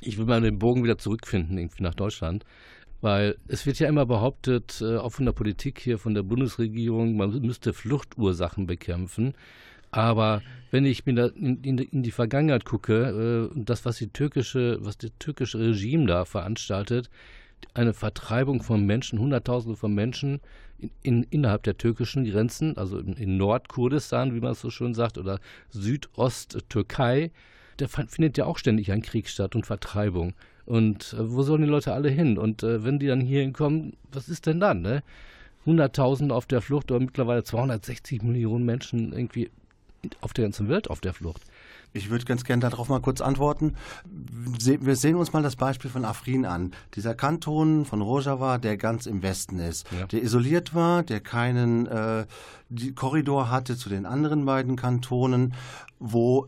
ich 0.00 0.18
will 0.18 0.26
mal 0.26 0.40
den 0.40 0.58
Bogen 0.58 0.82
wieder 0.82 0.98
zurückfinden, 0.98 1.58
irgendwie 1.58 1.82
nach 1.82 1.94
Deutschland. 1.94 2.44
Weil 3.00 3.36
es 3.48 3.64
wird 3.64 3.78
ja 3.78 3.88
immer 3.88 4.04
behauptet, 4.04 4.82
äh, 4.82 4.96
auch 4.96 5.10
von 5.10 5.24
der 5.24 5.32
Politik 5.32 5.78
hier, 5.78 5.98
von 5.98 6.14
der 6.14 6.22
Bundesregierung, 6.22 7.16
man 7.16 7.40
müsste 7.40 7.72
Fluchtursachen 7.72 8.66
bekämpfen. 8.66 9.34
Aber 9.90 10.42
wenn 10.70 10.84
ich 10.84 11.06
mir 11.06 11.32
in, 11.34 12.02
die 12.02 12.10
Vergangenheit 12.10 12.64
gucke, 12.64 13.50
äh, 13.52 13.60
das, 13.64 13.84
was 13.84 13.96
die 13.96 14.08
türkische, 14.08 14.78
was 14.82 14.98
das 14.98 15.10
türkische 15.18 15.58
Regime 15.58 16.06
da 16.06 16.24
veranstaltet, 16.24 17.10
eine 17.74 17.92
Vertreibung 17.92 18.62
von 18.62 18.84
Menschen, 18.84 19.18
Hunderttausende 19.18 19.76
von 19.76 19.94
Menschen 19.94 20.40
in, 20.78 20.90
in, 21.02 21.22
innerhalb 21.24 21.62
der 21.62 21.76
türkischen 21.76 22.24
Grenzen, 22.24 22.76
also 22.76 22.98
in, 22.98 23.14
in 23.14 23.36
Nordkurdistan, 23.36 24.34
wie 24.34 24.40
man 24.40 24.52
es 24.52 24.60
so 24.60 24.70
schön 24.70 24.94
sagt, 24.94 25.18
oder 25.18 25.40
Südost-Türkei, 25.70 27.30
da 27.80 27.88
fin- 27.88 28.08
findet 28.08 28.36
ja 28.38 28.44
auch 28.46 28.58
ständig 28.58 28.90
ein 28.92 29.02
Krieg 29.02 29.28
statt 29.28 29.54
und 29.54 29.66
Vertreibung. 29.66 30.34
Und 30.66 31.14
äh, 31.18 31.30
wo 31.32 31.42
sollen 31.42 31.62
die 31.62 31.68
Leute 31.68 31.92
alle 31.92 32.10
hin? 32.10 32.38
Und 32.38 32.62
äh, 32.62 32.84
wenn 32.84 32.98
die 32.98 33.06
dann 33.06 33.20
hier 33.20 33.40
hinkommen, 33.42 33.94
was 34.12 34.28
ist 34.28 34.46
denn 34.46 34.60
dann? 34.60 34.82
Ne? 34.82 35.02
100.000 35.66 36.30
auf 36.30 36.46
der 36.46 36.60
Flucht 36.62 36.90
oder 36.90 37.00
mittlerweile 37.00 37.44
260 37.44 38.22
Millionen 38.22 38.64
Menschen 38.64 39.12
irgendwie 39.12 39.50
auf 40.22 40.32
der 40.32 40.44
ganzen 40.44 40.68
Welt 40.68 40.88
auf 40.88 41.00
der 41.00 41.12
Flucht. 41.12 41.42
Ich 41.92 42.08
würde 42.08 42.24
ganz 42.24 42.44
gerne 42.44 42.60
darauf 42.60 42.88
mal 42.88 43.00
kurz 43.00 43.20
antworten. 43.20 43.74
Wir 44.08 44.94
sehen 44.96 45.16
uns 45.16 45.32
mal 45.32 45.42
das 45.42 45.56
Beispiel 45.56 45.90
von 45.90 46.04
Afrin 46.04 46.46
an. 46.46 46.70
Dieser 46.94 47.14
Kanton 47.16 47.84
von 47.84 48.00
Rojava, 48.00 48.58
der 48.58 48.76
ganz 48.76 49.06
im 49.06 49.22
Westen 49.22 49.58
ist, 49.58 49.86
Ja. 49.92 50.06
der 50.06 50.22
isoliert 50.22 50.72
war, 50.74 51.02
der 51.02 51.20
keinen 51.20 51.86
äh, 51.88 52.26
Korridor 52.94 53.50
hatte 53.50 53.76
zu 53.76 53.88
den 53.88 54.06
anderen 54.06 54.44
beiden 54.46 54.76
Kantonen, 54.76 55.54
wo 55.98 56.46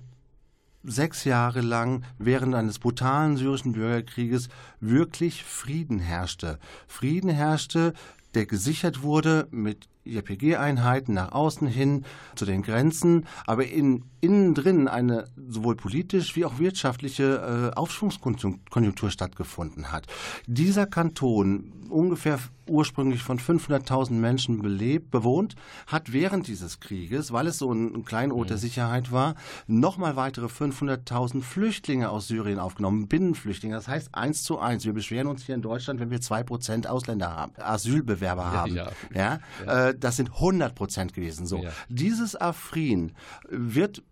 sechs 0.85 1.25
Jahre 1.25 1.61
lang 1.61 2.05
während 2.19 2.55
eines 2.55 2.79
brutalen 2.79 3.37
syrischen 3.37 3.73
Bürgerkrieges 3.73 4.49
wirklich 4.81 5.45
Frieden 5.45 5.99
herrschte. 5.99 6.59
Frieden 6.87 7.31
herrschte, 7.31 7.95
der 8.35 8.47
gesichert 8.47 9.03
wurde 9.03 9.47
mit 9.51 9.89
JPG-Einheiten 10.05 11.15
nach 11.15 11.33
außen 11.33 11.67
hin 11.67 12.05
zu 12.35 12.45
den 12.45 12.63
Grenzen, 12.63 13.27
aber 13.47 13.67
in, 13.67 14.05
innen 14.21 14.55
drin 14.55 14.89
eine 14.89 15.27
sowohl 15.49 15.77
politisch 15.77 16.37
wie 16.37 16.45
auch 16.45 16.59
wirtschaftliche 16.59 17.73
äh, 17.73 17.77
Aufschwungskonjunktur 17.77 19.11
stattgefunden 19.11 19.93
hat. 19.93 20.07
Dieser 20.47 20.87
Kanton, 20.87 21.73
ungefähr 21.89 22.39
ursprünglich 22.69 23.23
von 23.23 23.39
500.000 23.39 24.13
Menschen 24.13 24.63
belebt, 24.63 25.11
bewohnt, 25.11 25.57
hat 25.87 26.13
während 26.13 26.47
dieses 26.47 26.81
Krieges, 26.81 27.33
weil 27.33 27.47
es 27.47 27.59
so 27.59 27.73
ein, 27.73 27.95
ein 27.95 28.05
Kleinod 28.05 28.51
der 28.51 28.57
Sicherheit 28.57 29.13
war, 29.13 29.35
nochmal 29.67 30.17
weitere 30.17 30.47
500.000 30.47 31.43
Flüchtlinge 31.43 32.09
aus 32.11 32.29
Syrien 32.29 32.59
aufgenommen, 32.59 33.09
Binnenflüchtlinge. 33.09 33.75
Das 33.75 33.89
heißt 33.89 34.15
eins 34.15 34.43
zu 34.43 34.59
eins. 34.59 34.85
Wir 34.85 34.93
beschweren 34.93 35.27
uns 35.27 35.45
hier 35.45 35.55
in 35.55 35.63
Deutschland, 35.63 36.01
wenn 36.01 36.11
wir 36.11 36.21
zwei 36.21 36.43
Prozent 36.43 36.87
Ausländer 36.87 37.35
haben, 37.35 37.53
Asylbewerber 37.59 38.53
haben. 38.53 38.75
ja. 38.75 38.91
Ja, 39.15 39.41
Äh, 39.89 39.92
das 39.95 40.17
sind 40.17 40.31
100 40.35 40.75
Prozent 40.75 41.15
gewesen. 41.15 41.47
So, 41.47 41.63
Ja. 41.63 41.71
dieses 41.89 42.37
Afrin 42.37 43.13
wird 43.49 44.03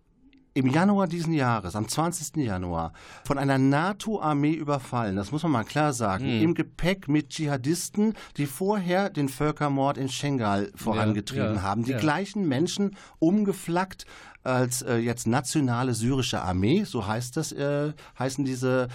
im 0.53 0.67
Januar 0.67 1.07
diesen 1.07 1.33
Jahres, 1.33 1.75
am 1.75 1.87
20. 1.87 2.43
Januar, 2.43 2.91
von 3.23 3.37
einer 3.37 3.57
NATO-Armee 3.57 4.51
überfallen. 4.51 5.15
Das 5.15 5.31
muss 5.31 5.43
man 5.43 5.51
mal 5.53 5.63
klar 5.63 5.93
sagen. 5.93 6.25
Im 6.25 6.55
Gepäck 6.55 7.07
mit 7.07 7.29
Dschihadisten, 7.29 8.15
die 8.35 8.45
vorher 8.45 9.09
den 9.09 9.29
Völkermord 9.29 9.97
in 9.97 10.09
Schengal 10.09 10.69
vorangetrieben 10.75 11.55
ja, 11.55 11.61
haben. 11.61 11.83
Die 11.83 11.91
ja. 11.91 11.99
gleichen 11.99 12.47
Menschen 12.47 12.97
umgeflaggt 13.19 14.05
als 14.43 14.81
äh, 14.81 14.95
jetzt 14.97 15.27
nationale 15.27 15.93
syrische 15.93 16.41
Armee, 16.41 16.83
so 16.83 17.05
heißt 17.05 17.37
das, 17.37 17.51
äh, 17.51 17.93
heißen 18.17 18.43
diese 18.45 18.87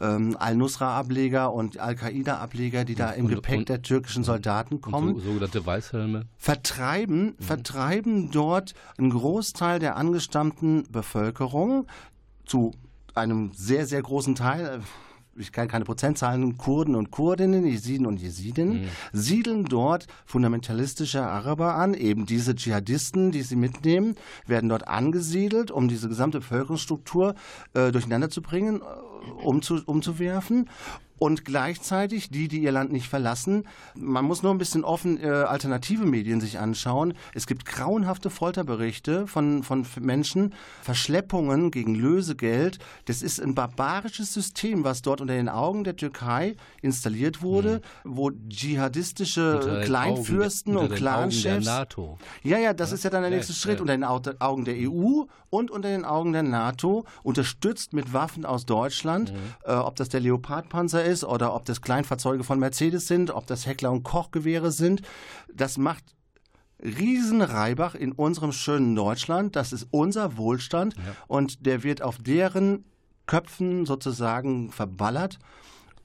ähm, 0.00 0.36
Al-Nusra-Ableger 0.38 1.52
und 1.52 1.78
Al-Qaida-Ableger, 1.78 2.84
die 2.84 2.94
da 2.94 3.10
im 3.10 3.26
Und- 3.26 3.34
Gepäck 3.34 3.58
und- 3.60 3.68
der 3.68 3.82
türkischen 3.82 4.24
Soldaten 4.24 4.80
kommen 4.80 5.14
So, 5.16 5.20
sogenannte 5.20 5.64
Weißhelme. 5.66 6.26
vertreiben, 6.38 7.34
vertreiben 7.40 8.30
dort 8.30 8.74
einen 8.98 9.10
Großteil 9.10 9.78
der 9.78 9.96
angestammten 9.96 10.84
Bevölkerung 10.90 11.86
zu 12.44 12.72
einem 13.14 13.50
sehr, 13.54 13.86
sehr 13.86 14.02
großen 14.02 14.34
Teil, 14.34 14.66
äh, 14.66 14.80
ich 15.36 15.52
kann 15.52 15.68
keine 15.68 15.84
Prozentzahlen, 15.84 16.56
Kurden 16.58 16.94
und 16.94 17.10
Kurdinnen, 17.10 17.66
Jesiden 17.66 18.06
und 18.06 18.20
Jesidinnen, 18.20 18.82
mhm. 18.82 18.88
siedeln 19.12 19.64
dort 19.64 20.06
fundamentalistische 20.26 21.22
Araber 21.22 21.74
an, 21.74 21.94
eben 21.94 22.26
diese 22.26 22.54
Dschihadisten, 22.54 23.32
die 23.32 23.42
sie 23.42 23.56
mitnehmen, 23.56 24.16
werden 24.46 24.68
dort 24.68 24.88
angesiedelt, 24.88 25.70
um 25.70 25.88
diese 25.88 26.08
gesamte 26.08 26.40
Bevölkerungsstruktur 26.40 27.34
äh, 27.74 27.92
durcheinander 27.92 28.30
zu 28.30 28.42
bringen, 28.42 28.80
äh, 28.80 29.44
umzu, 29.44 29.80
umzuwerfen 29.86 30.68
und 31.22 31.44
gleichzeitig 31.44 32.30
die, 32.30 32.48
die 32.48 32.64
ihr 32.64 32.72
Land 32.72 32.90
nicht 32.90 33.06
verlassen. 33.06 33.68
Man 33.94 34.24
muss 34.24 34.42
nur 34.42 34.50
ein 34.50 34.58
bisschen 34.58 34.82
offen 34.82 35.22
äh, 35.22 35.28
alternative 35.28 36.04
Medien 36.04 36.40
sich 36.40 36.58
anschauen. 36.58 37.14
Es 37.32 37.46
gibt 37.46 37.64
grauenhafte 37.64 38.28
Folterberichte 38.28 39.28
von, 39.28 39.62
von 39.62 39.86
Menschen, 40.00 40.52
Verschleppungen 40.82 41.70
gegen 41.70 41.94
Lösegeld. 41.94 42.80
Das 43.04 43.22
ist 43.22 43.40
ein 43.40 43.54
barbarisches 43.54 44.34
System, 44.34 44.82
was 44.82 45.02
dort 45.02 45.20
unter 45.20 45.34
den 45.34 45.48
Augen 45.48 45.84
der 45.84 45.94
Türkei 45.94 46.56
installiert 46.80 47.40
wurde, 47.40 47.82
mhm. 48.02 48.16
wo 48.16 48.30
dschihadistische 48.48 49.82
Kleinfürsten 49.84 50.76
Augen, 50.76 50.88
und 50.88 50.96
Clanchefs. 50.96 51.66
Ja, 52.42 52.58
ja, 52.58 52.74
das 52.74 52.90
ja? 52.90 52.94
ist 52.96 53.04
ja 53.04 53.10
dann 53.10 53.22
der 53.22 53.30
nächste 53.30 53.52
ja, 53.52 53.58
Schritt. 53.60 53.76
Ja. 53.76 53.82
Unter 53.82 53.92
den 53.92 54.02
Augen 54.02 54.64
der 54.64 54.74
EU 54.74 55.22
und 55.50 55.70
unter 55.70 55.88
den 55.88 56.04
Augen 56.04 56.32
der 56.32 56.42
NATO, 56.42 57.04
unterstützt 57.22 57.92
mit 57.92 58.12
Waffen 58.12 58.44
aus 58.44 58.66
Deutschland, 58.66 59.32
mhm. 59.32 59.38
äh, 59.66 59.74
ob 59.74 59.94
das 59.94 60.08
der 60.08 60.18
Leopardpanzer 60.18 61.04
ist 61.04 61.11
ist 61.12 61.24
oder 61.24 61.54
ob 61.54 61.64
das 61.64 61.80
Kleinfahrzeuge 61.80 62.42
von 62.42 62.58
Mercedes 62.58 63.06
sind, 63.06 63.30
ob 63.30 63.46
das 63.46 63.66
Heckler- 63.66 63.92
und 63.92 64.02
Kochgewehre 64.02 64.72
sind. 64.72 65.02
Das 65.52 65.78
macht 65.78 66.04
Riesenreibach 66.82 67.94
in 67.94 68.12
unserem 68.12 68.52
schönen 68.52 68.96
Deutschland. 68.96 69.54
Das 69.54 69.72
ist 69.72 69.86
unser 69.90 70.36
Wohlstand 70.36 70.94
ja. 70.96 71.02
und 71.28 71.64
der 71.66 71.84
wird 71.84 72.02
auf 72.02 72.18
deren 72.18 72.84
Köpfen 73.26 73.86
sozusagen 73.86 74.70
verballert. 74.70 75.38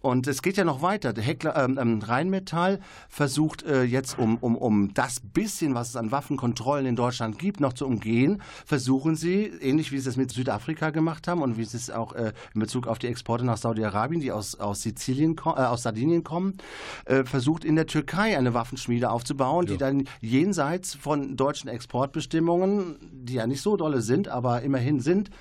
Und 0.02 0.28
es 0.28 0.42
geht 0.42 0.58
ja 0.58 0.64
noch 0.64 0.82
weiter. 0.82 1.14
Der 1.14 1.24
Heckler, 1.24 1.56
ähm, 1.56 1.78
ähm, 1.82 2.02
Rheinmetall 2.02 2.80
versucht 3.10 3.64
äh, 3.64 3.84
jetzt, 3.84 4.20
um, 4.20 4.38
um, 4.38 4.56
um 4.56 4.94
das 4.94 5.20
bisschen, 5.20 5.74
was 5.74 5.90
es 5.90 5.96
an 5.96 6.12
Waffenkontrollen 6.12 6.86
in 6.86 6.96
Deutschland 6.96 7.40
gibt, 7.40 7.60
noch 7.60 7.74
zu 7.74 7.86
umgehen, 7.86 8.42
versuchen 8.66 9.16
sie, 9.16 9.46
ähnlich 9.46 9.92
wie 9.92 10.00
sie 10.00 10.10
es 10.10 10.18
mit 10.18 10.32
Südafrika 10.32 10.92
gemacht 10.92 11.28
haben 11.28 11.42
und 11.42 11.58
wie 11.58 11.66
sie 11.66 11.78
es 11.78 11.90
auch 11.90 12.14
äh, 12.14 12.34
in 12.54 12.62
Bezug 12.62 12.88
auf 12.88 13.00
die 13.00 13.08
Exporte 13.08 13.46
nach 13.46 13.58
Saudi-Arabien, 13.58 14.22
die 14.22 14.32
aus, 14.32 14.56
aus, 14.56 14.84
Sizilien, 14.84 15.36
äh, 15.46 15.50
aus 15.50 15.84
Sardinien 15.84 16.24
kommen, 16.24 16.58
äh, 17.06 17.24
versucht 17.24 17.66
in 17.66 17.76
der 17.76 17.88
Türkei 17.88 18.38
eine 18.38 18.54
Waffenschmiede 18.54 19.10
aufzubauen, 19.10 19.66
ja. 19.66 19.74
die 19.74 19.78
dann 19.78 20.08
jenseits 20.22 20.94
von 20.94 21.36
deutschen 21.36 21.70
Exportbestimmungen, 21.70 22.98
die 23.12 23.34
ja 23.34 23.48
nicht 23.48 23.62
so 23.62 23.78
dolle 23.78 24.02
sind, 24.02 24.28
aber 24.28 24.62
immerhin 24.62 25.00
sind, 25.00 25.32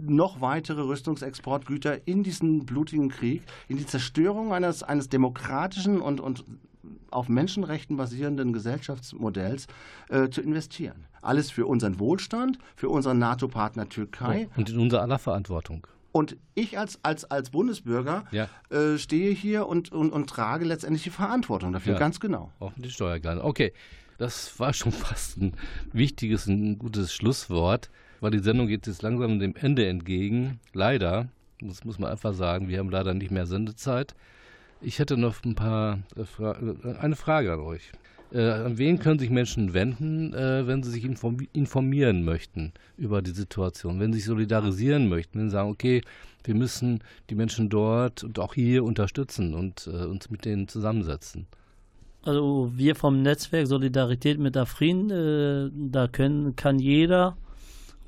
noch 0.00 0.40
weitere 0.40 0.82
Rüstungsexportgüter 0.82 2.06
in 2.06 2.22
diesen 2.22 2.66
blutigen 2.66 3.08
Krieg, 3.08 3.42
in 3.68 3.76
die 3.76 3.86
Zerstörung 3.86 4.52
eines, 4.52 4.82
eines 4.82 5.08
demokratischen 5.08 6.00
und, 6.00 6.20
und 6.20 6.44
auf 7.10 7.28
Menschenrechten 7.28 7.96
basierenden 7.96 8.52
Gesellschaftsmodells 8.52 9.66
äh, 10.08 10.28
zu 10.28 10.40
investieren. 10.40 11.06
Alles 11.22 11.50
für 11.50 11.66
unseren 11.66 11.98
Wohlstand, 11.98 12.58
für 12.76 12.88
unseren 12.88 13.18
NATO-Partner 13.18 13.88
Türkei. 13.88 14.48
Und 14.56 14.70
in 14.70 14.78
unser 14.78 15.02
aller 15.02 15.18
Verantwortung. 15.18 15.86
Und 16.12 16.36
ich 16.54 16.78
als, 16.78 16.98
als, 17.02 17.30
als 17.30 17.50
Bundesbürger 17.50 18.24
ja. 18.30 18.48
äh, 18.70 18.98
stehe 18.98 19.32
hier 19.32 19.66
und, 19.66 19.92
und, 19.92 20.10
und 20.10 20.30
trage 20.30 20.64
letztendlich 20.64 21.02
die 21.02 21.10
Verantwortung 21.10 21.72
dafür, 21.72 21.94
ja. 21.94 21.98
ganz 21.98 22.18
genau. 22.18 22.50
Auch 22.60 22.72
die 22.76 22.90
Steuergelder. 22.90 23.44
Okay, 23.44 23.72
das 24.16 24.58
war 24.58 24.72
schon 24.72 24.92
fast 24.92 25.38
ein 25.38 25.52
wichtiges, 25.92 26.46
ein 26.46 26.78
gutes 26.78 27.12
Schlusswort 27.12 27.90
weil 28.20 28.30
die 28.30 28.38
Sendung 28.38 28.66
geht 28.66 28.86
jetzt 28.86 29.02
langsam 29.02 29.38
dem 29.38 29.54
Ende 29.56 29.86
entgegen. 29.86 30.60
Leider, 30.72 31.28
das 31.60 31.84
muss 31.84 31.98
man 31.98 32.10
einfach 32.10 32.34
sagen, 32.34 32.68
wir 32.68 32.78
haben 32.78 32.90
leider 32.90 33.14
nicht 33.14 33.30
mehr 33.30 33.46
Sendezeit. 33.46 34.14
Ich 34.80 34.98
hätte 34.98 35.16
noch 35.16 35.42
ein 35.44 35.54
paar 35.54 36.00
äh, 36.16 36.24
Fra 36.24 36.52
äh, 36.52 36.96
eine 36.98 37.16
Frage 37.16 37.52
an 37.52 37.60
euch. 37.60 37.92
Äh, 38.30 38.42
an 38.42 38.78
wen 38.78 38.98
können 38.98 39.18
sich 39.18 39.30
Menschen 39.30 39.72
wenden, 39.72 40.34
äh, 40.34 40.66
wenn 40.66 40.82
sie 40.82 40.90
sich 40.90 41.04
informieren 41.52 42.24
möchten 42.24 42.72
über 42.96 43.22
die 43.22 43.30
Situation, 43.30 44.00
wenn 44.00 44.12
sie 44.12 44.18
sich 44.18 44.26
solidarisieren 44.26 45.08
möchten, 45.08 45.38
wenn 45.38 45.48
sie 45.48 45.54
sagen, 45.54 45.70
okay, 45.70 46.02
wir 46.44 46.54
müssen 46.54 47.00
die 47.30 47.34
Menschen 47.34 47.70
dort 47.70 48.24
und 48.24 48.38
auch 48.38 48.54
hier 48.54 48.84
unterstützen 48.84 49.54
und 49.54 49.86
äh, 49.86 50.04
uns 50.04 50.30
mit 50.30 50.44
denen 50.44 50.68
zusammensetzen? 50.68 51.46
Also 52.22 52.70
wir 52.74 52.94
vom 52.94 53.22
Netzwerk 53.22 53.66
Solidarität 53.66 54.38
mit 54.38 54.56
Afrin, 54.56 55.10
äh, 55.10 55.70
da 55.90 56.06
können, 56.08 56.54
kann 56.54 56.78
jeder 56.78 57.36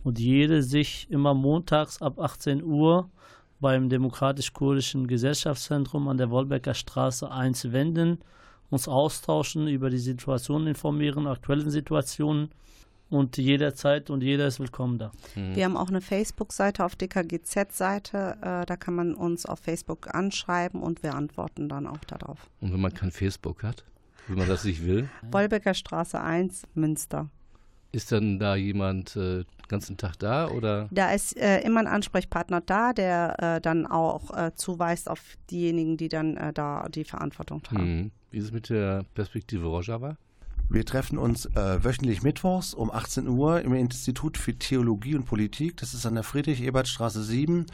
und 0.05 0.19
jede 0.19 0.63
sich 0.63 1.07
immer 1.11 1.35
montags 1.35 2.01
ab 2.01 2.19
18 2.19 2.63
Uhr 2.63 3.11
beim 3.61 3.89
Demokratisch-Kurdischen 3.89 5.07
Gesellschaftszentrum 5.07 6.09
an 6.09 6.17
der 6.17 6.31
Wolbecker 6.31 6.75
Straße 6.75 7.31
1 7.31 7.73
wenden, 7.73 8.19
uns 8.71 8.89
austauschen, 8.89 9.69
über 9.69 9.91
die 9.91 9.99
Situation 9.99 10.67
informieren, 10.67 11.27
aktuellen 11.27 11.71
Situationen 11.71 12.51
und 13.11 13.37
jederzeit 13.37 14.09
und 14.09 14.23
jeder 14.23 14.47
ist 14.47 14.61
willkommen 14.61 14.99
da. 14.99 15.11
Mhm. 15.35 15.57
Wir 15.57 15.65
haben 15.65 15.77
auch 15.77 15.89
eine 15.89 16.01
Facebook-Seite 16.01 16.85
auf 16.85 16.97
DKGZ-Seite, 16.97 18.39
äh, 18.41 18.67
da 18.67 18.77
kann 18.77 18.95
man 18.95 19.15
uns 19.15 19.45
auf 19.47 19.59
Facebook 19.59 20.15
anschreiben 20.15 20.83
und 20.83 21.03
wir 21.03 21.15
antworten 21.15 21.69
dann 21.69 21.87
auch 21.87 22.05
darauf. 22.07 22.49
Und 22.61 22.73
wenn 22.73 22.81
man 22.81 22.95
kein 22.95 23.11
Facebook 23.11 23.63
hat, 23.63 23.85
wie 24.29 24.37
man 24.37 24.49
das 24.49 24.65
nicht 24.65 24.87
will? 24.87 25.09
Wolbecker 25.31 25.75
Straße 25.75 26.21
1, 26.21 26.63
Münster. 26.75 27.29
Ist 27.93 28.13
dann 28.13 28.39
da 28.39 28.55
jemand 28.55 29.17
äh, 29.17 29.45
ganzen 29.69 29.97
Tag 29.97 30.19
da 30.19 30.49
oder? 30.49 30.89
Da 30.91 31.13
ist 31.13 31.37
äh, 31.37 31.61
immer 31.61 31.81
ein 31.81 31.87
Ansprechpartner 31.87 32.61
da, 32.61 32.93
der 32.93 33.37
äh, 33.57 33.61
dann 33.61 33.87
auch 33.87 34.31
äh, 34.37 34.53
zuweist 34.55 35.09
auf 35.09 35.21
diejenigen, 35.51 35.97
die 35.97 36.09
dann 36.09 36.37
äh, 36.37 36.53
da 36.53 36.89
die 36.89 37.05
Verantwortung 37.05 37.63
tragen. 37.63 37.81
Hm. 37.81 38.11
Wie 38.31 38.39
ist 38.39 38.45
es 38.45 38.53
mit 38.53 38.69
der 38.69 39.05
Perspektive 39.15 39.67
Rojava? 39.67 40.17
Wir 40.73 40.87
treffen 40.87 41.19
uns 41.19 41.47
äh, 41.47 41.83
wöchentlich 41.83 42.23
mittwochs 42.23 42.75
um 42.75 42.93
18 42.93 43.27
Uhr 43.27 43.61
im 43.61 43.75
Institut 43.75 44.39
für 44.39 44.55
Theologie 44.57 45.17
und 45.17 45.25
Politik. 45.25 45.77
Das 45.79 45.95
ist 45.95 46.07
an 46.07 46.15
der 46.15 46.23
Friedrich-Ebert-Straße 46.23 47.25
7. 47.25 47.67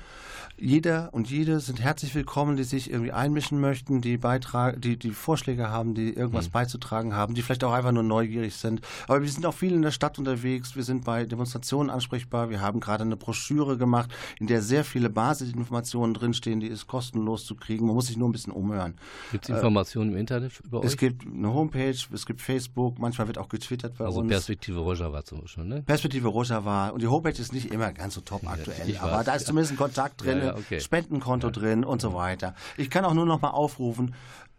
Jeder 0.58 1.10
und 1.12 1.30
jede 1.30 1.60
sind 1.60 1.78
herzlich 1.78 2.14
willkommen, 2.14 2.56
die 2.56 2.64
sich 2.64 2.90
irgendwie 2.90 3.12
einmischen 3.12 3.60
möchten, 3.60 4.00
die 4.00 4.16
Beitrag, 4.16 4.80
die, 4.80 4.96
die 4.96 5.10
Vorschläge 5.10 5.68
haben, 5.68 5.92
die 5.92 6.14
irgendwas 6.14 6.46
mhm. 6.46 6.52
beizutragen 6.52 7.14
haben, 7.14 7.34
die 7.34 7.42
vielleicht 7.42 7.64
auch 7.64 7.74
einfach 7.74 7.92
nur 7.92 8.02
neugierig 8.02 8.54
sind. 8.56 8.80
Aber 9.08 9.20
wir 9.20 9.28
sind 9.28 9.44
auch 9.44 9.52
viel 9.52 9.74
in 9.74 9.82
der 9.82 9.90
Stadt 9.90 10.18
unterwegs. 10.18 10.74
Wir 10.74 10.82
sind 10.82 11.04
bei 11.04 11.26
Demonstrationen 11.26 11.90
ansprechbar. 11.90 12.48
Wir 12.48 12.62
haben 12.62 12.80
gerade 12.80 13.04
eine 13.04 13.18
Broschüre 13.18 13.76
gemacht, 13.76 14.10
in 14.40 14.46
der 14.46 14.62
sehr 14.62 14.84
viele 14.84 15.10
Basisinformationen 15.10 16.14
drinstehen. 16.14 16.60
Die 16.60 16.68
ist 16.68 16.86
kostenlos 16.86 17.44
zu 17.44 17.56
kriegen. 17.56 17.84
Man 17.84 17.94
muss 17.94 18.06
sich 18.06 18.16
nur 18.16 18.30
ein 18.30 18.32
bisschen 18.32 18.54
umhören. 18.54 18.94
Gibt 19.32 19.44
es 19.44 19.50
Informationen 19.50 20.08
äh, 20.08 20.14
im 20.14 20.18
Internet 20.20 20.52
über 20.64 20.80
euch? 20.80 20.86
Es 20.86 20.96
gibt 20.96 21.26
eine 21.26 21.52
Homepage, 21.52 21.90
es 21.90 22.24
gibt 22.24 22.40
Facebook, 22.40 22.85
manchmal 22.98 23.26
wird 23.26 23.38
auch 23.38 23.48
getwittert 23.48 23.96
bei 23.98 24.04
also 24.04 24.20
uns. 24.20 24.28
Perspektive 24.28 24.80
Rojava 24.80 25.24
zum 25.24 25.40
Beispiel, 25.42 25.64
ne? 25.64 25.82
Perspektive 25.82 26.28
Rojava. 26.28 26.88
Und 26.88 27.02
die 27.02 27.08
Homepage 27.08 27.40
ist 27.40 27.52
nicht 27.52 27.72
immer 27.72 27.92
ganz 27.92 28.14
so 28.14 28.20
top 28.20 28.46
aktuell, 28.46 28.90
ja, 28.90 29.02
aber 29.02 29.18
weiß, 29.18 29.26
da 29.26 29.34
ist 29.34 29.46
zumindest 29.46 29.72
ein 29.72 29.76
Kontakt 29.76 30.20
drin. 30.24 30.38
Ja, 30.38 30.44
ja, 30.46 30.56
okay. 30.56 30.80
Spendenkonto 30.80 31.50
drin 31.50 31.84
und 31.84 32.00
so 32.00 32.14
weiter. 32.14 32.54
Ich 32.76 32.90
kann 32.90 33.04
auch 33.04 33.14
nur 33.14 33.26
noch 33.26 33.40
mal 33.40 33.50
aufrufen, 33.50 34.14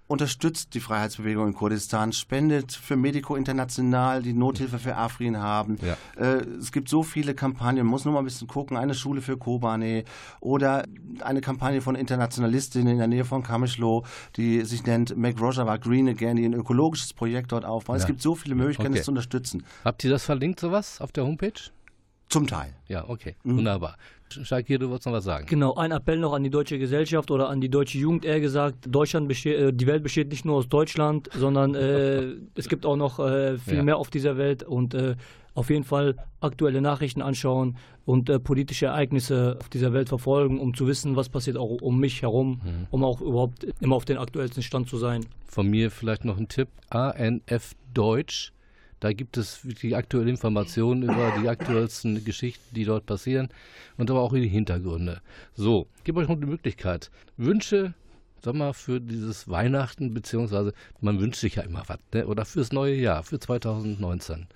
unterstützt 0.07 0.73
die 0.73 0.79
Freiheitsbewegung 0.79 1.47
in 1.47 1.53
Kurdistan, 1.53 2.13
spendet 2.13 2.71
für 2.71 2.95
Medico 2.95 3.35
International, 3.35 4.21
die 4.21 4.33
Nothilfe 4.33 4.79
für 4.79 4.95
Afrin 4.95 5.37
haben. 5.37 5.77
Ja. 5.81 5.97
Äh, 6.15 6.45
es 6.59 6.71
gibt 6.71 6.89
so 6.89 7.03
viele 7.03 7.35
Kampagnen, 7.35 7.83
man 7.83 7.91
muss 7.91 8.05
nur 8.05 8.13
mal 8.13 8.19
ein 8.19 8.25
bisschen 8.25 8.47
gucken, 8.47 8.77
eine 8.77 8.93
Schule 8.93 9.21
für 9.21 9.37
Kobane 9.37 10.05
oder 10.39 10.85
eine 11.21 11.41
Kampagne 11.41 11.81
von 11.81 11.95
Internationalistinnen 11.95 12.93
in 12.93 12.97
der 12.99 13.07
Nähe 13.07 13.25
von 13.25 13.43
Kamischlo, 13.43 14.05
die 14.37 14.63
sich 14.63 14.85
nennt 14.85 15.15
Make 15.17 15.39
Rojava 15.39 15.77
Green 15.77 16.07
Again, 16.07 16.37
die 16.37 16.45
ein 16.45 16.53
ökologisches 16.53 17.13
Projekt 17.13 17.51
dort 17.51 17.65
aufbauen. 17.65 17.97
Ja. 17.97 18.01
Es 18.01 18.07
gibt 18.07 18.21
so 18.21 18.35
viele 18.35 18.55
Möglichkeiten, 18.55 18.91
okay. 18.91 18.99
es 18.99 19.05
zu 19.05 19.11
unterstützen. 19.11 19.65
Habt 19.83 20.03
ihr 20.03 20.09
das 20.09 20.23
verlinkt, 20.23 20.59
sowas, 20.59 21.01
auf 21.01 21.11
der 21.11 21.25
Homepage? 21.25 21.71
Zum 22.29 22.45
Teil. 22.45 22.73
Ja, 22.87 23.07
okay. 23.07 23.35
Mhm. 23.43 23.57
Wunderbar. 23.57 23.97
Shakir, 24.29 24.79
du 24.79 24.89
wolltest 24.89 25.07
noch 25.07 25.13
was 25.13 25.23
sagen. 25.23 25.45
Genau, 25.47 25.75
ein 25.75 25.91
Appell 25.91 26.17
noch 26.17 26.33
an 26.33 26.43
die 26.43 26.49
deutsche 26.49 26.79
Gesellschaft 26.79 27.31
oder 27.31 27.49
an 27.49 27.61
die 27.61 27.69
deutsche 27.69 27.97
Jugend, 27.97 28.25
eher 28.25 28.39
gesagt. 28.39 28.85
Deutschland 28.87 29.27
besteht, 29.27 29.59
äh, 29.59 29.73
die 29.73 29.87
Welt 29.87 30.03
besteht 30.03 30.29
nicht 30.29 30.45
nur 30.45 30.55
aus 30.55 30.67
Deutschland, 30.69 31.29
sondern 31.33 31.75
äh, 31.75 32.33
es 32.55 32.69
gibt 32.69 32.85
auch 32.85 32.95
noch 32.95 33.19
äh, 33.19 33.57
viel 33.57 33.77
ja. 33.77 33.83
mehr 33.83 33.97
auf 33.97 34.09
dieser 34.09 34.37
Welt 34.37 34.63
und 34.63 34.93
äh, 34.93 35.15
auf 35.53 35.71
jeden 35.71 35.83
Fall 35.83 36.15
aktuelle 36.39 36.81
Nachrichten 36.81 37.21
anschauen 37.21 37.77
und 38.05 38.29
äh, 38.29 38.39
politische 38.39 38.85
Ereignisse 38.87 39.57
auf 39.59 39.69
dieser 39.69 39.91
Welt 39.91 40.07
verfolgen, 40.07 40.59
um 40.59 40.75
zu 40.75 40.87
wissen, 40.87 41.15
was 41.15 41.29
passiert 41.29 41.57
auch 41.57 41.81
um 41.81 41.99
mich 41.99 42.21
herum, 42.21 42.61
mhm. 42.63 42.87
um 42.91 43.03
auch 43.03 43.21
überhaupt 43.21 43.65
immer 43.81 43.95
auf 43.95 44.05
den 44.05 44.17
aktuellsten 44.17 44.61
Stand 44.61 44.87
zu 44.87 44.97
sein. 44.97 45.25
Von 45.45 45.67
mir 45.67 45.89
vielleicht 45.89 46.25
noch 46.25 46.37
ein 46.37 46.47
Tipp: 46.47 46.69
ANF 46.89 47.73
Deutsch 47.93 48.53
da 48.99 49.13
gibt 49.13 49.37
es 49.37 49.61
die 49.81 49.95
aktuelle 49.95 50.29
Informationen 50.29 51.03
über 51.03 51.33
die 51.39 51.47
aktuellsten 51.47 52.23
Geschichten, 52.25 52.73
die 52.73 52.85
dort 52.85 53.05
passieren 53.05 53.49
und 53.97 54.09
aber 54.09 54.21
auch 54.21 54.33
die 54.33 54.47
Hintergründe. 54.47 55.21
So, 55.53 55.87
ich 55.97 56.03
gebe 56.03 56.19
euch 56.19 56.27
noch 56.27 56.39
die 56.39 56.47
Möglichkeit. 56.47 57.11
Wünsche, 57.37 57.93
sag 58.43 58.55
mal, 58.55 58.73
für 58.73 58.99
dieses 58.99 59.47
Weihnachten, 59.47 60.13
beziehungsweise 60.13 60.73
man 60.99 61.19
wünscht 61.19 61.39
sich 61.39 61.55
ja 61.55 61.63
immer 61.63 61.83
was, 61.87 61.99
ne? 62.13 62.25
oder 62.27 62.45
fürs 62.45 62.71
neue 62.71 62.95
Jahr, 62.95 63.23
für 63.23 63.39
2019. 63.39 64.47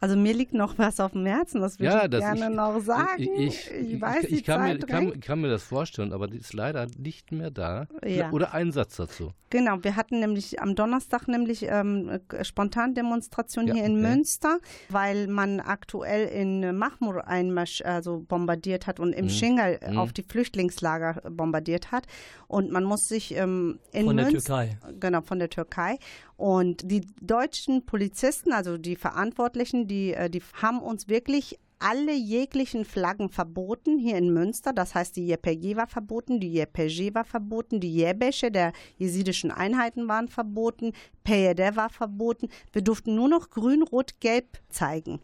Also 0.00 0.14
mir 0.16 0.32
liegt 0.32 0.54
noch 0.54 0.78
was 0.78 1.00
auf 1.00 1.12
dem 1.12 1.26
Herzen, 1.26 1.60
das 1.60 1.78
würde 1.80 1.92
Ja, 1.92 2.04
ich 2.04 2.10
das 2.10 2.20
gerne 2.20 2.50
ich- 2.50 2.56
noch 2.56 2.80
sagen. 2.80 3.22
Ich, 3.36 3.70
ich 3.70 4.00
weiß, 4.00 4.24
ich, 4.24 4.36
die 4.38 4.42
kann, 4.42 4.62
mir, 4.62 4.78
kann, 4.78 5.20
kann 5.20 5.40
mir 5.40 5.48
das 5.48 5.64
vorstellen, 5.64 6.12
aber 6.12 6.28
die 6.28 6.38
ist 6.38 6.52
leider 6.52 6.86
nicht 6.96 7.32
mehr 7.32 7.50
da. 7.50 7.86
Ja. 8.06 8.30
Oder 8.30 8.54
ein 8.54 8.70
Satz 8.70 8.96
dazu. 8.96 9.32
Genau, 9.50 9.82
wir 9.82 9.96
hatten 9.96 10.20
nämlich 10.20 10.60
am 10.60 10.74
Donnerstag 10.74 11.26
nämlich 11.26 11.64
ähm, 11.68 12.20
äh, 12.32 12.44
Spontandemonstration 12.44 13.66
Ja, 13.66 13.74
hier 13.74 13.84
in 13.84 13.98
okay. 13.98 14.08
Münster, 14.16 14.58
weil 14.90 15.26
man 15.26 15.60
aktuell 15.60 16.28
in 16.28 16.76
Mahmur 16.76 17.26
einmarsch, 17.26 17.82
also 17.82 18.20
bombardiert 18.28 18.86
hat 18.86 19.00
und 19.00 19.12
im 19.14 19.24
Mhm. 19.24 19.30
Schingal 19.30 19.80
Mhm. 19.88 19.98
auf 19.98 20.12
die 20.12 20.22
Flüchtlingslager 20.22 21.22
bombardiert 21.30 21.90
hat. 21.92 22.06
Und 22.46 22.70
man 22.70 22.84
muss 22.84 23.08
sich 23.08 23.34
ähm, 23.36 23.78
in 23.92 24.04
Von 24.06 24.16
der 24.18 24.30
Münster, 24.30 24.64
Türkei. 24.66 24.78
genau 25.00 25.22
von 25.22 25.38
der 25.38 25.50
Türkei. 25.50 25.98
Und 26.36 26.88
die 26.90 27.04
deutschen 27.20 27.84
Polizisten, 27.84 28.52
also 28.52 28.78
die 28.78 28.94
Verantwortlichen, 28.96 29.87
die, 29.88 30.14
äh, 30.14 30.30
die 30.30 30.42
haben 30.62 30.80
uns 30.80 31.08
wirklich 31.08 31.58
alle 31.80 32.12
jeglichen 32.12 32.84
Flaggen 32.84 33.28
verboten 33.28 33.98
hier 33.98 34.16
in 34.18 34.32
Münster. 34.32 34.72
Das 34.72 34.94
heißt, 34.94 35.14
die 35.16 35.30
YPG 35.30 35.76
war 35.76 35.86
verboten, 35.86 36.40
die 36.40 36.58
YPG 36.58 37.14
war 37.14 37.24
verboten, 37.24 37.80
die 37.80 37.94
Yebesche 38.02 38.50
der 38.50 38.72
jesidischen 38.96 39.50
Einheiten 39.50 40.08
waren 40.08 40.28
verboten, 40.28 40.92
PYD 41.24 41.76
war 41.76 41.88
verboten. 41.88 42.48
Wir 42.72 42.82
durften 42.82 43.14
nur 43.14 43.28
noch 43.28 43.50
grün, 43.50 43.82
rot, 43.82 44.20
gelb 44.20 44.58
zeigen. 44.68 45.20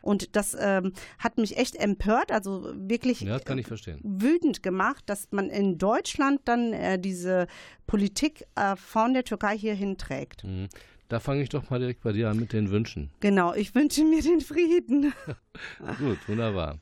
Und 0.00 0.36
das 0.36 0.56
ähm, 0.58 0.92
hat 1.18 1.38
mich 1.38 1.56
echt 1.58 1.76
empört, 1.76 2.30
also 2.30 2.72
wirklich 2.76 3.20
Ja, 3.22 3.38
verstehen. 3.40 4.00
wütend 4.04 4.62
gemacht, 4.62 5.02
dass 5.06 5.28
man 5.32 5.50
in 5.50 5.76
Deutschland 5.76 6.40
dann 6.44 6.72
äh, 6.72 6.98
diese 6.98 7.46
Politik 7.86 8.44
äh, 8.54 8.76
von 8.76 9.12
der 9.12 9.24
Türkei 9.24 9.58
hier 9.58 9.74
hinträgt. 9.74 10.44
Mhm. 10.44 10.68
Da 11.08 11.20
fange 11.20 11.42
ich 11.42 11.48
doch 11.48 11.70
mal 11.70 11.78
direkt 11.78 12.02
bei 12.02 12.12
dir 12.12 12.30
an 12.30 12.38
mit 12.38 12.52
den 12.52 12.70
Wünschen. 12.70 13.10
Genau, 13.20 13.54
ich 13.54 13.74
wünsche 13.74 14.04
mir 14.04 14.22
den 14.22 14.40
Frieden. 14.40 15.12
Gut, 15.98 16.18
wunderbar. 16.26 16.78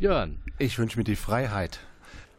Jörn, 0.00 0.38
Ich 0.58 0.78
wünsche 0.78 0.98
mir 0.98 1.04
die 1.04 1.16
Freiheit. 1.16 1.78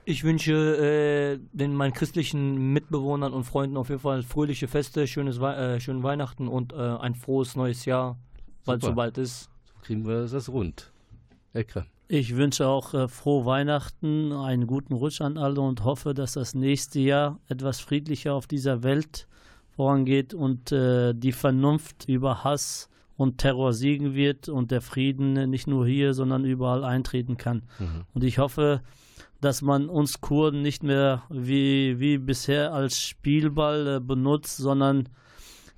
Ich 0.03 0.23
wünsche 0.23 0.51
äh, 0.53 1.39
den 1.53 1.75
meinen 1.75 1.93
christlichen 1.93 2.73
Mitbewohnern 2.73 3.33
und 3.33 3.43
Freunden 3.43 3.77
auf 3.77 3.89
jeden 3.89 4.01
Fall 4.01 4.23
fröhliche 4.23 4.67
Feste, 4.67 5.07
schönes 5.07 5.39
Wei 5.39 5.53
äh, 5.53 5.79
schöne 5.79 6.03
Weihnachten 6.03 6.47
und 6.47 6.73
äh, 6.73 6.75
ein 6.75 7.13
frohes 7.15 7.55
neues 7.55 7.85
Jahr, 7.85 8.17
weil 8.65 8.77
es 8.77 8.81
Super. 8.81 8.93
soweit 8.93 9.17
ist. 9.17 9.49
so 9.65 9.73
kriegen 9.83 10.05
wir 10.07 10.25
das 10.27 10.49
rund. 10.49 10.91
Ekrem. 11.53 11.85
Ich 12.07 12.35
wünsche 12.35 12.67
auch 12.67 12.93
äh, 12.93 13.07
frohe 13.07 13.45
Weihnachten, 13.45 14.33
einen 14.33 14.67
guten 14.67 14.93
Rutsch 14.95 15.21
an 15.21 15.37
alle 15.37 15.61
und 15.61 15.83
hoffe, 15.85 16.13
dass 16.13 16.33
das 16.33 16.55
nächste 16.55 16.99
Jahr 16.99 17.39
etwas 17.47 17.79
friedlicher 17.79 18.33
auf 18.33 18.47
dieser 18.47 18.83
Welt 18.83 19.27
vorangeht 19.81 20.35
und 20.35 20.71
äh, 20.71 21.15
die 21.15 21.31
Vernunft 21.31 22.07
über 22.07 22.43
Hass 22.43 22.87
und 23.17 23.39
Terror 23.39 23.73
siegen 23.73 24.13
wird 24.13 24.47
und 24.47 24.69
der 24.69 24.79
Frieden 24.79 25.49
nicht 25.49 25.65
nur 25.65 25.87
hier, 25.87 26.13
sondern 26.13 26.45
überall 26.45 26.83
eintreten 26.83 27.35
kann. 27.35 27.63
Mhm. 27.79 28.03
Und 28.13 28.23
ich 28.23 28.37
hoffe, 28.37 28.83
dass 29.41 29.63
man 29.63 29.89
uns 29.89 30.21
Kurden 30.21 30.61
nicht 30.61 30.83
mehr 30.83 31.23
wie, 31.31 31.99
wie 31.99 32.19
bisher 32.19 32.73
als 32.73 33.01
Spielball 33.01 33.95
äh, 33.95 33.99
benutzt, 33.99 34.57
sondern 34.57 35.09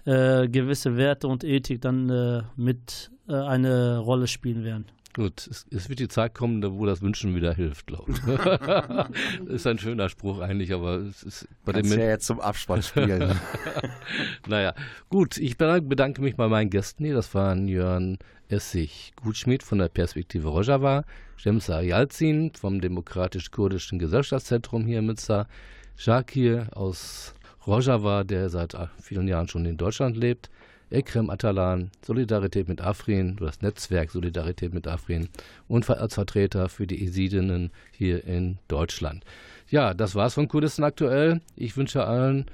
äh, 0.04 0.50
gewisse 0.50 0.98
Werte 0.98 1.30
und 1.30 1.46
Ethik 1.46 1.80
dann 1.80 2.10
äh, 2.10 2.42
mit 2.58 3.10
äh, 3.30 3.36
eine 3.36 4.00
Rolle 4.00 4.28
spielen 4.28 4.66
werden. 4.66 4.88
Gut, 5.16 5.48
es, 5.48 5.68
es 5.70 5.90
wird 5.90 6.00
die 6.00 6.08
Zeit 6.08 6.34
kommen, 6.34 6.62
da- 6.62 6.72
wo 6.74 6.86
das 6.88 7.02
Wünschen 7.04 7.36
wieder 7.36 7.54
hilft, 7.54 7.86
glaube 7.88 8.12
ich. 8.14 9.48
ist 9.54 9.68
ein 9.68 9.78
schöner 9.78 10.10
Spruch 10.10 10.40
eigentlich, 10.40 10.74
aber 10.74 10.96
es 10.96 11.22
ist 11.22 11.48
bei 11.66 11.72
Kannst 11.74 11.90
Menschen. 11.92 12.04
ja 12.06 12.10
jetzt 12.12 12.26
zum 12.26 12.40
Abspann 12.40 12.82
spielen. 12.82 13.40
Naja, 14.48 14.74
gut, 15.10 15.38
ich 15.38 15.58
bedanke, 15.58 16.22
mich 16.22 16.36
bei 16.36 16.48
meinen 16.48 16.70
Gästen 16.70 17.06
hier. 17.06 17.14
Das 17.16 17.34
waren 17.34 17.68
Jörn 17.68 18.18
Essig 18.50 19.14
Gutschmidt 19.22 19.64
von 19.64 19.78
der 19.78 19.88
Perspektive 19.88 20.50
Rojava, 20.50 21.06
Shemsa 21.38 21.82
Yalzin 21.82 22.52
vom 22.54 22.82
Demokratisch-Kurdischen 22.82 24.00
Gesellschaftszentrum 24.00 24.86
hier 24.86 25.00
in 25.00 25.06
Münster, 25.06 25.48
Shakir 25.96 26.68
aus 26.76 27.34
Rojava, 27.66 28.24
der 28.24 28.50
seit 28.50 28.74
äh, 28.74 28.88
vielen 29.02 29.28
Jahren 29.28 29.48
schon 29.48 29.66
in 29.66 29.78
Deutschland 29.78 30.18
lebt, 30.18 30.50
Ekrem 30.94 31.30
Atalan, 31.30 31.92
Solidarität 32.06 32.68
mit 32.68 32.82
Afrin, 32.82 33.36
das 33.40 33.62
Netzwerk 33.62 34.12
Solidarität 34.12 34.74
mit 34.74 34.88
Afrin 34.88 35.28
und 35.68 35.90
als 35.90 36.14
Vertreter 36.14 36.70
für 36.70 36.88
die 36.88 37.04
Esidinnen 37.04 37.72
hier 37.92 38.24
in 38.26 38.60
Deutschland. 38.68 39.26
Ja, 39.70 39.94
das 39.94 40.16
war's 40.16 40.36
von 40.36 40.48
Kurdistan 40.48 40.86
aktuell. 40.86 41.42
Ich 41.56 41.76
wünsche 41.78 42.06
allen 42.06 42.46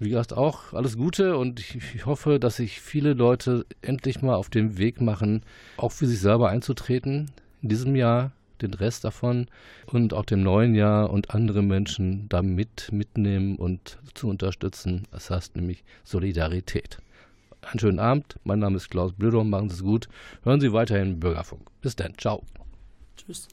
wie 0.00 0.10
gesagt, 0.10 0.32
auch 0.32 0.72
alles 0.72 0.96
Gute 0.96 1.36
und 1.36 1.60
ich, 1.60 2.04
hoffe, 2.04 2.38
dass 2.40 2.56
sich 2.56 2.80
viele 2.80 3.14
Leute 3.14 3.64
endlich 3.80 4.22
mal 4.22 4.34
auf 4.34 4.50
den 4.50 4.76
Weg 4.76 5.00
machen, 5.00 5.42
auch 5.76 5.92
für 5.92 6.06
sich 6.06 6.20
selber 6.20 6.50
einzutreten 6.50 7.30
in 7.62 7.68
diesem 7.68 7.96
Jahr, 7.96 8.32
den 8.60 8.74
Rest 8.74 9.04
davon 9.04 9.46
und 9.86 10.12
auch 10.14 10.24
dem 10.24 10.42
neuen 10.42 10.74
Jahr 10.74 11.10
und 11.10 11.30
andere 11.30 11.62
Menschen 11.62 12.28
damit 12.28 12.90
mitnehmen 12.92 13.56
und 13.56 13.98
zu 14.14 14.28
unterstützen. 14.28 15.06
Das 15.10 15.30
heißt 15.30 15.56
nämlich 15.56 15.84
Solidarität. 16.02 16.98
Einen 17.70 17.80
schönen 17.80 17.98
Abend. 17.98 18.38
Mein 18.44 18.58
Name 18.58 18.76
ist 18.76 18.90
Klaus 18.90 19.12
Blödom. 19.12 19.50
Machen 19.50 19.68
Sie 19.70 19.76
es 19.76 19.82
gut. 19.82 20.08
Hören 20.42 20.60
Sie 20.60 20.72
weiterhin 20.72 21.20
Bürgerfunk. 21.20 21.62
Bis 21.80 21.96
dann. 21.96 22.16
Ciao. 22.18 22.42
Tschüss. 23.16 23.48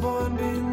born 0.00 0.36
beneath 0.36 0.63